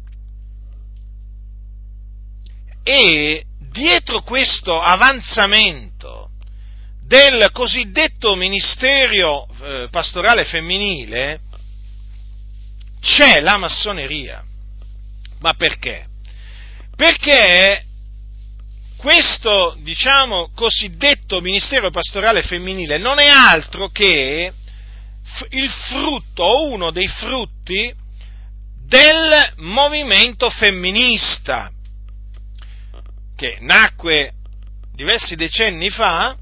E 2.82 3.44
dietro 3.72 4.22
questo 4.22 4.80
avanzamento 4.80 6.30
del 7.06 7.50
cosiddetto 7.52 8.36
ministero 8.36 9.50
eh, 9.62 9.88
pastorale 9.92 10.46
femminile 10.46 11.42
c'è 13.02 13.42
la 13.42 13.58
massoneria. 13.58 14.42
Ma 15.40 15.54
perché? 15.56 16.06
Perché 16.96 17.84
questo, 18.96 19.76
diciamo, 19.80 20.52
cosiddetto 20.56 21.42
ministero 21.42 21.90
pastorale 21.90 22.44
femminile 22.44 22.98
non 22.98 23.20
è 23.20 23.28
altro 23.28 23.90
che 23.90 24.54
il 25.50 25.70
frutto 25.70 26.44
o 26.44 26.68
uno 26.70 26.92
dei 26.92 27.08
frutti 27.08 27.94
del 28.86 29.54
movimento 29.58 30.50
femminista 30.50 31.72
che 33.36 33.58
nacque 33.62 34.34
diversi 34.94 35.36
decenni 35.36 35.90
fa 35.90 36.38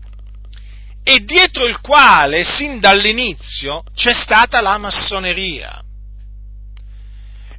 e 1.03 1.23
dietro 1.23 1.65
il 1.65 1.79
quale 1.79 2.43
sin 2.43 2.79
dall'inizio 2.79 3.83
c'è 3.95 4.13
stata 4.13 4.61
la 4.61 4.77
massoneria. 4.77 5.81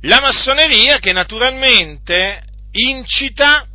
La 0.03 0.21
massoneria 0.21 0.99
che 0.99 1.13
naturalmente 1.13 2.43
incita, 2.73 3.67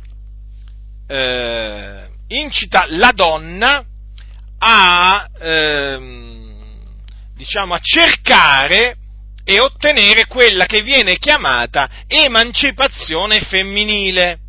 eh, 1.06 2.08
incita 2.28 2.86
la 2.88 3.12
donna 3.12 3.84
a, 4.58 5.28
eh, 5.38 6.37
diciamo, 7.38 7.72
a 7.72 7.80
cercare 7.80 8.96
e 9.44 9.60
ottenere 9.60 10.26
quella 10.26 10.66
che 10.66 10.82
viene 10.82 11.16
chiamata 11.16 11.88
emancipazione 12.06 13.40
femminile. 13.40 14.40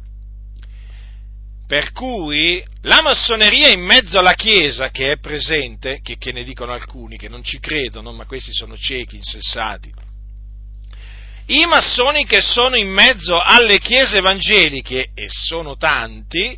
Per 1.67 1.91
cui 1.91 2.61
la 2.81 3.01
massoneria 3.03 3.69
in 3.69 3.81
mezzo 3.81 4.17
alla 4.17 4.33
Chiesa 4.33 4.89
che 4.89 5.11
è 5.11 5.19
presente, 5.19 5.99
che, 6.01 6.17
che 6.17 6.31
ne 6.31 6.43
dicono 6.43 6.73
alcuni 6.73 7.15
che 7.15 7.29
non 7.29 7.43
ci 7.43 7.59
credono, 7.59 8.11
ma 8.11 8.25
questi 8.25 8.51
sono 8.53 8.75
ciechi, 8.75 9.17
insensati, 9.17 9.93
i 11.45 11.65
massoni 11.65 12.25
che 12.25 12.41
sono 12.41 12.75
in 12.75 12.89
mezzo 12.89 13.39
alle 13.39 13.79
chiese 13.79 14.17
evangeliche, 14.17 15.11
e 15.13 15.27
sono 15.29 15.77
tanti, 15.77 16.57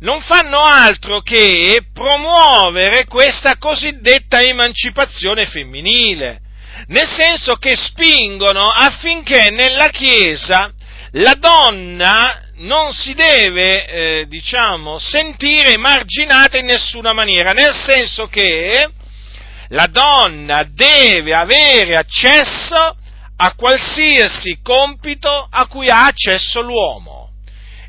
non 0.00 0.20
fanno 0.20 0.60
altro 0.60 1.20
che 1.20 1.86
promuovere 1.92 3.06
questa 3.06 3.56
cosiddetta 3.56 4.40
emancipazione 4.40 5.46
femminile, 5.46 6.40
nel 6.88 7.08
senso 7.08 7.54
che 7.56 7.74
spingono 7.76 8.68
affinché 8.68 9.50
nella 9.50 9.88
Chiesa 9.88 10.72
la 11.12 11.34
donna 11.34 12.42
non 12.56 12.92
si 12.92 13.14
deve, 13.14 13.86
eh, 13.86 14.26
diciamo, 14.28 14.98
sentire 14.98 15.72
emarginata 15.72 16.58
in 16.58 16.66
nessuna 16.66 17.12
maniera, 17.12 17.52
nel 17.52 17.74
senso 17.74 18.28
che 18.28 18.88
la 19.68 19.86
donna 19.86 20.66
deve 20.68 21.34
avere 21.34 21.96
accesso 21.96 22.96
a 23.38 23.54
qualsiasi 23.54 24.60
compito 24.62 25.48
a 25.50 25.66
cui 25.66 25.88
ha 25.88 26.06
accesso 26.06 26.60
l'uomo. 26.60 27.25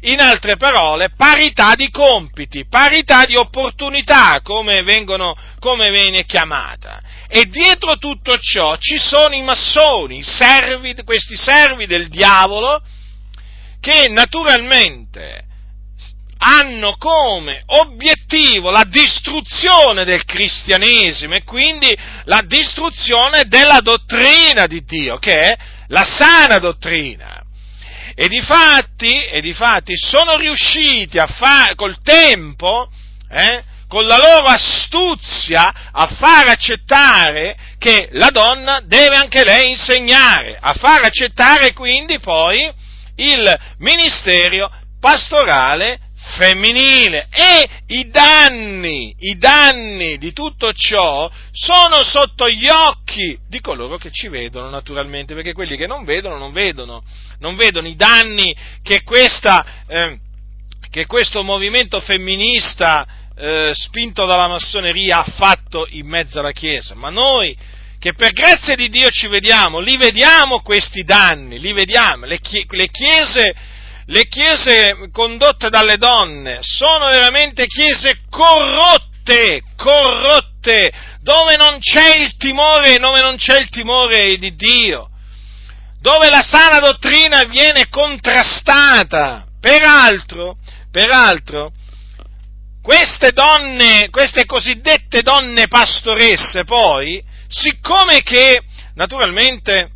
In 0.02 0.20
altre 0.20 0.58
parole, 0.58 1.10
parità 1.16 1.74
di 1.76 1.90
compiti, 1.90 2.66
parità 2.68 3.26
di 3.26 3.36
opportunità, 3.36 4.42
come, 4.44 4.84
vengono, 4.84 5.36
come 5.60 5.90
viene 5.90 6.24
chiamata. 6.24 7.02
E 7.28 7.46
dietro 7.46 7.98
tutto 7.98 8.38
ciò 8.38 8.78
ci 8.78 8.98
sono 8.98 9.34
i 9.34 9.42
massoni, 9.42 10.24
servi, 10.24 10.96
questi 11.04 11.36
servi 11.36 11.88
del 11.88 12.10
diavolo, 12.10 12.82
che 13.80 14.08
naturalmente 14.10 15.46
hanno 16.40 16.96
come 16.98 17.64
obiettivo 17.66 18.70
la 18.70 18.86
distruzione 18.88 20.06
del 20.06 20.24
cristianesimo 20.24 21.34
e 21.34 21.44
quindi 21.44 21.98
la 22.26 22.44
distruzione 22.46 23.46
della 23.46 23.80
dottrina 23.80 24.68
di 24.68 24.84
Dio, 24.86 25.18
che 25.18 25.40
è 25.40 25.58
la 25.88 26.04
sana 26.04 26.60
dottrina. 26.60 27.42
E 28.20 28.28
difatti, 28.30 29.26
e 29.26 29.42
difatti 29.42 29.94
sono 29.96 30.38
riusciti 30.38 31.20
a 31.20 31.28
fare 31.28 31.76
col 31.76 32.02
tempo, 32.02 32.90
eh, 33.30 33.64
con 33.88 34.08
la 34.08 34.18
loro 34.18 34.48
astuzia, 34.48 35.92
a 35.92 36.08
far 36.08 36.48
accettare 36.48 37.56
che 37.78 38.10
la 38.14 38.30
donna 38.32 38.82
deve 38.84 39.18
anche 39.18 39.44
lei 39.44 39.70
insegnare, 39.70 40.58
a 40.60 40.74
far 40.74 41.04
accettare 41.04 41.74
quindi 41.74 42.20
poi 42.20 42.68
il 43.18 43.60
ministero 43.78 44.72
pastorale 45.00 46.00
femminile. 46.38 47.28
E 47.30 47.70
i 47.88 48.10
danni, 48.10 49.16
i 49.20 49.38
danni 49.38 50.18
di 50.18 50.34
tutto 50.34 50.74
ciò 50.74 51.30
sono 51.52 52.04
sotto 52.04 52.50
gli 52.50 52.68
occhi 52.68 53.38
di 53.48 53.62
coloro 53.62 53.98
che 53.98 54.10
ci 54.12 54.28
vedono 54.28 54.70
naturalmente, 54.70 55.36
perché 55.36 55.54
quelli 55.54 55.78
che 55.78 55.88
non 55.88 56.04
vedono 56.04 56.38
non 56.38 56.52
vedono, 56.52 57.04
non 57.40 57.56
vedono 57.56 57.88
i 57.88 57.96
danni 57.96 58.56
che, 58.82 59.04
questa, 59.04 59.84
eh, 59.88 60.20
che 60.90 61.06
questo 61.06 61.44
movimento 61.44 62.00
femminista 62.00 63.06
eh, 63.36 63.72
spinto 63.74 64.26
dalla 64.26 64.48
massoneria 64.48 65.20
ha 65.20 65.32
fatto 65.36 65.86
in 65.92 66.08
mezzo 66.08 66.40
alla 66.40 66.52
Chiesa, 66.52 66.96
ma 66.96 67.10
noi 67.10 67.56
che 68.00 68.14
per 68.14 68.32
grazia 68.32 68.76
di 68.76 68.90
Dio 68.90 69.10
ci 69.10 69.28
vediamo, 69.28 69.80
li 69.80 69.98
vediamo 69.98 70.62
questi 70.62 71.04
danni, 71.04 71.60
li 71.60 71.74
vediamo, 71.74 72.26
le, 72.26 72.40
le 72.70 72.90
chiese 72.90 73.56
le 74.10 74.28
chiese 74.28 75.10
condotte 75.12 75.70
dalle 75.70 75.98
donne 75.98 76.60
sono 76.62 77.08
veramente 77.08 77.68
chiese 77.68 78.20
corrotte, 78.30 79.62
corrotte, 79.76 80.92
dove 81.22 81.58
non 81.58 81.80
c'è 81.80 82.16
il 82.16 82.38
timore, 82.38 82.98
dove 83.00 83.20
non 83.22 83.36
c'è 83.36 83.60
il 83.60 83.70
timore 83.70 84.38
di 84.38 84.56
Dio, 84.56 85.10
dove 86.08 86.30
la 86.30 86.42
sana 86.42 86.80
dottrina 86.80 87.44
viene 87.44 87.90
contrastata. 87.90 89.46
Peraltro, 89.60 90.56
peraltro, 90.90 91.74
queste 92.82 93.34
donne, 93.34 94.08
queste 94.10 94.46
cosiddette 94.46 95.22
donne 95.22 95.68
pastoresse 95.68 96.64
poi, 96.64 97.22
siccome 97.50 98.22
che 98.22 98.64
naturalmente 98.96 99.92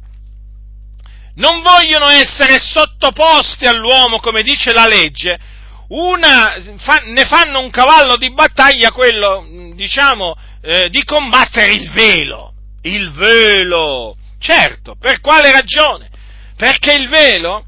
non 1.36 1.62
vogliono 1.62 2.10
essere 2.10 2.60
sottoposti 2.60 3.66
all'uomo 3.66 4.20
come 4.20 4.42
dice 4.42 4.74
la 4.74 4.88
legge, 4.88 5.40
una, 5.88 6.56
fa, 6.76 7.04
ne 7.06 7.24
fanno 7.24 7.62
un 7.62 7.70
cavallo 7.70 8.18
di 8.18 8.34
battaglia 8.34 8.92
quello, 8.92 9.48
diciamo, 9.76 10.36
eh, 10.62 10.90
di 10.90 11.06
combattere 11.06 11.72
il 11.72 11.90
velo. 11.92 12.54
Il 12.82 13.12
velo! 13.14 14.18
Certo, 14.42 14.96
per 15.00 15.22
quale 15.22 15.52
ragione? 15.52 16.10
Perché 16.58 16.94
il 16.94 17.08
velo 17.10 17.64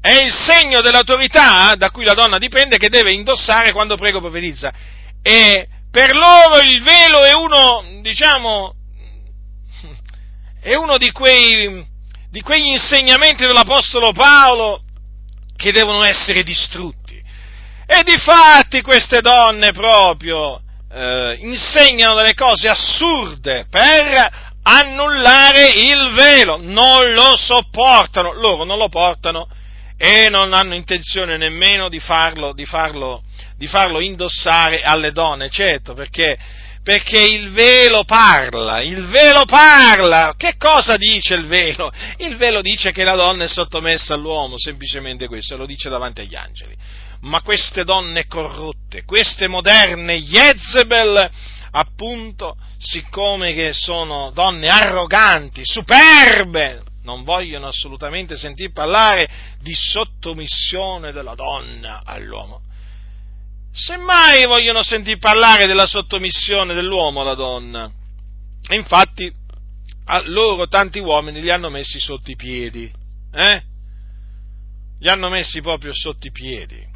è 0.00 0.12
il 0.12 0.32
segno 0.32 0.80
dell'autorità 0.80 1.74
da 1.74 1.90
cui 1.90 2.04
la 2.04 2.14
donna 2.14 2.38
dipende 2.38 2.78
che 2.78 2.88
deve 2.88 3.12
indossare 3.12 3.72
quando 3.72 3.96
prego 3.96 4.20
profetizza. 4.20 4.72
E 5.20 5.66
per 5.90 6.14
loro 6.14 6.60
il 6.60 6.80
velo 6.84 7.24
è 7.24 7.32
uno, 7.32 8.00
diciamo, 8.00 8.74
è 10.60 10.76
uno 10.76 10.98
di 10.98 11.10
quei, 11.10 11.84
di 12.30 12.40
quegli 12.42 12.68
insegnamenti 12.68 13.44
dell'Apostolo 13.44 14.12
Paolo 14.12 14.82
che 15.56 15.72
devono 15.72 16.04
essere 16.04 16.44
distrutti. 16.44 17.20
E 17.86 18.02
di 18.04 18.16
fatti 18.18 18.82
queste 18.82 19.20
donne 19.20 19.72
proprio 19.72 20.60
eh, 20.92 21.38
insegnano 21.40 22.14
delle 22.14 22.34
cose 22.34 22.68
assurde 22.68 23.66
per 23.68 24.52
annullare 24.64 25.68
il 25.68 26.12
velo, 26.14 26.58
non 26.60 27.12
lo 27.12 27.36
sopportano, 27.36 28.32
loro 28.32 28.64
non 28.64 28.78
lo 28.78 28.88
portano 28.88 29.48
e 29.96 30.28
non 30.28 30.52
hanno 30.52 30.74
intenzione 30.74 31.36
nemmeno 31.36 31.88
di 31.88 32.00
farlo, 32.00 32.52
di 32.52 32.64
farlo, 32.64 33.22
di 33.56 33.66
farlo 33.66 34.00
indossare 34.00 34.82
alle 34.82 35.12
donne, 35.12 35.48
certo, 35.50 35.94
perché 35.94 36.38
perché 36.84 37.18
il 37.18 37.50
velo 37.50 38.04
parla, 38.04 38.82
il 38.82 39.06
velo 39.06 39.46
parla. 39.46 40.34
Che 40.36 40.56
cosa 40.58 40.98
dice 40.98 41.32
il 41.32 41.46
velo? 41.46 41.90
Il 42.18 42.36
velo 42.36 42.60
dice 42.60 42.92
che 42.92 43.04
la 43.04 43.14
donna 43.14 43.44
è 43.44 43.48
sottomessa 43.48 44.12
all'uomo, 44.12 44.58
semplicemente 44.58 45.26
questo, 45.26 45.56
lo 45.56 45.64
dice 45.64 45.88
davanti 45.88 46.20
agli 46.20 46.34
angeli. 46.34 46.76
Ma 47.22 47.40
queste 47.40 47.84
donne 47.84 48.26
corrotte, 48.26 49.04
queste 49.06 49.48
moderne 49.48 50.20
Jezebel, 50.20 51.30
appunto, 51.76 52.56
siccome 52.78 53.52
che 53.54 53.72
sono 53.72 54.30
donne 54.32 54.68
arroganti, 54.68 55.62
superbe, 55.64 56.82
non 57.02 57.22
vogliono 57.22 57.66
assolutamente 57.66 58.36
sentir 58.36 58.72
parlare 58.72 59.28
di 59.60 59.74
sottomissione 59.74 61.12
della 61.12 61.34
donna 61.34 62.02
all'uomo 62.04 62.62
semmai 63.74 64.46
vogliono 64.46 64.84
sentir 64.84 65.18
parlare 65.18 65.66
della 65.66 65.86
sottomissione 65.86 66.74
dell'uomo 66.74 67.22
alla 67.22 67.34
donna. 67.34 67.90
infatti, 68.70 69.30
a 70.06 70.22
loro 70.26 70.68
tanti 70.68 71.00
uomini 71.00 71.40
li 71.40 71.50
hanno 71.50 71.70
messi 71.70 71.98
sotto 71.98 72.30
i 72.30 72.36
piedi, 72.36 72.90
eh? 73.32 73.62
Li 75.00 75.08
hanno 75.08 75.28
messi 75.28 75.60
proprio 75.60 75.92
sotto 75.92 76.26
i 76.26 76.30
piedi. 76.30 76.92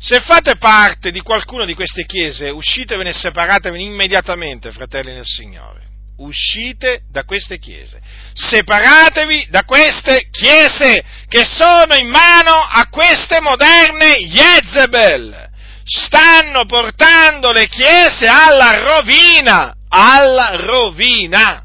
Se 0.00 0.20
fate 0.20 0.56
parte 0.56 1.10
di 1.10 1.20
qualcuna 1.20 1.64
di 1.64 1.74
queste 1.74 2.06
chiese, 2.06 2.50
uscitevene 2.50 3.10
e 3.10 3.14
separatevene 3.14 3.82
immediatamente, 3.82 4.70
fratelli 4.70 5.12
nel 5.12 5.24
Signore. 5.24 5.86
Uscite 6.18 7.02
da 7.10 7.24
queste 7.24 7.58
chiese. 7.58 8.00
Separatevi 8.32 9.48
da 9.50 9.64
queste 9.64 10.28
chiese 10.30 11.04
che 11.28 11.44
sono 11.44 11.94
in 11.96 12.08
mano 12.08 12.52
a 12.52 12.86
queste 12.88 13.40
moderne 13.40 14.14
Jezebel. 14.14 15.50
Stanno 15.84 16.64
portando 16.66 17.50
le 17.50 17.66
chiese 17.66 18.26
alla 18.26 18.78
rovina, 18.78 19.74
alla 19.88 20.56
rovina. 20.56 21.64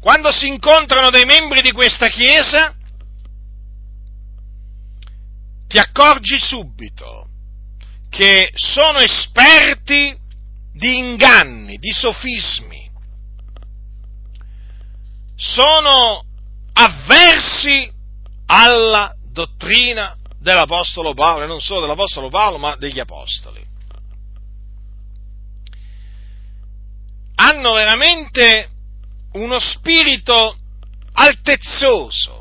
Quando 0.00 0.30
si 0.30 0.46
incontrano 0.46 1.10
dei 1.10 1.24
membri 1.24 1.60
di 1.60 1.72
questa 1.72 2.08
chiesa, 2.08 2.74
ti 5.78 5.84
accorgi 5.84 6.38
subito 6.40 7.28
che 8.10 8.50
sono 8.54 8.98
esperti 8.98 10.16
di 10.72 10.98
inganni, 10.98 11.76
di 11.76 11.92
sofismi. 11.92 12.90
Sono 15.36 16.24
avversi 16.72 17.88
alla 18.46 19.14
dottrina 19.30 20.16
dell'Apostolo 20.40 21.14
Paolo, 21.14 21.44
e 21.44 21.46
non 21.46 21.60
solo 21.60 21.82
dell'Apostolo 21.82 22.28
Paolo, 22.28 22.58
ma 22.58 22.74
degli 22.74 22.98
Apostoli. 22.98 23.64
Hanno 27.36 27.72
veramente 27.72 28.70
uno 29.34 29.60
spirito 29.60 30.58
altezzoso 31.12 32.37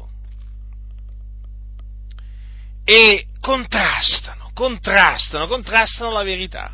e 2.89 3.25
contrastano, 3.41 4.51
contrastano, 4.53 5.45
contrastano 5.47 6.09
la 6.09 6.23
verità, 6.23 6.71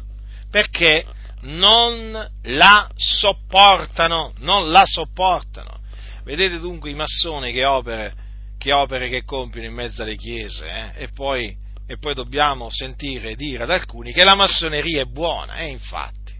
perché 0.52 1.08
non 1.42 2.30
la 2.44 2.88
sopportano, 2.96 4.34
non 4.38 4.70
la 4.70 4.86
sopportano. 4.86 5.80
Vedete 6.24 6.60
dunque 6.60 6.92
i 6.92 6.94
massoni 6.94 7.52
che 7.52 7.66
opere 7.66 8.14
che, 8.60 8.72
opere 8.72 9.10
che 9.10 9.24
compiono 9.24 9.68
in 9.68 9.74
mezzo 9.74 10.04
alle 10.04 10.16
chiese 10.16 10.70
eh? 10.70 11.04
e, 11.04 11.08
poi, 11.10 11.54
e, 11.88 11.98
poi, 11.98 12.14
dobbiamo 12.14 12.70
sentire 12.70 13.36
dire 13.36 13.64
ad 13.64 13.72
alcuni 13.72 14.14
che 14.14 14.24
la 14.24 14.36
massoneria 14.36 15.02
è 15.02 15.06
buona, 15.06 15.58
eh, 15.58 15.70
infatti. 15.70 16.32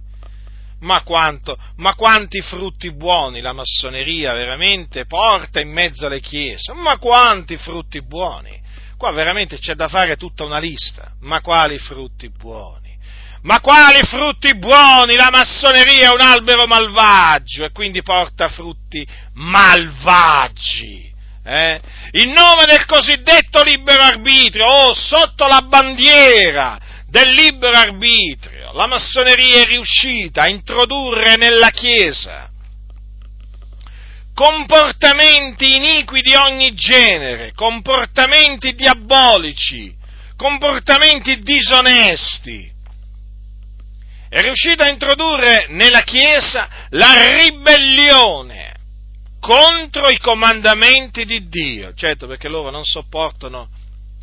Ma, 0.82 1.02
quanto, 1.02 1.58
ma 1.78 1.96
quanti 1.96 2.42
frutti 2.42 2.94
buoni 2.94 3.42
la 3.42 3.54
massoneria 3.54 4.34
veramente 4.34 5.06
porta 5.06 5.60
in 5.60 5.72
mezzo 5.72 6.06
alle 6.06 6.20
chiese? 6.20 6.74
Ma 6.74 6.98
quanti 7.00 7.58
frutti 7.58 8.04
buoni? 8.04 8.62
Qua 9.04 9.12
veramente 9.12 9.60
c'è 9.60 9.74
da 9.74 9.90
fare 9.90 10.16
tutta 10.16 10.46
una 10.46 10.60
lista. 10.60 11.12
Ma 11.24 11.42
quali 11.42 11.78
frutti 11.78 12.30
buoni? 12.30 12.98
Ma 13.42 13.60
quali 13.60 14.00
frutti 14.04 14.56
buoni? 14.56 15.16
La 15.16 15.28
massoneria 15.30 16.08
è 16.08 16.14
un 16.14 16.22
albero 16.22 16.68
malvagio 16.68 17.66
e 17.66 17.72
quindi 17.72 18.02
porta 18.02 18.48
frutti 18.48 19.06
malvagi. 19.34 21.14
Eh? 21.44 21.82
In 22.12 22.32
nome 22.32 22.64
del 22.64 22.86
cosiddetto 22.86 23.62
libero 23.62 24.04
arbitrio 24.04 24.68
o 24.68 24.94
sotto 24.94 25.48
la 25.48 25.66
bandiera 25.68 26.80
del 27.06 27.30
libero 27.32 27.76
arbitrio, 27.76 28.72
la 28.72 28.88
massoneria 28.88 29.64
è 29.64 29.66
riuscita 29.66 30.44
a 30.44 30.48
introdurre 30.48 31.36
nella 31.36 31.72
Chiesa 31.72 32.53
comportamenti 34.34 35.76
iniqui 35.76 36.22
di 36.22 36.34
ogni 36.34 36.74
genere, 36.74 37.54
comportamenti 37.54 38.74
diabolici, 38.74 39.96
comportamenti 40.36 41.40
disonesti, 41.42 42.72
è 44.30 44.42
riuscito 44.42 44.82
a 44.82 44.90
introdurre 44.90 45.68
nella 45.70 46.02
Chiesa 46.02 46.88
la 46.90 47.36
ribellione 47.38 48.72
contro 49.40 50.10
i 50.10 50.18
comandamenti 50.18 51.26
di 51.26 51.48
Dio, 51.48 51.94
certo 51.94 52.26
perché 52.28 52.48
loro 52.48 52.72
non 52.72 52.84
sopportano 52.84 53.70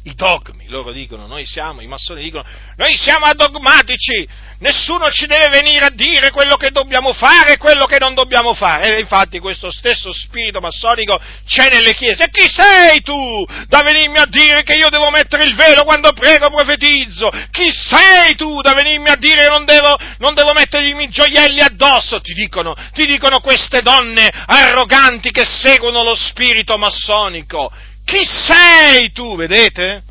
i 0.04 0.14
dogmi, 0.14 0.66
loro 0.68 0.92
dicono, 0.92 1.26
noi 1.26 1.44
siamo, 1.44 1.82
i 1.82 1.86
massoni 1.86 2.22
dicono, 2.22 2.44
noi 2.76 2.96
siamo 2.96 3.26
adogmatici, 3.26 4.26
nessuno 4.60 5.10
ci 5.10 5.26
deve 5.26 5.48
venire 5.48 5.84
a 5.84 5.90
dire 5.90 6.30
quello 6.30 6.56
che 6.56 6.70
dobbiamo 6.70 7.12
fare 7.12 7.54
e 7.54 7.58
quello 7.58 7.84
che 7.84 7.98
non 7.98 8.14
dobbiamo 8.14 8.54
fare. 8.54 8.96
E 8.96 9.00
infatti 9.00 9.38
questo 9.38 9.70
stesso 9.70 10.10
spirito 10.12 10.60
massonico 10.60 11.20
c'è 11.46 11.68
nelle 11.68 11.92
chiese. 11.94 12.24
E 12.24 12.30
chi 12.30 12.48
sei 12.50 13.02
tu 13.02 13.44
da 13.68 13.82
venirmi 13.82 14.18
a 14.18 14.26
dire 14.26 14.62
che 14.62 14.74
io 14.74 14.88
devo 14.88 15.10
mettere 15.10 15.44
il 15.44 15.54
velo 15.54 15.84
quando 15.84 16.12
prego 16.12 16.48
profetizzo? 16.48 17.28
Chi 17.50 17.70
sei 17.70 18.34
tu 18.36 18.62
da 18.62 18.72
venirmi 18.72 19.10
a 19.10 19.16
dire 19.16 19.42
che 19.42 19.50
non 19.50 19.66
devo, 19.66 19.98
non 20.18 20.32
devo 20.32 20.54
mettermi 20.54 21.04
i 21.04 21.08
gioielli 21.10 21.60
addosso? 21.60 22.22
Ti 22.22 22.32
dicono, 22.32 22.74
ti 22.94 23.04
dicono 23.04 23.40
queste 23.40 23.82
donne 23.82 24.30
arroganti 24.46 25.30
che 25.30 25.44
seguono 25.44 26.02
lo 26.02 26.14
spirito 26.14 26.78
massonico. 26.78 27.70
Chi 28.04 28.24
sei 28.24 29.12
tu, 29.12 29.36
vedete? 29.36 30.02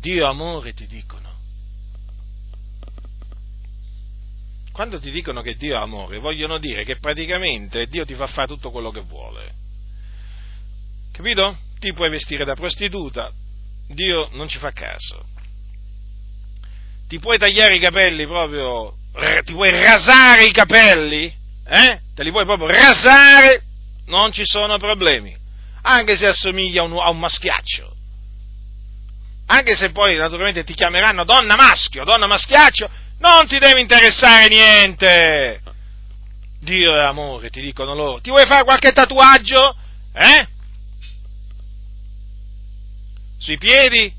Dio 0.00 0.26
amore 0.26 0.72
ti 0.72 0.86
dicono. 0.86 1.26
Quando 4.72 5.00
ti 5.00 5.10
dicono 5.10 5.42
che 5.42 5.56
Dio 5.56 5.74
è 5.74 5.78
amore, 5.78 6.18
vogliono 6.18 6.58
dire 6.58 6.84
che 6.84 6.98
praticamente 6.98 7.88
Dio 7.88 8.04
ti 8.04 8.14
fa 8.14 8.26
fare 8.26 8.46
tutto 8.46 8.70
quello 8.70 8.90
che 8.90 9.00
vuole. 9.00 9.52
Capito? 11.12 11.58
Ti 11.80 11.92
puoi 11.92 12.10
vestire 12.10 12.44
da 12.44 12.54
prostituta, 12.54 13.30
Dio 13.88 14.28
non 14.32 14.48
ci 14.48 14.58
fa 14.58 14.72
caso. 14.72 15.26
Ti 17.08 17.18
puoi 17.18 17.38
tagliare 17.38 17.74
i 17.74 17.80
capelli 17.80 18.26
proprio, 18.26 18.94
ti 19.44 19.52
puoi 19.52 19.70
rasare 19.70 20.44
i 20.44 20.52
capelli, 20.52 21.24
eh? 21.66 22.00
Te 22.14 22.22
li 22.22 22.30
puoi 22.30 22.44
proprio 22.44 22.68
rasare, 22.68 23.64
non 24.06 24.30
ci 24.32 24.42
sono 24.44 24.78
problemi 24.78 25.37
anche 25.88 26.16
se 26.16 26.26
assomiglia 26.26 26.82
a 26.82 26.84
un, 26.84 26.98
a 26.98 27.08
un 27.08 27.18
maschiaccio. 27.18 27.96
Anche 29.46 29.74
se 29.74 29.90
poi 29.90 30.16
naturalmente 30.16 30.62
ti 30.64 30.74
chiameranno 30.74 31.24
donna 31.24 31.56
maschio, 31.56 32.04
donna 32.04 32.26
maschiaccio, 32.26 32.88
non 33.20 33.46
ti 33.46 33.58
deve 33.58 33.80
interessare 33.80 34.48
niente. 34.48 35.62
Dio 36.60 36.94
è 36.94 37.00
amore, 37.00 37.48
ti 37.48 37.62
dicono 37.62 37.94
loro. 37.94 38.20
Ti 38.20 38.28
vuoi 38.28 38.46
fare 38.46 38.64
qualche 38.64 38.92
tatuaggio? 38.92 39.74
Eh? 40.12 40.46
Sui 43.38 43.56
piedi? 43.56 44.12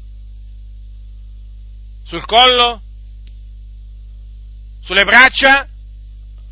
Sul 2.06 2.26
collo? 2.26 2.82
Sulle 4.84 5.04
braccia? 5.04 5.68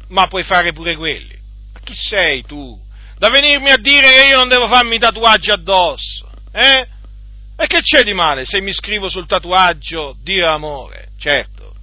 Ma 0.10 0.28
puoi 0.28 0.44
fare 0.44 0.72
pure 0.74 0.96
quelli. 0.96 1.36
Ma 1.74 1.80
chi 1.80 1.96
sei 1.96 2.44
tu? 2.44 2.86
Da 3.18 3.30
venirmi 3.30 3.72
a 3.72 3.78
dire 3.78 4.10
che 4.10 4.28
io 4.28 4.38
non 4.38 4.48
devo 4.48 4.68
farmi 4.68 5.00
tatuaggi 5.00 5.52
addosso, 5.52 6.30
eh? 6.52 6.88
E 7.60 7.66
che 7.66 7.82
c'è 7.82 8.04
di 8.04 8.14
male 8.14 8.46
se 8.46 8.62
mi 8.62 8.72
scrivo 8.72 9.10
sul 9.10 9.26
tatuaggio 9.26 10.16
Dio 10.22 10.48
amore? 10.48 11.10
Certo. 11.18 11.74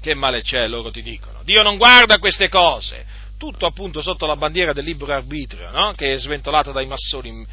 Che 0.00 0.14
male 0.14 0.42
c'è, 0.42 0.68
loro 0.68 0.92
ti 0.92 1.02
dicono. 1.02 1.42
Dio 1.42 1.62
non 1.62 1.76
guarda 1.76 2.18
queste 2.18 2.48
cose. 2.48 3.04
Tutto 3.36 3.66
appunto 3.66 4.00
sotto 4.00 4.26
la 4.26 4.36
bandiera 4.36 4.72
del 4.72 4.84
libero 4.84 5.12
arbitrio, 5.12 5.70
no? 5.70 5.92
Che 5.92 6.12
è 6.12 6.18
sventolata 6.18 6.70
dai 6.70 6.86
massoni 6.86 7.28
in, 7.30 7.46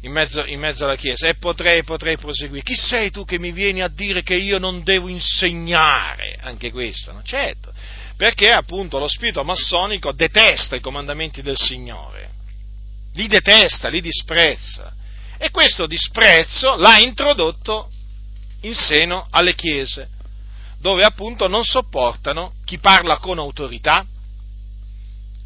in, 0.00 0.10
mezzo, 0.10 0.44
in 0.44 0.58
mezzo, 0.58 0.84
alla 0.84 0.96
Chiesa. 0.96 1.28
E 1.28 1.36
potrei, 1.36 1.84
potrei 1.84 2.16
proseguire. 2.16 2.64
Chi 2.64 2.74
sei 2.74 3.12
tu 3.12 3.24
che 3.24 3.38
mi 3.38 3.52
vieni 3.52 3.80
a 3.80 3.88
dire 3.88 4.24
che 4.24 4.34
io 4.34 4.58
non 4.58 4.82
devo 4.82 5.06
insegnare? 5.06 6.36
Anche 6.40 6.72
questo, 6.72 7.12
no? 7.12 7.22
Certo. 7.22 7.72
Perché 8.16 8.50
appunto 8.50 8.98
lo 8.98 9.08
spirito 9.08 9.42
massonico 9.42 10.12
detesta 10.12 10.76
i 10.76 10.80
comandamenti 10.80 11.42
del 11.42 11.56
Signore. 11.56 12.30
Li 13.14 13.26
detesta, 13.26 13.88
li 13.88 14.00
disprezza 14.00 14.94
e 15.38 15.50
questo 15.50 15.86
disprezzo 15.86 16.76
l'ha 16.76 16.98
introdotto 16.98 17.90
in 18.62 18.74
seno 18.74 19.26
alle 19.30 19.54
chiese, 19.54 20.08
dove 20.78 21.04
appunto 21.04 21.48
non 21.48 21.64
sopportano 21.64 22.54
chi 22.64 22.78
parla 22.78 23.18
con 23.18 23.38
autorità 23.38 24.06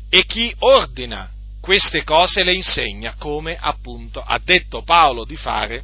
e 0.09 0.25
chi 0.25 0.55
ordina 0.59 1.31
queste 1.61 2.05
cose 2.05 2.45
le 2.45 2.53
insegna, 2.53 3.15
come 3.19 3.57
appunto 3.59 4.23
ha 4.23 4.39
detto 4.39 4.83
Paolo 4.83 5.25
di 5.25 5.37
fare 5.37 5.83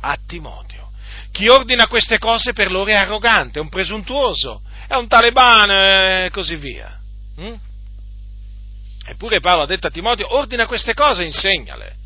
a 0.00 0.18
Timoteo. 0.26 0.90
Chi 1.30 1.48
ordina 1.48 1.86
queste 1.86 2.18
cose 2.18 2.52
per 2.52 2.70
loro 2.70 2.90
è 2.90 2.94
arrogante, 2.94 3.58
è 3.58 3.62
un 3.62 3.68
presuntuoso, 3.68 4.62
è 4.92 4.96
un 4.96 5.08
talebano 5.08 5.72
e 5.72 6.28
così 6.30 6.56
via. 6.56 7.00
Mm? 7.40 7.54
Eppure 9.06 9.40
Paolo 9.40 9.62
ha 9.62 9.66
detto 9.66 9.86
a 9.86 9.90
Timoteo, 9.90 10.36
ordina 10.36 10.66
queste 10.66 10.92
cose, 10.92 11.24
insegnale. 11.24 11.96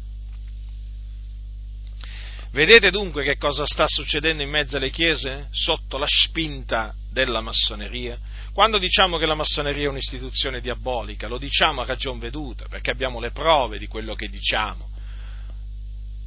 Vedete 2.53 2.91
dunque 2.91 3.25
che 3.25 3.37
cosa 3.37 3.67
sta 3.67 3.87
succedendo 3.89 4.43
in 4.43 4.49
mezzo 4.49 4.77
alle 4.77 4.91
chiese? 4.91 5.49
Sotto 5.51 5.99
la 5.99 6.07
spinta 6.09 6.95
della 7.11 7.41
massoneria. 7.41 8.17
Quando 8.53 8.79
diciamo 8.79 9.19
che 9.19 9.27
la 9.27 9.35
massoneria 9.35 9.87
è 9.87 9.91
un'istituzione 9.91 10.61
diabolica, 10.61 11.27
lo 11.29 11.39
diciamo 11.39 11.83
a 11.83 11.85
ragion 11.85 12.19
veduta, 12.19 12.67
perché 12.69 12.93
abbiamo 12.93 13.19
le 13.21 13.33
prove 13.33 13.79
di 13.79 13.89
quello 13.89 14.15
che 14.15 14.29
diciamo. 14.29 14.89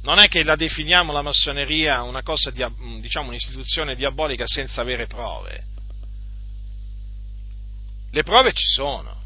Non 0.02 0.18
è 0.18 0.28
che 0.28 0.44
la 0.44 0.54
definiamo 0.54 1.12
la 1.12 1.22
massoneria 1.22 2.02
una 2.02 2.22
cosa, 2.22 2.50
diciamo, 2.50 3.28
un'istituzione 3.28 3.96
diabolica 3.96 4.44
senza 4.46 4.82
avere 4.82 5.06
prove. 5.06 5.69
Le 8.10 8.22
prove 8.22 8.52
ci 8.52 8.66
sono. 8.66 9.18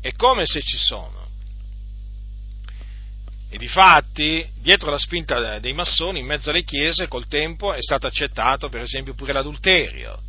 E 0.00 0.14
come 0.14 0.44
se 0.46 0.62
ci 0.62 0.76
sono? 0.76 1.24
E 3.48 3.58
difatti, 3.58 4.48
dietro 4.56 4.90
la 4.90 4.98
spinta 4.98 5.58
dei 5.58 5.72
massoni, 5.72 6.18
in 6.18 6.26
mezzo 6.26 6.50
alle 6.50 6.64
chiese, 6.64 7.08
col 7.08 7.26
tempo 7.28 7.72
è 7.72 7.80
stato 7.80 8.06
accettato, 8.06 8.68
per 8.68 8.82
esempio, 8.82 9.14
pure 9.14 9.32
l'adulterio. 9.32 10.20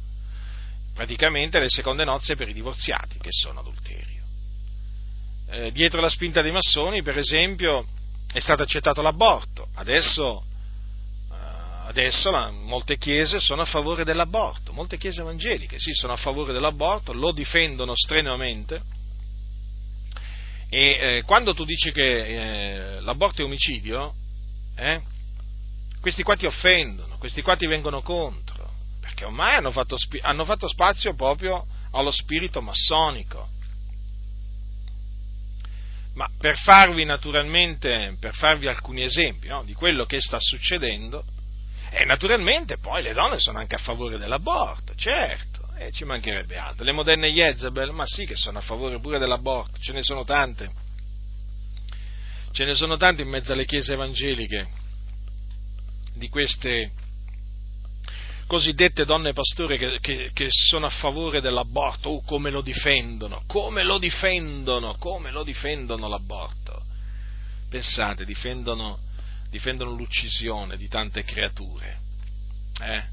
Praticamente 0.94 1.60
le 1.60 1.70
seconde 1.70 2.06
nozze 2.06 2.36
per 2.36 2.48
i 2.48 2.54
divorziati, 2.54 3.18
che 3.20 3.32
sono 3.32 3.60
adulterio. 3.60 4.24
Eh, 5.50 5.72
dietro 5.72 6.00
la 6.00 6.10
spinta 6.10 6.42
dei 6.42 6.52
massoni, 6.52 7.02
per 7.02 7.18
esempio, 7.18 7.88
è 8.32 8.40
stato 8.40 8.64
accettato 8.64 9.02
l'aborto. 9.02 9.68
Adesso, 9.76 10.44
adesso 11.88 12.30
la, 12.32 12.52
molte 12.52 12.98
chiese 12.98 13.40
sono 13.40 13.62
a 13.62 13.66
favore 13.66 14.04
dell'aborto, 14.04 14.74
molte 14.74 14.98
chiese 14.98 15.22
evangeliche, 15.22 15.80
sì, 15.80 15.94
sono 15.94 16.14
a 16.14 16.18
favore 16.18 16.54
dell'aborto, 16.54 17.14
lo 17.14 17.32
difendono 17.32 17.96
strenuamente 17.96 18.82
e 20.70 20.98
eh, 21.00 21.24
quando 21.24 21.54
tu 21.54 21.64
dici 21.64 21.92
che 21.92 22.96
eh, 22.98 23.00
l'aborto 23.00 23.42
è 23.42 23.46
omicidio, 23.46 24.14
eh, 24.76 25.02
questi 26.02 26.24
qua 26.24 26.36
ti 26.36 26.46
offendono, 26.46 27.18
questi 27.18 27.42
qua 27.42 27.56
ti 27.56 27.66
vengono 27.68 28.02
contro, 28.02 28.70
perché 29.00 29.24
ormai 29.24 29.56
hanno 29.56 29.72
fatto, 29.72 29.98
hanno 30.22 30.44
fatto 30.44 30.68
spazio 30.68 31.14
proprio 31.16 31.66
allo 31.92 32.12
spirito 32.12 32.62
massonico. 32.62 33.48
Ma 36.16 36.30
per 36.38 36.58
farvi 36.58 37.06
naturalmente, 37.06 38.18
per 38.20 38.36
farvi 38.36 38.68
alcuni 38.68 39.04
esempi 39.04 39.48
no, 39.48 39.64
di 39.64 39.74
quello 39.74 40.06
che 40.06 40.20
sta 40.20 40.40
succedendo, 40.40 41.24
e 41.90 42.06
naturalmente 42.06 42.78
poi 42.78 43.02
le 43.02 43.14
donne 43.14 43.40
sono 43.40 43.60
anche 43.60 43.76
a 43.76 43.80
favore 43.80 44.18
dell'aborto, 44.18 44.94
certo 44.96 45.58
eh, 45.78 45.92
ci 45.92 46.04
mancherebbe 46.06 46.58
altro. 46.58 46.84
Le 46.84 46.92
moderne 46.92 47.30
Jezebel, 47.30 47.92
ma 47.92 48.06
sì 48.06 48.26
che 48.26 48.36
sono 48.36 48.58
a 48.58 48.62
favore 48.62 49.00
pure 49.00 49.20
dell'aborto, 49.20 49.78
ce 49.80 49.94
ne 49.94 50.04
sono 50.04 50.24
tante. 50.24 50.70
Ce 52.52 52.66
ne 52.66 52.74
sono 52.74 52.98
tante 52.98 53.22
in 53.22 53.30
mezzo 53.30 53.54
alle 53.54 53.66
chiese 53.66 53.94
evangeliche 53.94 54.68
di 56.16 56.28
queste 56.30 56.92
cosiddette 58.48 59.06
donne 59.06 59.34
pastore 59.34 59.78
che, 59.78 60.00
che, 60.00 60.32
che, 60.34 60.48
sono 60.50 60.88
a 60.88 60.90
favore 60.90 61.42
dell'aborto, 61.42 62.10
oh, 62.10 62.24
come 62.24 62.50
lo 62.50 62.62
difendono, 62.62 63.44
come 63.46 63.84
lo 63.84 64.00
difendono, 64.00 64.96
come 64.98 65.32
lo 65.32 65.44
difendono 65.44 66.08
l'aborto. 66.08 66.82
Pensate, 67.70 68.26
difendono, 68.26 68.98
difendono 69.50 69.92
l'uccisione 69.92 70.78
di 70.78 70.88
tante 70.88 71.24
creature. 71.24 72.00
Eh? 72.82 73.04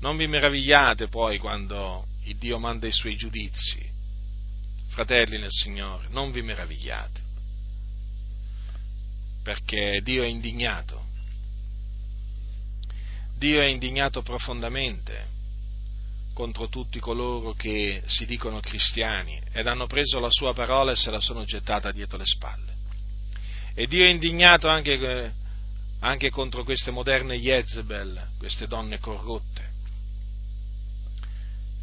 Non 0.00 0.16
vi 0.16 0.26
meravigliate 0.26 1.08
poi 1.08 1.38
quando 1.38 2.06
il 2.24 2.36
Dio 2.36 2.58
manda 2.58 2.86
i 2.86 2.92
suoi 2.92 3.16
giudizi. 3.16 3.92
Fratelli 4.88 5.38
nel 5.38 5.50
Signore, 5.50 6.06
non 6.10 6.30
vi 6.30 6.42
meravigliate, 6.42 7.20
perché 9.42 10.00
Dio 10.02 10.22
è 10.22 10.26
indignato. 10.26 11.02
Dio 13.36 13.60
è 13.60 13.66
indignato 13.66 14.22
profondamente 14.22 15.32
contro 16.32 16.68
tutti 16.68 16.98
coloro 17.00 17.52
che 17.52 18.02
si 18.06 18.26
dicono 18.26 18.60
cristiani 18.60 19.40
ed 19.52 19.66
hanno 19.66 19.86
preso 19.86 20.18
la 20.18 20.30
sua 20.30 20.52
parola 20.52 20.92
e 20.92 20.96
se 20.96 21.10
la 21.10 21.20
sono 21.20 21.44
gettata 21.44 21.90
dietro 21.90 22.18
le 22.18 22.26
spalle. 22.26 22.73
E 23.74 23.86
Dio 23.86 24.04
è 24.04 24.08
indignato 24.08 24.68
anche, 24.68 25.32
anche 26.00 26.30
contro 26.30 26.64
queste 26.64 26.90
moderne 26.90 27.36
Jezebel, 27.36 28.28
queste 28.38 28.66
donne 28.66 28.98
corrotte, 28.98 29.70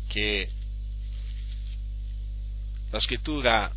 che 0.08 0.50
la 2.90 3.00
scrittura 3.00 3.72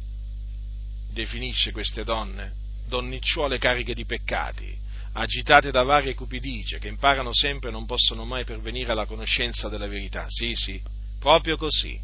definisce 1.10 1.72
queste 1.72 2.04
donne 2.04 2.62
donnicciuole 2.86 3.58
cariche 3.58 3.94
di 3.94 4.04
peccati, 4.04 4.76
agitate 5.12 5.70
da 5.70 5.82
varie 5.82 6.14
cupidigie, 6.14 6.78
che 6.78 6.88
imparano 6.88 7.32
sempre 7.32 7.70
e 7.70 7.72
non 7.72 7.86
possono 7.86 8.24
mai 8.24 8.44
pervenire 8.44 8.92
alla 8.92 9.06
conoscenza 9.06 9.68
della 9.68 9.86
verità. 9.86 10.26
Sì, 10.28 10.54
sì, 10.54 10.80
proprio 11.18 11.56
così, 11.56 11.98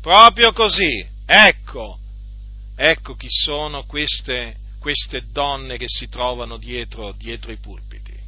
proprio 0.00 0.52
così. 0.52 1.06
Ecco, 1.24 1.98
ecco 2.74 3.14
chi 3.14 3.28
sono 3.28 3.84
queste, 3.84 4.56
queste 4.88 5.20
donne 5.32 5.76
che 5.76 5.84
si 5.86 6.08
trovano 6.08 6.56
dietro, 6.56 7.12
dietro 7.12 7.52
i 7.52 7.58
pulpiti. 7.58 8.18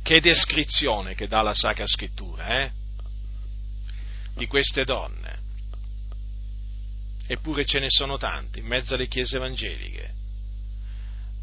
Che 0.00 0.20
descrizione 0.20 1.16
che 1.16 1.26
dà 1.26 1.42
la 1.42 1.54
Sacra 1.54 1.88
Scrittura, 1.88 2.62
eh? 2.62 2.70
di 4.36 4.46
queste 4.46 4.84
donne. 4.84 5.38
Eppure 7.26 7.64
ce 7.64 7.80
ne 7.80 7.88
sono 7.90 8.16
tante 8.16 8.60
in 8.60 8.66
mezzo 8.66 8.94
alle 8.94 9.08
chiese 9.08 9.38
evangeliche. 9.38 10.14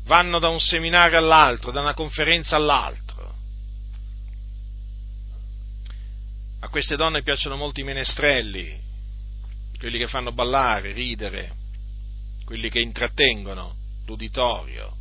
Vanno 0.05 0.39
da 0.39 0.47
un 0.47 0.61
seminario 0.61 1.17
all'altro, 1.17 1.71
da 1.71 1.81
una 1.81 1.93
conferenza 1.93 2.55
all'altro. 2.55 3.35
A 6.61 6.69
queste 6.69 6.95
donne 6.95 7.23
piacciono 7.23 7.57
molto 7.57 7.81
i 7.81 7.83
menestrelli, 7.83 8.81
quelli 9.77 9.97
che 9.97 10.07
fanno 10.07 10.31
ballare, 10.31 10.93
ridere, 10.93 11.65
quelli 12.47 12.69
che 12.69 12.79
intrattengono 12.79 13.75
l'uditorio. 14.05 14.95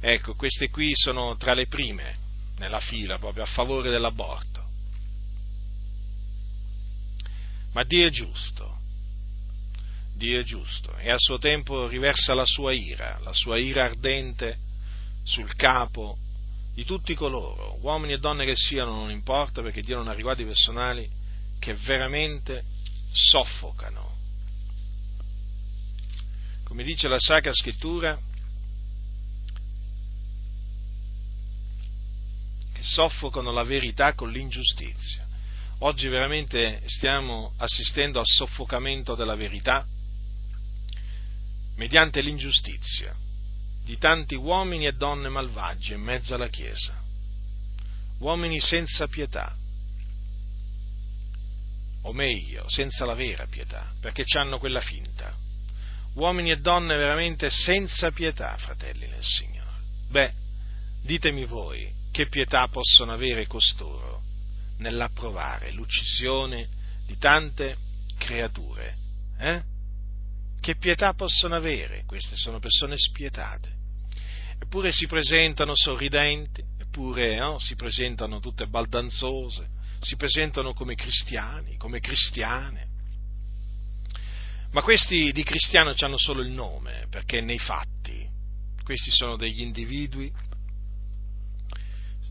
Ecco, 0.00 0.34
queste 0.34 0.70
qui 0.70 0.92
sono 0.94 1.36
tra 1.36 1.52
le 1.52 1.66
prime 1.66 2.16
nella 2.56 2.80
fila 2.80 3.18
proprio 3.18 3.42
a 3.42 3.46
favore 3.46 3.90
dell'aborto. 3.90 4.64
Ma 7.72 7.84
Dio 7.84 8.06
è 8.06 8.08
giusto, 8.08 8.78
Dio 10.14 10.40
è 10.40 10.42
giusto 10.42 10.96
e 10.96 11.10
a 11.10 11.18
suo 11.18 11.36
tempo 11.36 11.86
riversa 11.86 12.32
la 12.32 12.46
sua 12.46 12.72
ira, 12.72 13.18
la 13.22 13.34
sua 13.34 13.58
ira 13.58 13.84
ardente 13.84 14.56
sul 15.22 15.54
capo 15.56 16.16
di 16.72 16.86
tutti 16.86 17.14
coloro, 17.14 17.76
uomini 17.82 18.14
e 18.14 18.18
donne 18.18 18.46
che 18.46 18.56
siano, 18.56 18.94
non 18.94 19.10
importa 19.10 19.60
perché 19.60 19.82
Dio 19.82 19.98
non 19.98 20.08
ha 20.08 20.14
riguardi 20.14 20.44
personali, 20.44 21.06
che 21.58 21.74
veramente 21.74 22.64
soffocano. 23.12 24.19
Come 26.70 26.84
dice 26.84 27.08
la 27.08 27.18
Sacra 27.18 27.52
Scrittura, 27.52 28.16
che 32.72 32.80
soffocano 32.80 33.50
la 33.50 33.64
verità 33.64 34.14
con 34.14 34.30
l'ingiustizia. 34.30 35.26
oggi 35.78 36.06
veramente 36.06 36.80
stiamo 36.86 37.54
assistendo 37.56 38.20
al 38.20 38.24
soffocamento 38.24 39.16
della 39.16 39.34
verità 39.34 39.84
mediante 41.74 42.20
l'ingiustizia 42.20 43.16
di 43.82 43.98
tanti 43.98 44.36
uomini 44.36 44.86
e 44.86 44.92
donne 44.92 45.28
malvagi 45.28 45.94
in 45.94 46.02
mezzo 46.02 46.36
alla 46.36 46.46
Chiesa, 46.46 46.94
uomini 48.18 48.60
senza 48.60 49.08
pietà, 49.08 49.52
o 52.02 52.12
meglio, 52.12 52.64
senza 52.68 53.04
la 53.04 53.14
vera 53.14 53.48
pietà, 53.48 53.92
perché 54.00 54.22
hanno 54.38 54.60
quella 54.60 54.80
finta. 54.80 55.48
Uomini 56.14 56.50
e 56.50 56.56
donne 56.56 56.96
veramente 56.96 57.48
senza 57.50 58.10
pietà, 58.10 58.56
fratelli 58.56 59.06
nel 59.06 59.22
Signore. 59.22 59.78
Beh, 60.08 60.32
ditemi 61.02 61.44
voi 61.44 61.90
che 62.10 62.26
pietà 62.26 62.66
possono 62.68 63.12
avere 63.12 63.46
costoro 63.46 64.22
nell'approvare 64.78 65.70
l'uccisione 65.72 66.66
di 67.06 67.16
tante 67.18 67.76
creature. 68.18 68.94
Eh? 69.38 69.62
Che 70.60 70.76
pietà 70.76 71.14
possono 71.14 71.54
avere? 71.54 72.04
Queste 72.06 72.36
sono 72.36 72.58
persone 72.58 72.96
spietate. 72.96 73.78
Eppure 74.62 74.92
si 74.92 75.06
presentano 75.06 75.74
sorridenti, 75.74 76.62
eppure 76.78 77.38
no, 77.38 77.58
si 77.58 77.76
presentano 77.76 78.40
tutte 78.40 78.66
baldanzose, 78.66 79.68
si 80.00 80.16
presentano 80.16 80.74
come 80.74 80.94
cristiani, 80.94 81.76
come 81.76 82.00
cristiane. 82.00 82.88
Ma 84.72 84.82
questi 84.82 85.32
di 85.32 85.42
cristiano 85.42 85.92
hanno 85.98 86.16
solo 86.16 86.42
il 86.42 86.50
nome, 86.50 87.06
perché 87.10 87.40
nei 87.40 87.58
fatti 87.58 88.28
questi 88.84 89.10
sono 89.10 89.36
degli 89.36 89.62
individui, 89.62 90.32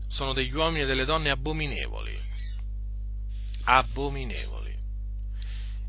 sono 0.08 0.32
degli 0.32 0.52
uomini 0.54 0.82
e 0.82 0.86
delle 0.86 1.04
donne 1.04 1.30
abominevoli, 1.30 2.18
abominevoli. 3.64 4.74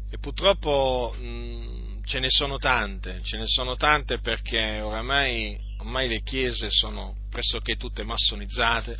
E 0.09 0.17
purtroppo 0.19 1.15
mh, 1.17 2.03
ce 2.03 2.19
ne 2.19 2.29
sono 2.29 2.57
tante, 2.57 3.21
ce 3.23 3.37
ne 3.37 3.47
sono 3.47 3.77
tante 3.77 4.19
perché 4.19 4.81
oramai, 4.81 5.57
ormai 5.77 6.09
le 6.09 6.21
chiese 6.21 6.69
sono 6.69 7.15
pressoché 7.29 7.77
tutte 7.77 8.03
massonizzate, 8.03 8.97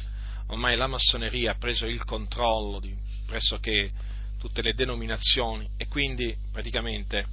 ormai 0.48 0.78
la 0.78 0.88
massoneria 0.88 1.52
ha 1.52 1.58
preso 1.58 1.86
il 1.86 2.04
controllo 2.06 2.80
di 2.80 2.96
pressoché 3.26 3.92
tutte 4.40 4.62
le 4.62 4.74
denominazioni 4.74 5.70
e 5.78 5.88
quindi 5.88 6.36
praticamente 6.52 7.26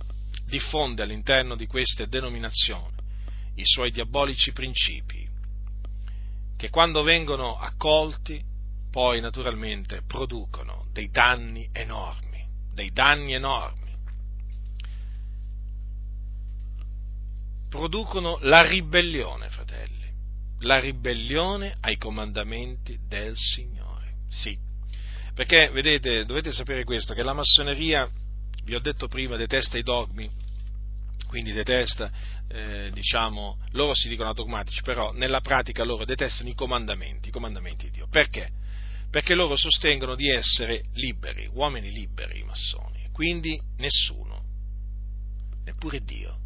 diffonde 0.49 1.03
all'interno 1.03 1.55
di 1.55 1.67
queste 1.67 2.09
denominazioni 2.09 2.97
i 3.55 3.65
suoi 3.65 3.91
diabolici 3.91 4.53
principi, 4.53 5.29
che 6.57 6.71
quando 6.71 7.03
vengono 7.03 7.57
accolti 7.57 8.41
poi 8.91 9.21
naturalmente 9.21 10.03
producono 10.07 10.87
dei 10.93 11.11
danni 11.11 11.69
enormi, 11.73 12.47
dei 12.73 12.91
danni 12.93 13.35
enormi. 13.35 13.77
Producono 17.69 18.39
la 18.43 18.67
ribellione, 18.67 19.49
fratelli 19.51 19.99
la 20.61 20.81
ribellione 20.81 21.77
ai 21.81 21.97
comandamenti 21.97 22.99
del 23.07 23.37
Signore. 23.37 24.15
Sì, 24.29 24.57
perché 25.35 25.71
vedete, 25.71 26.25
dovete 26.25 26.53
sapere 26.53 26.85
questo, 26.85 27.15
che 27.15 27.23
la 27.23 27.33
massoneria, 27.33 28.11
vi 28.69 28.75
ho 28.75 28.81
detto 28.81 29.09
prima, 29.09 29.37
detesta 29.37 29.79
i 29.79 29.83
dogmi, 29.83 30.29
quindi 31.27 31.53
detesta, 31.53 32.11
eh, 32.49 32.91
diciamo, 32.93 33.57
loro 33.71 33.95
si 33.95 34.09
dicono 34.09 34.35
dogmatici, 34.35 34.83
però 34.83 35.11
nella 35.13 35.41
pratica 35.41 35.85
loro 35.85 36.05
detestano 36.05 36.51
i 36.51 36.55
comandamenti, 36.55 37.31
i 37.31 37.33
comandamenti 37.33 37.87
di 37.87 37.93
Dio. 37.93 38.09
Perché? 38.09 38.51
Perché 39.11 39.35
loro 39.35 39.57
sostengono 39.57 40.15
di 40.15 40.29
essere 40.29 40.83
liberi, 40.93 41.49
uomini 41.51 41.91
liberi 41.91 42.41
i 42.41 42.45
massoni, 42.45 43.09
quindi 43.11 43.59
nessuno, 43.79 44.45
neppure 45.65 46.05
Dio, 46.05 46.39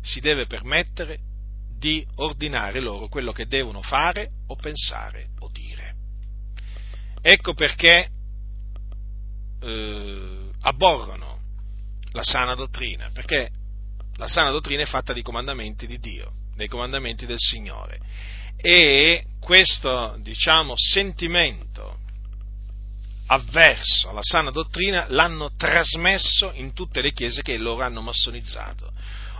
si 0.00 0.20
deve 0.20 0.46
permettere 0.46 1.18
di 1.76 2.06
ordinare 2.16 2.78
loro 2.78 3.08
quello 3.08 3.32
che 3.32 3.48
devono 3.48 3.82
fare 3.82 4.30
o 4.46 4.54
pensare 4.54 5.30
o 5.40 5.50
dire. 5.52 5.94
Ecco 7.20 7.52
perché 7.54 8.10
eh, 9.60 10.35
abborrono 10.66 11.38
la 12.12 12.22
sana 12.22 12.54
dottrina, 12.54 13.10
perché 13.12 13.50
la 14.16 14.26
sana 14.26 14.50
dottrina 14.50 14.82
è 14.82 14.86
fatta 14.86 15.12
di 15.12 15.22
comandamenti 15.22 15.86
di 15.86 15.98
Dio, 15.98 16.32
dei 16.54 16.68
comandamenti 16.68 17.26
del 17.26 17.38
Signore. 17.38 18.00
E 18.56 19.24
questo, 19.40 20.16
diciamo, 20.20 20.74
sentimento 20.76 21.98
avverso 23.28 24.08
alla 24.08 24.22
sana 24.22 24.50
dottrina 24.50 25.06
l'hanno 25.08 25.50
trasmesso 25.56 26.52
in 26.54 26.72
tutte 26.72 27.00
le 27.00 27.12
chiese 27.12 27.42
che 27.42 27.56
loro 27.58 27.82
hanno 27.82 28.00
massonizzato. 28.00 28.92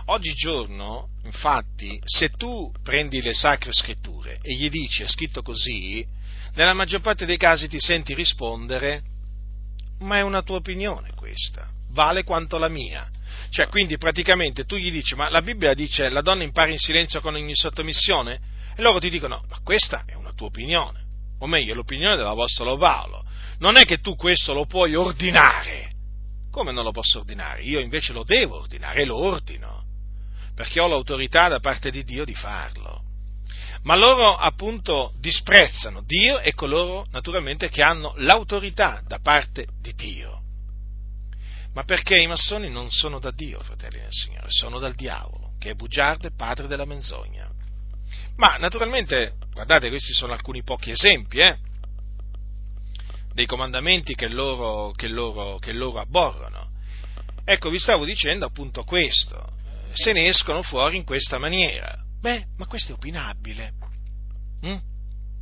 Oggigiorno, 0.05 1.09
infatti, 1.23 1.99
se 2.05 2.29
tu 2.29 2.71
prendi 2.83 3.21
le 3.21 3.33
sacre 3.33 3.73
scritture 3.73 4.39
e 4.41 4.53
gli 4.53 4.69
dici 4.69 5.03
è 5.03 5.07
scritto 5.07 5.41
così, 5.41 6.05
nella 6.53 6.73
maggior 6.73 7.01
parte 7.01 7.25
dei 7.25 7.37
casi 7.37 7.67
ti 7.67 7.79
senti 7.79 8.13
rispondere, 8.13 9.03
ma 9.99 10.17
è 10.17 10.21
una 10.21 10.41
tua 10.41 10.57
opinione 10.57 11.11
questa, 11.15 11.69
vale 11.91 12.23
quanto 12.23 12.57
la 12.57 12.67
mia. 12.67 13.09
Cioè, 13.49 13.67
quindi 13.67 13.97
praticamente 13.97 14.65
tu 14.65 14.75
gli 14.75 14.91
dici, 14.91 15.15
ma 15.15 15.29
la 15.29 15.41
Bibbia 15.41 15.73
dice 15.73 16.09
la 16.09 16.21
donna 16.21 16.43
impara 16.43 16.71
in 16.71 16.77
silenzio 16.77 17.21
con 17.21 17.35
ogni 17.35 17.55
sottomissione? 17.55 18.39
E 18.75 18.81
loro 18.81 18.99
ti 18.99 19.09
dicono, 19.09 19.43
ma 19.49 19.59
questa 19.63 20.03
è 20.05 20.13
una 20.13 20.33
tua 20.33 20.47
opinione, 20.47 21.03
o 21.39 21.47
meglio, 21.47 21.73
è 21.73 21.75
l'opinione 21.75 22.15
dell'Apostolo 22.15 22.77
Paolo. 22.77 23.23
Non 23.59 23.75
è 23.77 23.83
che 23.83 23.99
tu 23.99 24.15
questo 24.15 24.53
lo 24.53 24.65
puoi 24.65 24.95
ordinare. 24.95 25.91
Come 26.51 26.71
non 26.71 26.83
lo 26.83 26.91
posso 26.91 27.19
ordinare? 27.19 27.61
Io 27.63 27.79
invece 27.79 28.13
lo 28.13 28.23
devo 28.23 28.57
ordinare 28.57 29.01
e 29.01 29.05
lo 29.05 29.17
ordino 29.17 29.85
perché 30.57 30.79
ho 30.79 30.87
l'autorità 30.87 31.49
da 31.49 31.59
parte 31.59 31.91
di 31.91 32.03
Dio 32.03 32.25
di 32.25 32.33
farlo. 32.33 33.03
Ma 33.83 33.95
loro 33.95 34.35
appunto 34.35 35.13
disprezzano 35.19 36.01
Dio 36.01 36.39
e 36.39 36.53
coloro 36.53 37.05
naturalmente 37.11 37.69
che 37.69 37.81
hanno 37.81 38.13
l'autorità 38.17 39.01
da 39.05 39.19
parte 39.19 39.67
di 39.79 39.93
Dio. 39.93 40.41
Ma 41.73 41.83
perché 41.83 42.17
i 42.17 42.27
massoni 42.27 42.69
non 42.69 42.89
sono 42.91 43.19
da 43.19 43.31
Dio, 43.31 43.59
fratelli 43.61 43.99
del 43.99 44.11
Signore, 44.11 44.47
sono 44.49 44.79
dal 44.79 44.95
diavolo, 44.95 45.53
che 45.59 45.71
è 45.71 45.75
bugiardo 45.75 46.27
e 46.27 46.35
padre 46.35 46.67
della 46.67 46.85
menzogna. 46.85 47.47
Ma 48.37 48.57
naturalmente, 48.57 49.35
guardate, 49.51 49.89
questi 49.89 50.13
sono 50.13 50.33
alcuni 50.33 50.63
pochi 50.63 50.91
esempi, 50.91 51.39
eh, 51.39 51.57
dei 53.33 53.45
comandamenti 53.45 54.15
che 54.15 54.27
loro, 54.27 54.91
che, 54.91 55.07
loro, 55.07 55.57
che 55.59 55.71
loro 55.71 55.99
abborrono. 55.99 56.71
Ecco, 57.45 57.69
vi 57.69 57.77
stavo 57.77 58.03
dicendo 58.03 58.45
appunto 58.45 58.83
questo 58.83 59.53
se 59.93 60.11
ne 60.13 60.27
escono 60.27 60.63
fuori 60.63 60.97
in 60.97 61.03
questa 61.03 61.37
maniera. 61.37 62.05
Beh, 62.27 62.43
ma 62.57 62.65
questo 62.65 62.91
è 62.91 62.95
opinabile. 62.95 63.71
Mm? 64.65 64.75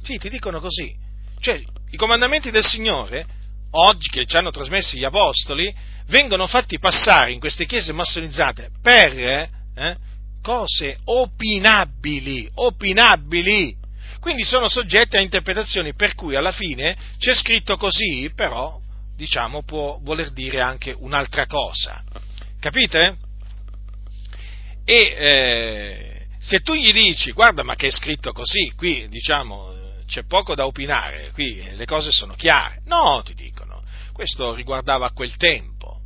Sì, 0.04 0.20
ti 0.20 0.30
dicono 0.30 0.60
così. 0.60 0.96
Cioè, 1.40 1.60
i 1.90 1.98
comandamenti 1.98 2.52
del 2.52 2.64
Signore, 2.64 3.26
oggi 3.72 4.08
che 4.10 4.28
ci 4.28 4.38
hanno 4.38 4.52
trasmessi 4.52 5.00
gli 5.00 5.04
Apostoli, 5.04 5.76
vengono 6.10 6.46
fatti 6.46 6.78
passare 6.78 7.32
in 7.32 7.40
queste 7.40 7.66
chiese 7.66 7.92
massonizzate 7.92 8.70
per 8.84 9.18
eh, 9.20 9.98
cose 10.44 11.00
opinabili, 11.06 12.52
opinabili. 12.54 13.76
Quindi 14.20 14.44
sono 14.44 14.70
soggetti 14.70 15.18
a 15.18 15.22
interpretazioni 15.22 15.96
per 15.96 16.14
cui 16.14 16.36
alla 16.36 16.52
fine 16.52 16.96
c'è 17.18 17.34
scritto 17.34 17.78
così, 17.78 18.32
però, 18.36 18.80
diciamo, 19.16 19.64
può 19.64 19.98
voler 20.04 20.32
dire 20.34 20.62
anche 20.62 20.94
un'altra 20.96 21.48
cosa. 21.48 22.04
Capite? 22.60 23.18
E 24.86 25.16
eh, 25.18 26.15
se 26.46 26.60
tu 26.60 26.76
gli 26.76 26.92
dici, 26.92 27.32
guarda 27.32 27.64
ma 27.64 27.74
che 27.74 27.88
è 27.88 27.92
scritto 27.92 28.32
così, 28.32 28.72
qui 28.76 29.08
diciamo 29.10 29.74
c'è 30.06 30.26
poco 30.26 30.54
da 30.54 30.68
opinare, 30.68 31.32
qui 31.34 31.76
le 31.76 31.86
cose 31.86 32.12
sono 32.12 32.36
chiare. 32.36 32.82
No, 32.86 33.24
ti 33.26 33.34
dicono, 33.34 33.82
questo 34.14 34.54
riguardava 34.54 35.10
quel 35.10 35.36
tempo. 35.38 36.02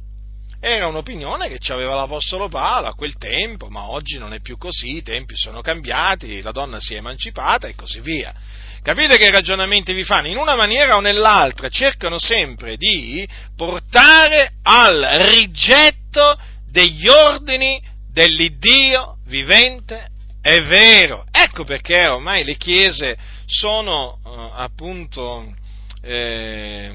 Era 0.62 0.88
un'opinione 0.88 1.50
che 1.50 1.74
aveva 1.74 1.96
l'Apostolo 1.96 2.48
Paolo 2.48 2.88
a 2.88 2.94
quel 2.94 3.18
tempo, 3.18 3.68
ma 3.68 3.90
oggi 3.90 4.18
non 4.18 4.32
è 4.32 4.40
più 4.40 4.58
così, 4.58 4.96
i 4.96 5.02
tempi 5.02 5.36
sono 5.36 5.62
cambiati, 5.62 6.42
la 6.42 6.52
donna 6.52 6.80
si 6.80 6.94
è 6.94 6.98
emancipata 6.98 7.68
e 7.68 7.76
così 7.76 8.00
via. 8.00 8.34
Capite 8.82 9.18
che 9.18 9.30
ragionamenti 9.32 9.92
vi 9.92 10.06
fanno? 10.06 10.28
In 10.28 10.38
una 10.38 10.56
maniera 10.56 10.96
o 10.96 11.02
nell'altra 11.02 11.68
cercano 11.68 12.18
sempre 12.18 12.78
di 12.78 13.28
portare 13.58 14.54
al 14.64 15.02
rigetto 15.34 16.40
degli 16.70 17.10
ordini 17.10 17.82
dell'Iddio 18.10 19.18
vivente 19.26 20.12
e 20.42 20.62
vero. 20.62 21.26
Ecco 21.32 21.64
perché 21.64 22.08
ormai 22.08 22.44
le 22.44 22.56
chiese 22.56 23.18
sono 23.46 24.20
eh, 24.26 24.50
appunto, 24.54 25.54
eh, 26.02 26.92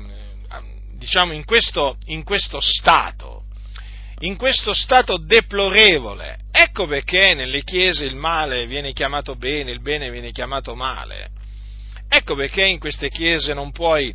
diciamo, 0.97 1.33
in 1.33 1.45
questo, 1.45 1.97
in 2.07 2.25
questo 2.25 2.61
stato, 2.61 3.45
in 4.21 4.37
questo 4.37 4.73
stato 4.73 5.19
deplorevole. 5.19 6.39
Ecco 6.51 6.87
perché 6.87 7.35
nelle 7.35 7.63
chiese 7.63 8.05
il 8.05 8.17
male 8.17 8.67
viene 8.67 8.93
chiamato 8.93 9.35
bene, 9.35 9.73
il 9.73 9.81
bene 9.81 10.11
viene 10.11 10.31
chiamato 10.31 10.75
male. 10.75 11.31
Ecco 12.09 12.35
perché 12.35 12.65
in 12.65 12.79
queste 12.79 13.11
chiese 13.11 13.55
non 13.55 13.73
puoi 13.73 14.15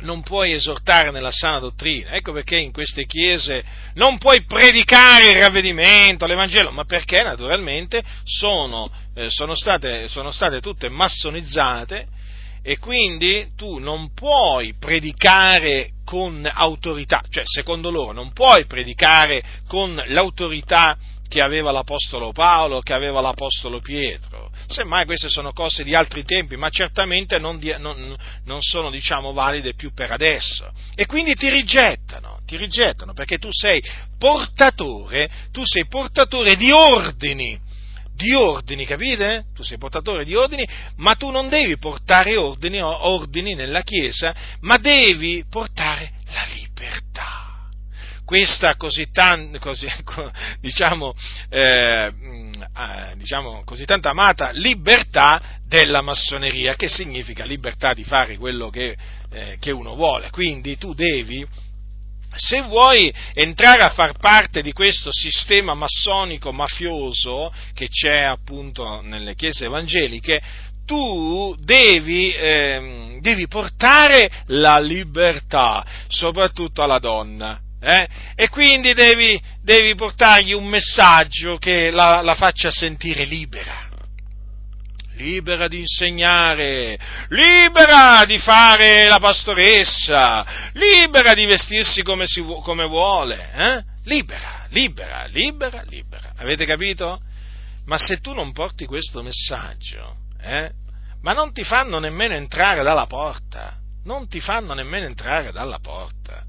non 0.00 0.22
puoi 0.22 0.52
esortare 0.52 1.10
nella 1.10 1.30
sana 1.30 1.58
dottrina. 1.58 2.10
Ecco 2.10 2.32
perché 2.32 2.56
in 2.56 2.72
queste 2.72 3.06
chiese 3.06 3.64
non 3.94 4.18
puoi 4.18 4.44
predicare 4.44 5.30
il 5.30 5.40
ravvedimento, 5.42 6.26
l'Evangelo, 6.26 6.70
ma 6.70 6.84
perché 6.84 7.22
naturalmente 7.22 8.02
sono, 8.24 8.90
eh, 9.14 9.30
sono, 9.30 9.54
state, 9.54 10.08
sono 10.08 10.30
state 10.30 10.60
tutte 10.60 10.88
massonizzate 10.88 12.06
e 12.62 12.78
quindi 12.78 13.48
tu 13.56 13.78
non 13.78 14.12
puoi 14.12 14.74
predicare 14.78 15.92
con 16.04 16.48
autorità, 16.52 17.22
cioè 17.30 17.44
secondo 17.46 17.90
loro 17.90 18.12
non 18.12 18.32
puoi 18.32 18.66
predicare 18.66 19.42
con 19.66 19.94
l'autorità 20.08 20.98
che 21.30 21.40
aveva 21.40 21.70
l'Apostolo 21.70 22.32
Paolo, 22.32 22.80
che 22.80 22.92
aveva 22.92 23.20
l'Apostolo 23.20 23.78
Pietro. 23.78 24.50
Semmai 24.66 25.04
queste 25.04 25.28
sono 25.28 25.52
cose 25.52 25.84
di 25.84 25.94
altri 25.94 26.24
tempi, 26.24 26.56
ma 26.56 26.70
certamente 26.70 27.38
non, 27.38 27.60
di, 27.60 27.72
non, 27.78 28.16
non 28.46 28.60
sono 28.60 28.90
diciamo, 28.90 29.32
valide 29.32 29.74
più 29.74 29.92
per 29.92 30.10
adesso. 30.10 30.72
E 30.96 31.06
quindi 31.06 31.36
ti 31.36 31.48
rigettano, 31.48 32.40
ti 32.44 32.56
rigettano 32.56 33.12
perché 33.12 33.38
tu 33.38 33.48
sei 33.52 33.80
portatore, 34.18 35.30
tu 35.52 35.62
sei 35.64 35.86
portatore 35.86 36.56
di 36.56 36.72
ordini, 36.72 37.56
di 38.12 38.34
ordini, 38.34 38.84
capite? 38.84 39.44
Tu 39.54 39.62
sei 39.62 39.78
portatore 39.78 40.24
di 40.24 40.34
ordini, 40.34 40.66
ma 40.96 41.14
tu 41.14 41.30
non 41.30 41.48
devi 41.48 41.78
portare 41.78 42.36
ordini, 42.36 42.80
ordini 42.82 43.54
nella 43.54 43.82
Chiesa, 43.82 44.34
ma 44.62 44.78
devi 44.78 45.44
portare 45.48 46.10
la 46.32 46.44
libertà 46.54 47.49
questa 48.30 48.76
così, 48.76 49.10
tan, 49.10 49.58
così, 49.58 49.88
diciamo, 50.62 51.12
eh, 51.48 52.12
diciamo, 53.16 53.64
così 53.64 53.84
tanto 53.84 54.08
amata 54.08 54.52
libertà 54.52 55.58
della 55.66 56.00
massoneria, 56.00 56.76
che 56.76 56.88
significa 56.88 57.44
libertà 57.44 57.92
di 57.92 58.04
fare 58.04 58.36
quello 58.36 58.70
che, 58.70 58.96
eh, 59.32 59.56
che 59.58 59.72
uno 59.72 59.96
vuole. 59.96 60.30
Quindi 60.30 60.78
tu 60.78 60.94
devi, 60.94 61.44
se 62.36 62.60
vuoi 62.60 63.12
entrare 63.34 63.82
a 63.82 63.90
far 63.90 64.16
parte 64.16 64.62
di 64.62 64.70
questo 64.72 65.10
sistema 65.10 65.74
massonico 65.74 66.52
mafioso 66.52 67.52
che 67.74 67.88
c'è 67.88 68.20
appunto 68.20 69.00
nelle 69.00 69.34
chiese 69.34 69.64
evangeliche, 69.64 70.40
tu 70.86 71.56
devi, 71.58 72.32
eh, 72.32 73.18
devi 73.20 73.48
portare 73.48 74.30
la 74.46 74.78
libertà, 74.78 75.84
soprattutto 76.06 76.84
alla 76.84 77.00
donna. 77.00 77.60
Eh? 77.82 78.08
E 78.34 78.48
quindi 78.50 78.92
devi, 78.92 79.40
devi, 79.62 79.94
portargli 79.94 80.52
un 80.52 80.66
messaggio 80.66 81.56
che 81.56 81.90
la, 81.90 82.20
la 82.20 82.34
faccia 82.34 82.70
sentire 82.70 83.24
libera 83.24 83.88
libera 85.20 85.68
di 85.68 85.80
insegnare, 85.80 86.98
libera 87.28 88.24
di 88.24 88.38
fare 88.38 89.06
la 89.06 89.18
pastoressa, 89.18 90.70
libera 90.72 91.34
di 91.34 91.44
vestirsi 91.44 92.02
come, 92.02 92.24
si, 92.26 92.40
come 92.62 92.86
vuole, 92.86 93.50
eh? 93.52 93.84
libera, 94.04 94.66
libera, 94.70 95.26
libera, 95.26 95.82
libera. 95.82 96.32
Avete 96.36 96.64
capito? 96.64 97.20
Ma 97.84 97.98
se 97.98 98.20
tu 98.20 98.32
non 98.32 98.52
porti 98.52 98.86
questo 98.86 99.22
messaggio, 99.22 100.16
eh? 100.40 100.70
ma 101.20 101.34
non 101.34 101.52
ti 101.52 101.64
fanno 101.64 101.98
nemmeno 101.98 102.34
entrare 102.34 102.82
dalla 102.82 103.06
porta, 103.06 103.76
non 104.04 104.26
ti 104.26 104.40
fanno 104.40 104.72
nemmeno 104.72 105.04
entrare 105.04 105.52
dalla 105.52 105.80
porta 105.80 106.48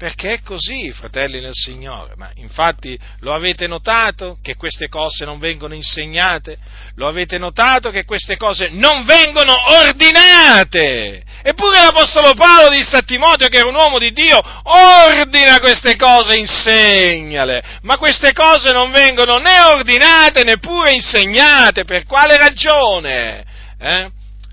perché 0.00 0.32
è 0.32 0.40
così, 0.40 0.90
fratelli 0.92 1.42
nel 1.42 1.52
Signore. 1.52 2.14
Ma 2.16 2.30
infatti 2.36 2.98
lo 3.18 3.34
avete 3.34 3.66
notato 3.66 4.38
che 4.40 4.56
queste 4.56 4.88
cose 4.88 5.26
non 5.26 5.38
vengono 5.38 5.74
insegnate? 5.74 6.56
Lo 6.94 7.06
avete 7.06 7.36
notato 7.36 7.90
che 7.90 8.06
queste 8.06 8.38
cose 8.38 8.70
non 8.70 9.04
vengono 9.04 9.52
ordinate? 9.82 11.22
Eppure 11.42 11.82
l'Apostolo 11.82 12.32
Paolo 12.32 12.70
disse 12.70 12.96
a 12.96 13.02
Timoteo 13.02 13.48
che 13.48 13.58
era 13.58 13.68
un 13.68 13.74
uomo 13.74 13.98
di 13.98 14.10
Dio, 14.12 14.40
ordina 14.62 15.60
queste 15.60 15.96
cose, 15.96 16.38
insegnale. 16.38 17.62
Ma 17.82 17.98
queste 17.98 18.32
cose 18.32 18.72
non 18.72 18.90
vengono 18.90 19.36
né 19.36 19.60
ordinate 19.60 20.44
neppure 20.44 20.94
insegnate. 20.94 21.84
Per 21.84 22.06
quale 22.06 22.38
ragione? 22.38 23.44
Eh? 23.78 24.10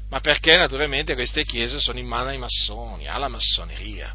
Ma 0.10 0.20
perché 0.20 0.58
naturalmente 0.58 1.14
queste 1.14 1.46
chiese 1.46 1.80
sono 1.80 2.00
in 2.00 2.06
mano 2.06 2.28
ai 2.28 2.38
massoni, 2.38 3.08
alla 3.08 3.30
massoneria. 3.30 4.14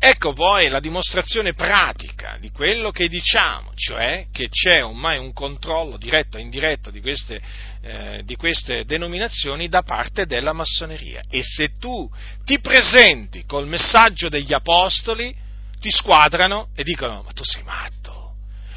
Ecco 0.00 0.32
poi 0.32 0.68
la 0.68 0.78
dimostrazione 0.78 1.54
pratica 1.54 2.36
di 2.38 2.50
quello 2.52 2.92
che 2.92 3.08
diciamo, 3.08 3.72
cioè 3.74 4.26
che 4.32 4.48
c'è 4.48 4.84
ormai 4.84 5.18
un 5.18 5.32
controllo 5.32 5.96
diretto 5.96 6.38
e 6.38 6.40
indiretto 6.40 6.90
di 6.90 7.00
queste, 7.00 7.40
eh, 7.82 8.22
di 8.24 8.36
queste 8.36 8.84
denominazioni 8.84 9.66
da 9.68 9.82
parte 9.82 10.24
della 10.26 10.52
massoneria. 10.52 11.22
E 11.28 11.42
se 11.42 11.72
tu 11.80 12.08
ti 12.44 12.60
presenti 12.60 13.44
col 13.44 13.66
messaggio 13.66 14.28
degli 14.28 14.52
apostoli, 14.52 15.34
ti 15.80 15.90
squadrano 15.90 16.68
e 16.76 16.84
dicono: 16.84 17.24
Ma 17.24 17.32
tu 17.32 17.42
sei 17.44 17.64
matto, 17.64 18.34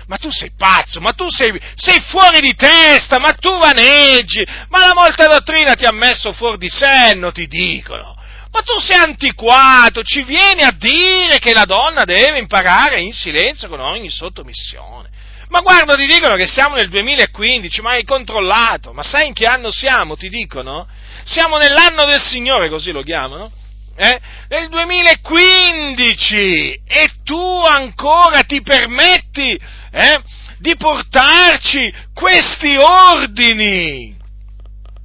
ma 0.07 0.17
tu 0.17 0.31
sei 0.31 0.51
pazzo, 0.57 0.99
ma 1.01 1.11
tu 1.13 1.29
sei, 1.29 1.51
sei, 1.75 1.99
fuori 1.99 2.39
di 2.39 2.55
testa, 2.55 3.19
ma 3.19 3.31
tu 3.33 3.59
vaneggi, 3.59 4.43
ma 4.69 4.79
la 4.87 4.93
molta 4.95 5.27
dottrina 5.27 5.75
ti 5.75 5.85
ha 5.85 5.91
messo 5.91 6.31
fuori 6.31 6.57
di 6.57 6.69
senno, 6.69 7.31
ti 7.31 7.45
dicono. 7.45 8.17
Ma 8.51 8.61
tu 8.63 8.77
sei 8.79 8.97
antiquato, 8.97 10.03
ci 10.03 10.23
vieni 10.23 10.63
a 10.63 10.75
dire 10.77 11.39
che 11.39 11.53
la 11.53 11.63
donna 11.63 12.03
deve 12.03 12.37
imparare 12.37 13.01
in 13.01 13.13
silenzio 13.13 13.69
con 13.69 13.79
ogni 13.79 14.09
sottomissione. 14.09 15.09
Ma 15.47 15.61
guarda, 15.61 15.95
ti 15.95 16.05
dicono 16.05 16.35
che 16.35 16.47
siamo 16.47 16.75
nel 16.75 16.89
2015, 16.89 17.81
ma 17.81 17.91
hai 17.91 18.03
controllato. 18.03 18.91
Ma 18.93 19.03
sai 19.03 19.27
in 19.27 19.33
che 19.33 19.45
anno 19.45 19.71
siamo, 19.71 20.15
ti 20.15 20.29
dicono? 20.29 20.87
Siamo 21.23 21.57
nell'anno 21.57 22.05
del 22.05 22.21
Signore, 22.21 22.69
così 22.69 22.91
lo 22.91 23.03
chiamano. 23.03 23.51
Eh? 23.95 24.19
Nel 24.47 24.69
2015 24.69 26.81
e 26.87 27.09
tu 27.23 27.37
ancora 27.37 28.43
ti 28.43 28.61
permetti 28.61 29.59
eh, 29.91 30.21
di 30.57 30.75
portarci 30.77 31.93
questi 32.13 32.77
ordini. 32.77 34.17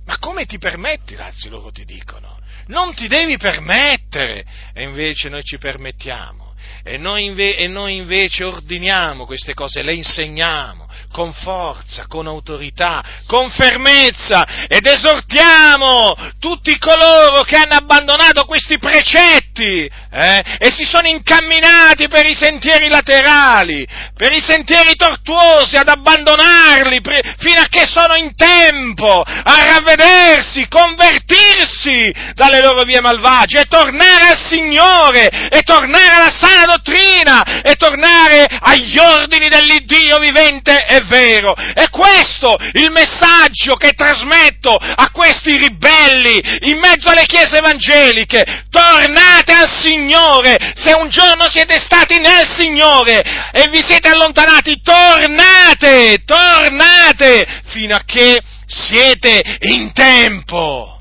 Ma 0.05 0.19
come 0.19 0.47
ti 0.47 0.59
permetti, 0.59 1.17
razzi, 1.17 1.49
loro 1.49 1.73
ti 1.73 1.85
dicono? 1.85 2.39
Non 2.67 2.95
ti 2.95 3.09
devi 3.09 3.37
permettere, 3.37 4.45
e 4.73 4.83
invece 4.83 5.29
noi 5.29 5.43
ci 5.43 5.59
permettiamo. 5.59 6.55
E 6.83 6.97
noi, 6.97 7.25
inve- 7.25 7.57
e 7.57 7.67
noi 7.69 7.97
invece 7.97 8.45
ordiniamo 8.45 9.27
queste 9.27 9.55
cose, 9.55 9.83
le 9.83 9.95
insegniamo 9.95 10.86
con 11.13 11.33
forza, 11.33 12.07
con 12.09 12.27
autorità, 12.27 13.03
con 13.27 13.51
fermezza 13.51 14.67
ed 14.69 14.87
esortiamo 14.87 16.15
tutti 16.39 16.79
coloro 16.79 17.43
che 17.43 17.57
hanno 17.57 17.75
abbandonato 17.75 18.45
questi 18.45 18.79
precetti 18.79 19.89
eh, 20.11 20.43
e 20.59 20.71
si 20.71 20.85
sono 20.85 21.09
incamminati 21.09 22.09
per 22.09 22.27
i 22.27 22.35
sentieri 22.35 22.89
laterali, 22.89 23.87
per 24.15 24.33
i 24.33 24.41
sentieri 24.41 24.95
tortuosi 24.97 25.77
ad 25.77 25.89
abbandonarli 25.89 27.01
pre- 27.01 27.35
fino 27.39 27.61
a 27.61 27.67
che 27.69 27.87
sono 27.87 28.15
in 28.15 28.35
tempo 28.35 29.23
a 29.23 29.65
ravvedersi, 29.65 30.69
convertirsi 30.69 32.13
dalle 32.35 32.61
loro 32.61 32.83
vie 32.83 33.01
malvagie 33.01 33.61
e 33.61 33.65
tornare 33.65 34.29
al 34.29 34.39
Signore 34.39 35.49
e 35.51 35.63
tornare 35.63 36.15
alla 36.15 36.33
sana 36.33 36.65
dottrina 36.67 37.63
e 37.63 37.75
tornare 37.77 38.47
agli 38.61 38.99
ordini 38.99 39.49
dell'Iddio 39.49 40.19
vivente 40.19 40.86
e 40.87 41.01
vero. 41.03 41.55
È 41.55 41.89
questo 41.91 42.57
il 42.73 42.91
messaggio 42.91 43.75
che 43.77 43.93
trasmetto 43.93 44.75
a 44.75 45.11
questi 45.11 45.57
ribelli 45.57 46.41
in 46.71 46.79
mezzo 46.79 47.09
alle 47.09 47.27
chiese 47.27 47.59
evangeliche. 47.59 48.65
Tornate 48.71 49.53
al 49.53 49.69
Signore. 49.69 50.73
Se 50.75 50.93
un 50.93 51.09
giorno 51.09 51.49
siete 51.49 51.79
stati 51.79 52.19
nel 52.19 52.47
Signore 52.47 53.23
e 53.53 53.69
vi 53.69 53.83
siete 53.83 54.09
allontanati, 54.09 54.81
tornate, 54.83 56.23
tornate 56.25 57.63
fino 57.67 57.95
a 57.95 58.03
che 58.05 58.41
siete 58.67 59.59
in 59.61 59.93
tempo. 59.93 61.01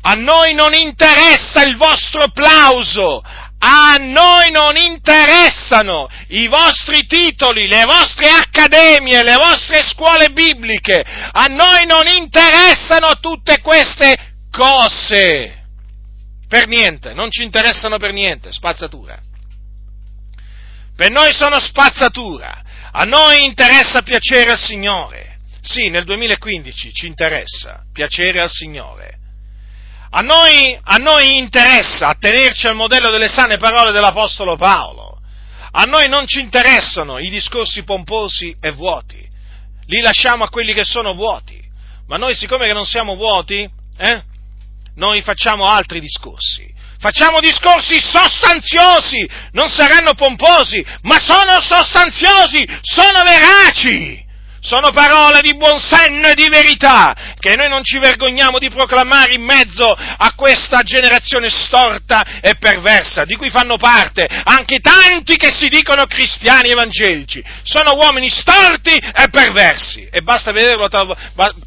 A 0.00 0.14
noi 0.14 0.54
non 0.54 0.72
interessa 0.74 1.62
il 1.64 1.76
vostro 1.76 2.22
applauso, 2.22 3.22
a 3.60 3.96
noi 3.98 4.50
non 4.52 4.76
interessano 4.76 6.08
i 6.28 6.46
vostri 6.46 7.06
titoli, 7.06 7.66
le 7.66 7.84
vostre 7.84 8.28
accademie, 8.28 9.22
le 9.24 9.36
vostre 9.36 9.82
scuole 9.82 10.30
bibliche. 10.30 11.04
A 11.04 11.46
noi 11.46 11.84
non 11.84 12.06
interessano 12.06 13.18
tutte 13.18 13.60
queste 13.60 14.16
cose. 14.50 15.64
Per 16.46 16.66
niente, 16.68 17.14
non 17.14 17.30
ci 17.30 17.42
interessano 17.42 17.98
per 17.98 18.12
niente, 18.12 18.52
spazzatura. 18.52 19.18
Per 20.94 21.10
noi 21.10 21.32
sono 21.34 21.58
spazzatura. 21.58 22.62
A 22.92 23.04
noi 23.04 23.44
interessa 23.44 24.02
piacere 24.02 24.52
al 24.52 24.58
Signore. 24.58 25.38
Sì, 25.60 25.90
nel 25.90 26.04
2015 26.04 26.92
ci 26.92 27.06
interessa 27.06 27.84
piacere 27.92 28.40
al 28.40 28.50
Signore. 28.50 29.17
A 30.10 30.20
noi, 30.20 30.78
a 30.82 30.96
noi 30.96 31.36
interessa 31.36 32.06
attenerci 32.06 32.66
al 32.66 32.74
modello 32.74 33.10
delle 33.10 33.28
sane 33.28 33.58
parole 33.58 33.92
dell'Apostolo 33.92 34.56
Paolo. 34.56 35.20
A 35.70 35.82
noi 35.82 36.08
non 36.08 36.26
ci 36.26 36.40
interessano 36.40 37.18
i 37.18 37.28
discorsi 37.28 37.84
pomposi 37.84 38.56
e 38.60 38.70
vuoti. 38.70 39.26
Li 39.86 40.00
lasciamo 40.00 40.44
a 40.44 40.48
quelli 40.48 40.72
che 40.72 40.84
sono 40.84 41.14
vuoti. 41.14 41.60
Ma 42.06 42.16
noi, 42.16 42.34
siccome 42.34 42.66
che 42.66 42.72
non 42.72 42.86
siamo 42.86 43.16
vuoti, 43.16 43.68
eh, 43.98 44.22
noi 44.96 45.20
facciamo 45.20 45.66
altri 45.66 46.00
discorsi. 46.00 46.74
Facciamo 46.98 47.40
discorsi 47.40 48.00
sostanziosi, 48.00 49.28
non 49.52 49.68
saranno 49.68 50.14
pomposi, 50.14 50.84
ma 51.02 51.16
sono 51.18 51.60
sostanziosi, 51.60 52.66
sono 52.80 53.22
veraci. 53.22 54.26
Sono 54.68 54.90
parole 54.90 55.40
di 55.40 55.56
buon 55.56 55.80
senno 55.80 56.28
e 56.28 56.34
di 56.34 56.46
verità 56.50 57.34
che 57.38 57.56
noi 57.56 57.70
non 57.70 57.82
ci 57.82 57.98
vergogniamo 57.98 58.58
di 58.58 58.68
proclamare 58.68 59.32
in 59.32 59.40
mezzo 59.40 59.90
a 59.90 60.32
questa 60.34 60.82
generazione 60.82 61.48
storta 61.48 62.38
e 62.42 62.54
perversa, 62.56 63.24
di 63.24 63.34
cui 63.36 63.48
fanno 63.48 63.78
parte 63.78 64.26
anche 64.26 64.78
tanti 64.80 65.36
che 65.36 65.54
si 65.54 65.70
dicono 65.70 66.04
cristiani 66.04 66.68
evangelici. 66.68 67.42
Sono 67.62 67.94
uomini 67.94 68.28
storti 68.28 68.90
e 68.90 69.30
perversi 69.30 70.06
e 70.10 70.20
basta 70.20 70.52
vederlo, 70.52 70.86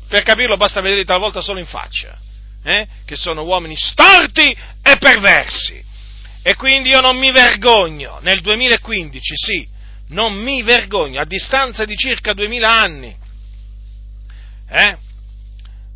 per 0.07 0.21
capirlo 0.21 0.55
basta 0.55 0.79
vederli 0.79 1.03
talvolta 1.03 1.41
solo 1.41 1.57
in 1.57 1.65
faccia, 1.65 2.15
eh? 2.63 2.85
che 3.03 3.15
sono 3.15 3.41
uomini 3.41 3.75
storti 3.77 4.55
e 4.83 4.97
perversi. 4.97 5.83
E 6.43 6.55
quindi 6.55 6.89
io 6.89 7.01
non 7.01 7.17
mi 7.17 7.31
vergogno 7.31 8.19
nel 8.21 8.41
2015, 8.41 9.33
sì, 9.35 9.67
non 10.11 10.33
mi 10.33 10.61
vergogno, 10.63 11.21
a 11.21 11.25
distanza 11.25 11.85
di 11.85 11.95
circa 11.95 12.33
duemila 12.33 12.79
anni, 12.79 13.15
eh, 14.69 14.97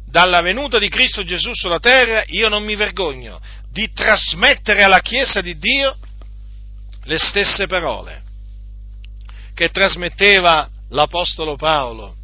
dalla 0.06 0.42
venuta 0.42 0.80
di 0.80 0.90
Cristo 0.90 1.24
Gesù 1.24 1.54
sulla 1.54 1.80
terra, 1.80 2.24
io 2.28 2.50
non 2.50 2.64
mi 2.64 2.76
vergogno 2.76 3.42
di 3.70 3.92
trasmettere 3.92 4.84
alla 4.84 5.00
Chiesa 5.00 5.42
di 5.42 5.58
Dio 5.58 5.98
le 7.04 7.18
stesse 7.18 7.68
parole 7.68 8.24
che 9.54 9.70
trasmetteva 9.70 10.70
l'Apostolo 10.90 11.56
Paolo 11.56 12.16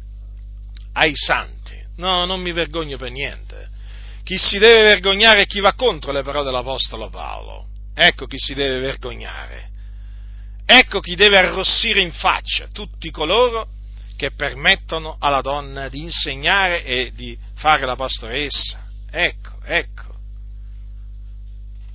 ai 0.94 1.12
santi. 1.14 1.80
No, 1.96 2.24
non 2.24 2.40
mi 2.40 2.52
vergogno 2.52 2.96
per 2.96 3.10
niente. 3.10 3.68
Chi 4.22 4.38
si 4.38 4.58
deve 4.58 4.82
vergognare 4.82 5.42
è 5.42 5.46
chi 5.46 5.60
va 5.60 5.74
contro 5.74 6.12
le 6.12 6.22
parole 6.22 6.44
dell'Apostolo 6.44 7.10
Paolo. 7.10 7.66
Ecco 7.94 8.26
chi 8.26 8.38
si 8.38 8.54
deve 8.54 8.78
vergognare. 8.78 9.71
Ecco 10.74 11.00
chi 11.00 11.16
deve 11.16 11.36
arrossire 11.36 12.00
in 12.00 12.12
faccia 12.12 12.66
tutti 12.72 13.10
coloro 13.10 13.68
che 14.16 14.30
permettono 14.30 15.16
alla 15.18 15.42
donna 15.42 15.90
di 15.90 16.00
insegnare 16.00 16.82
e 16.82 17.12
di 17.12 17.36
fare 17.56 17.84
la 17.84 17.94
pastoressa. 17.94 18.82
Ecco, 19.10 19.50
ecco. 19.64 20.14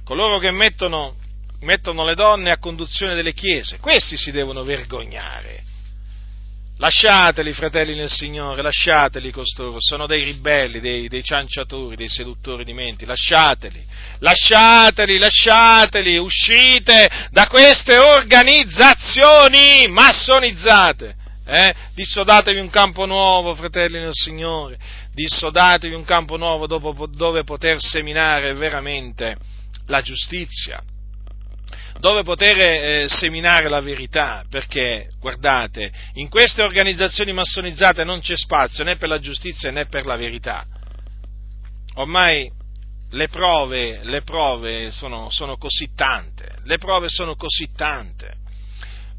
Coloro 0.04 0.38
che 0.38 0.52
mettono, 0.52 1.16
mettono 1.62 2.06
le 2.06 2.14
donne 2.14 2.52
a 2.52 2.60
conduzione 2.60 3.16
delle 3.16 3.34
chiese, 3.34 3.80
questi 3.80 4.16
si 4.16 4.30
devono 4.30 4.64
vergognare. 4.64 5.64
Lasciateli, 6.80 7.54
fratelli 7.54 7.96
nel 7.96 8.10
Signore, 8.10 8.62
lasciateli 8.62 9.32
costoro, 9.32 9.78
sono 9.80 10.06
dei 10.06 10.24
ribelli, 10.24 10.80
dei, 10.80 11.08
dei, 11.08 11.24
cianciatori, 11.24 11.96
dei 11.96 12.08
seduttori 12.08 12.64
di 12.64 12.74
menti, 12.74 13.04
lasciateli, 13.04 13.84
lasciateli, 14.20 15.18
lasciateli, 15.18 16.18
uscite 16.18 17.10
da 17.32 17.48
queste 17.48 17.98
organizzazioni 17.98 19.88
massonizzate. 19.88 21.16
Eh? 21.48 21.74
Dissodatevi 21.96 22.60
un 22.60 22.70
campo 22.70 23.08
nuovo, 23.08 23.56
fratelli 23.56 23.98
nel 23.98 24.14
Signore, 24.14 24.78
dissodatevi 25.14 25.96
un 25.96 26.04
campo 26.04 26.38
nuovo 26.38 26.68
dove 26.68 27.44
poter 27.44 27.78
seminare 27.82 28.54
veramente 28.54 29.36
la 29.88 30.02
giustizia, 30.02 30.80
dove 32.00 32.24
poter 32.24 32.60
eh, 32.60 33.08
seminare 33.10 33.70
la 33.70 33.82
verità, 33.82 34.46
perché, 34.50 35.10
guardate, 35.20 35.92
in 36.14 36.30
queste 36.30 36.62
organizzazioni 36.62 37.34
massonizzate 37.34 38.04
non 38.04 38.20
c'è 38.20 38.36
spazio 38.36 38.84
né 38.84 38.98
per 38.98 39.10
la 39.10 39.20
giustizia 39.20 39.72
né 39.72 39.88
per 39.88 40.06
la 40.06 40.16
verità. 40.16 40.66
Ormai 41.96 42.52
le 43.12 43.28
prove, 43.30 44.02
le 44.04 44.22
prove 44.22 44.92
sono, 44.92 45.30
sono 45.32 45.58
così 45.58 45.90
tante, 45.96 46.56
le 46.64 46.78
prove 46.78 47.08
sono 47.10 47.36
così 47.36 47.70
tante, 47.76 48.36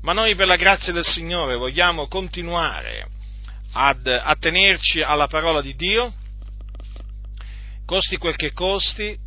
ma 0.03 0.13
noi 0.13 0.35
per 0.35 0.47
la 0.47 0.57
grazia 0.57 0.93
del 0.93 1.05
Signore 1.05 1.57
vogliamo 1.57 2.07
continuare 2.07 3.09
ad 3.73 4.07
attenerci 4.07 5.01
alla 5.01 5.27
parola 5.27 5.61
di 5.61 5.75
Dio, 5.75 6.13
costi 7.85 8.17
quel 8.19 8.37
che 8.37 8.53
costi, 8.53 9.19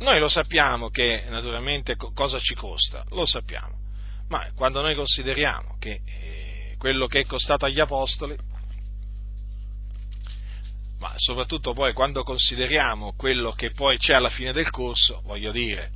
noi 0.00 0.18
lo 0.18 0.28
sappiamo 0.28 0.88
che 0.88 1.24
naturalmente 1.28 1.96
cosa 1.96 2.38
ci 2.38 2.54
costa, 2.54 3.04
lo 3.10 3.24
sappiamo, 3.26 3.78
ma 4.28 4.50
quando 4.54 4.80
noi 4.80 4.94
consideriamo 4.94 5.76
che 5.78 6.00
eh, 6.04 6.74
quello 6.78 7.06
che 7.06 7.20
è 7.20 7.24
costato 7.24 7.66
agli 7.66 7.80
apostoli, 7.80 8.36
ma 10.98 11.12
soprattutto 11.16 11.72
poi 11.72 11.92
quando 11.92 12.22
consideriamo 12.22 13.14
quello 13.16 13.52
che 13.52 13.70
poi 13.72 13.98
c'è 13.98 14.14
alla 14.14 14.30
fine 14.30 14.52
del 14.52 14.70
corso, 14.70 15.20
voglio 15.24 15.50
dire, 15.50 15.90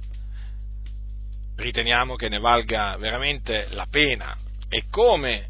riteniamo 1.56 2.16
che 2.16 2.28
ne 2.28 2.38
valga 2.38 2.96
veramente 2.98 3.68
la 3.70 3.86
pena. 3.90 4.36
E 4.68 4.84
come, 4.90 5.48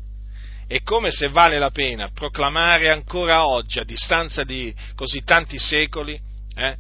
e 0.67 0.83
come 0.83 1.11
se 1.11 1.29
vale 1.29 1.59
la 1.59 1.71
pena 1.71 2.11
proclamare 2.13 2.91
ancora 2.91 3.47
oggi, 3.47 3.79
a 3.79 3.85
distanza 3.85 4.45
di 4.45 4.75
così 4.95 5.23
tanti 5.23 5.59
secoli, 5.59 6.21
eh, 6.57 6.77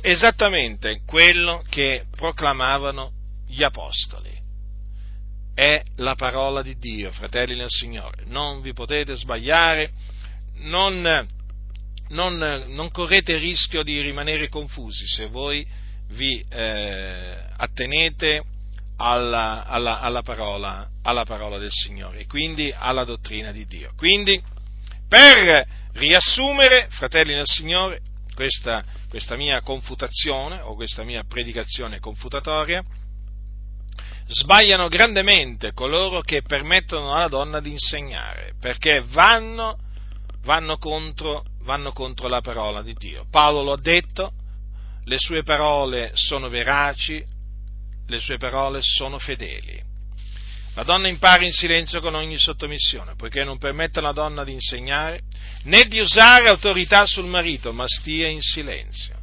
esattamente 0.00 1.00
quello 1.06 1.62
che 1.68 2.04
proclamavano 2.14 3.12
gli 3.46 3.62
apostoli. 3.62 4.38
È 5.54 5.82
la 5.96 6.14
parola 6.14 6.62
di 6.62 6.78
Dio, 6.78 7.10
fratelli 7.10 7.56
nel 7.56 7.68
Signore. 7.68 8.24
Non 8.26 8.60
vi 8.60 8.72
potete 8.72 9.14
sbagliare, 9.16 9.90
non, 10.58 11.26
non, 12.08 12.64
non 12.68 12.90
correte 12.90 13.32
il 13.32 13.40
rischio 13.40 13.82
di 13.82 14.00
rimanere 14.00 14.48
confusi 14.48 15.06
se 15.06 15.26
voi 15.26 15.66
vi 16.10 16.44
eh, 16.48 17.36
attenete 17.56 18.42
alla, 18.96 19.64
alla, 19.66 20.00
alla, 20.00 20.22
parola, 20.22 20.88
alla 21.02 21.24
parola 21.24 21.58
del 21.58 21.70
Signore, 21.70 22.26
quindi 22.26 22.72
alla 22.74 23.04
dottrina 23.04 23.52
di 23.52 23.66
Dio. 23.66 23.92
Quindi, 23.96 24.40
per 25.08 25.66
riassumere, 25.94 26.86
fratelli 26.90 27.34
nel 27.34 27.46
Signore, 27.46 28.00
questa, 28.34 28.84
questa 29.08 29.36
mia 29.36 29.60
confutazione 29.60 30.60
o 30.60 30.74
questa 30.74 31.02
mia 31.02 31.24
predicazione 31.24 32.00
confutatoria, 32.00 32.84
sbagliano 34.26 34.88
grandemente 34.88 35.72
coloro 35.72 36.20
che 36.20 36.42
permettono 36.42 37.12
alla 37.12 37.28
donna 37.28 37.60
di 37.60 37.70
insegnare, 37.70 38.54
perché 38.60 39.02
vanno, 39.08 39.78
vanno, 40.42 40.78
contro, 40.78 41.44
vanno 41.62 41.92
contro 41.92 42.28
la 42.28 42.40
parola 42.40 42.82
di 42.82 42.94
Dio. 42.94 43.26
Paolo 43.30 43.62
lo 43.62 43.72
ha 43.72 43.80
detto, 43.80 44.32
le 45.04 45.18
sue 45.18 45.42
parole 45.42 46.12
sono 46.14 46.48
veraci, 46.48 47.24
le 48.06 48.20
sue 48.20 48.38
parole 48.38 48.80
sono 48.82 49.18
fedeli. 49.18 49.89
La 50.74 50.84
donna 50.84 51.08
impara 51.08 51.44
in 51.44 51.52
silenzio 51.52 52.00
con 52.00 52.14
ogni 52.14 52.38
sottomissione, 52.38 53.14
poiché 53.16 53.42
non 53.42 53.58
permette 53.58 53.98
alla 53.98 54.12
donna 54.12 54.44
di 54.44 54.52
insegnare 54.52 55.20
né 55.64 55.84
di 55.84 55.98
usare 55.98 56.48
autorità 56.48 57.04
sul 57.06 57.26
marito, 57.26 57.72
ma 57.72 57.84
stia 57.86 58.28
in 58.28 58.40
silenzio. 58.40 59.18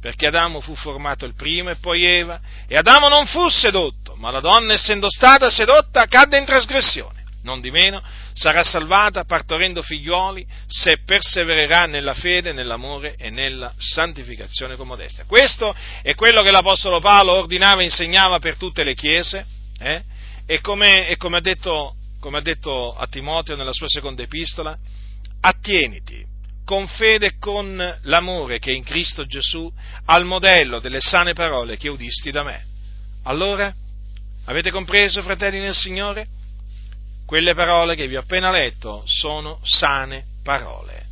Perché 0.00 0.26
Adamo 0.26 0.60
fu 0.60 0.74
formato 0.74 1.26
il 1.26 1.34
primo 1.34 1.70
e 1.70 1.76
poi 1.76 2.04
Eva, 2.04 2.40
e 2.66 2.76
Adamo 2.76 3.08
non 3.08 3.26
fu 3.26 3.48
sedotto, 3.48 4.16
ma 4.16 4.30
la 4.30 4.40
donna, 4.40 4.72
essendo 4.72 5.08
stata 5.08 5.48
sedotta, 5.48 6.06
cadde 6.06 6.38
in 6.38 6.44
trasgressione. 6.44 7.18
Non 7.42 7.60
di 7.60 7.70
meno 7.70 8.02
sarà 8.34 8.62
salvata 8.62 9.24
partorendo 9.24 9.82
figlioli 9.82 10.46
se 10.66 10.98
persevererà 11.04 11.86
nella 11.86 12.12
fede, 12.12 12.52
nell'amore 12.52 13.14
e 13.16 13.30
nella 13.30 13.72
santificazione 13.78 14.76
con 14.76 14.86
modestia. 14.86 15.24
Questo 15.24 15.74
è 16.02 16.14
quello 16.14 16.42
che 16.42 16.50
l'Apostolo 16.50 17.00
Paolo 17.00 17.32
ordinava 17.32 17.80
e 17.80 17.84
insegnava 17.84 18.38
per 18.40 18.56
tutte 18.56 18.84
le 18.84 18.94
chiese. 18.94 19.46
Eh? 19.78 20.02
E 20.46 20.60
come, 20.60 21.08
e 21.08 21.16
come, 21.16 21.38
ha 21.38 21.40
detto, 21.40 21.94
come 22.20 22.38
ha 22.38 22.42
detto 22.42 22.94
a 22.94 23.06
Timoteo 23.06 23.56
nella 23.56 23.72
sua 23.72 23.88
seconda 23.88 24.22
epistola, 24.22 24.76
attieniti 25.40 26.28
con 26.64 26.86
fede 26.86 27.26
e 27.26 27.38
con 27.38 27.98
l'amore 28.02 28.60
che 28.60 28.70
è 28.70 28.74
in 28.74 28.84
Cristo 28.84 29.26
Gesù 29.26 29.68
al 30.04 30.24
modello 30.24 30.78
delle 30.78 31.00
sane 31.00 31.32
parole 31.32 31.76
che 31.76 31.88
udisti 31.88 32.30
da 32.30 32.44
me. 32.44 32.64
Allora, 33.24 33.74
avete 34.44 34.70
compreso, 34.70 35.20
fratelli 35.22 35.58
nel 35.58 35.74
Signore? 35.74 36.28
Quelle 37.26 37.54
parole 37.54 37.96
che 37.96 38.06
vi 38.06 38.14
ho 38.14 38.20
appena 38.20 38.52
letto 38.52 39.02
sono 39.04 39.60
sane 39.64 40.26
parole. 40.44 41.06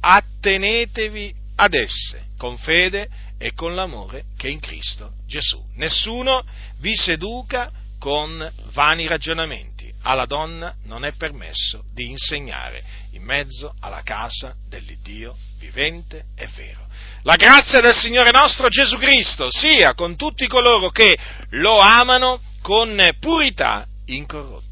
Attenetevi 0.00 1.34
ad 1.56 1.72
esse 1.72 2.26
con 2.36 2.58
fede 2.58 3.08
e 3.38 3.54
con 3.54 3.74
l'amore 3.74 4.24
che 4.36 4.48
è 4.48 4.50
in 4.50 4.60
Cristo 4.60 5.14
Gesù. 5.26 5.62
Nessuno 5.76 6.44
vi 6.80 6.94
seduca 6.94 7.70
con 8.02 8.52
vani 8.72 9.06
ragionamenti. 9.06 9.88
Alla 10.02 10.26
donna 10.26 10.74
non 10.86 11.04
è 11.04 11.12
permesso 11.12 11.84
di 11.94 12.10
insegnare 12.10 12.82
in 13.12 13.22
mezzo 13.22 13.76
alla 13.78 14.02
casa 14.02 14.56
dell'Iddio 14.68 15.36
vivente 15.56 16.24
e 16.34 16.48
vero. 16.56 16.84
La 17.22 17.36
grazia 17.36 17.80
del 17.80 17.94
Signore 17.94 18.32
nostro 18.32 18.66
Gesù 18.66 18.98
Cristo 18.98 19.52
sia 19.52 19.94
con 19.94 20.16
tutti 20.16 20.48
coloro 20.48 20.90
che 20.90 21.16
lo 21.50 21.78
amano 21.78 22.40
con 22.60 23.00
purità 23.20 23.86
incorrotta. 24.06 24.71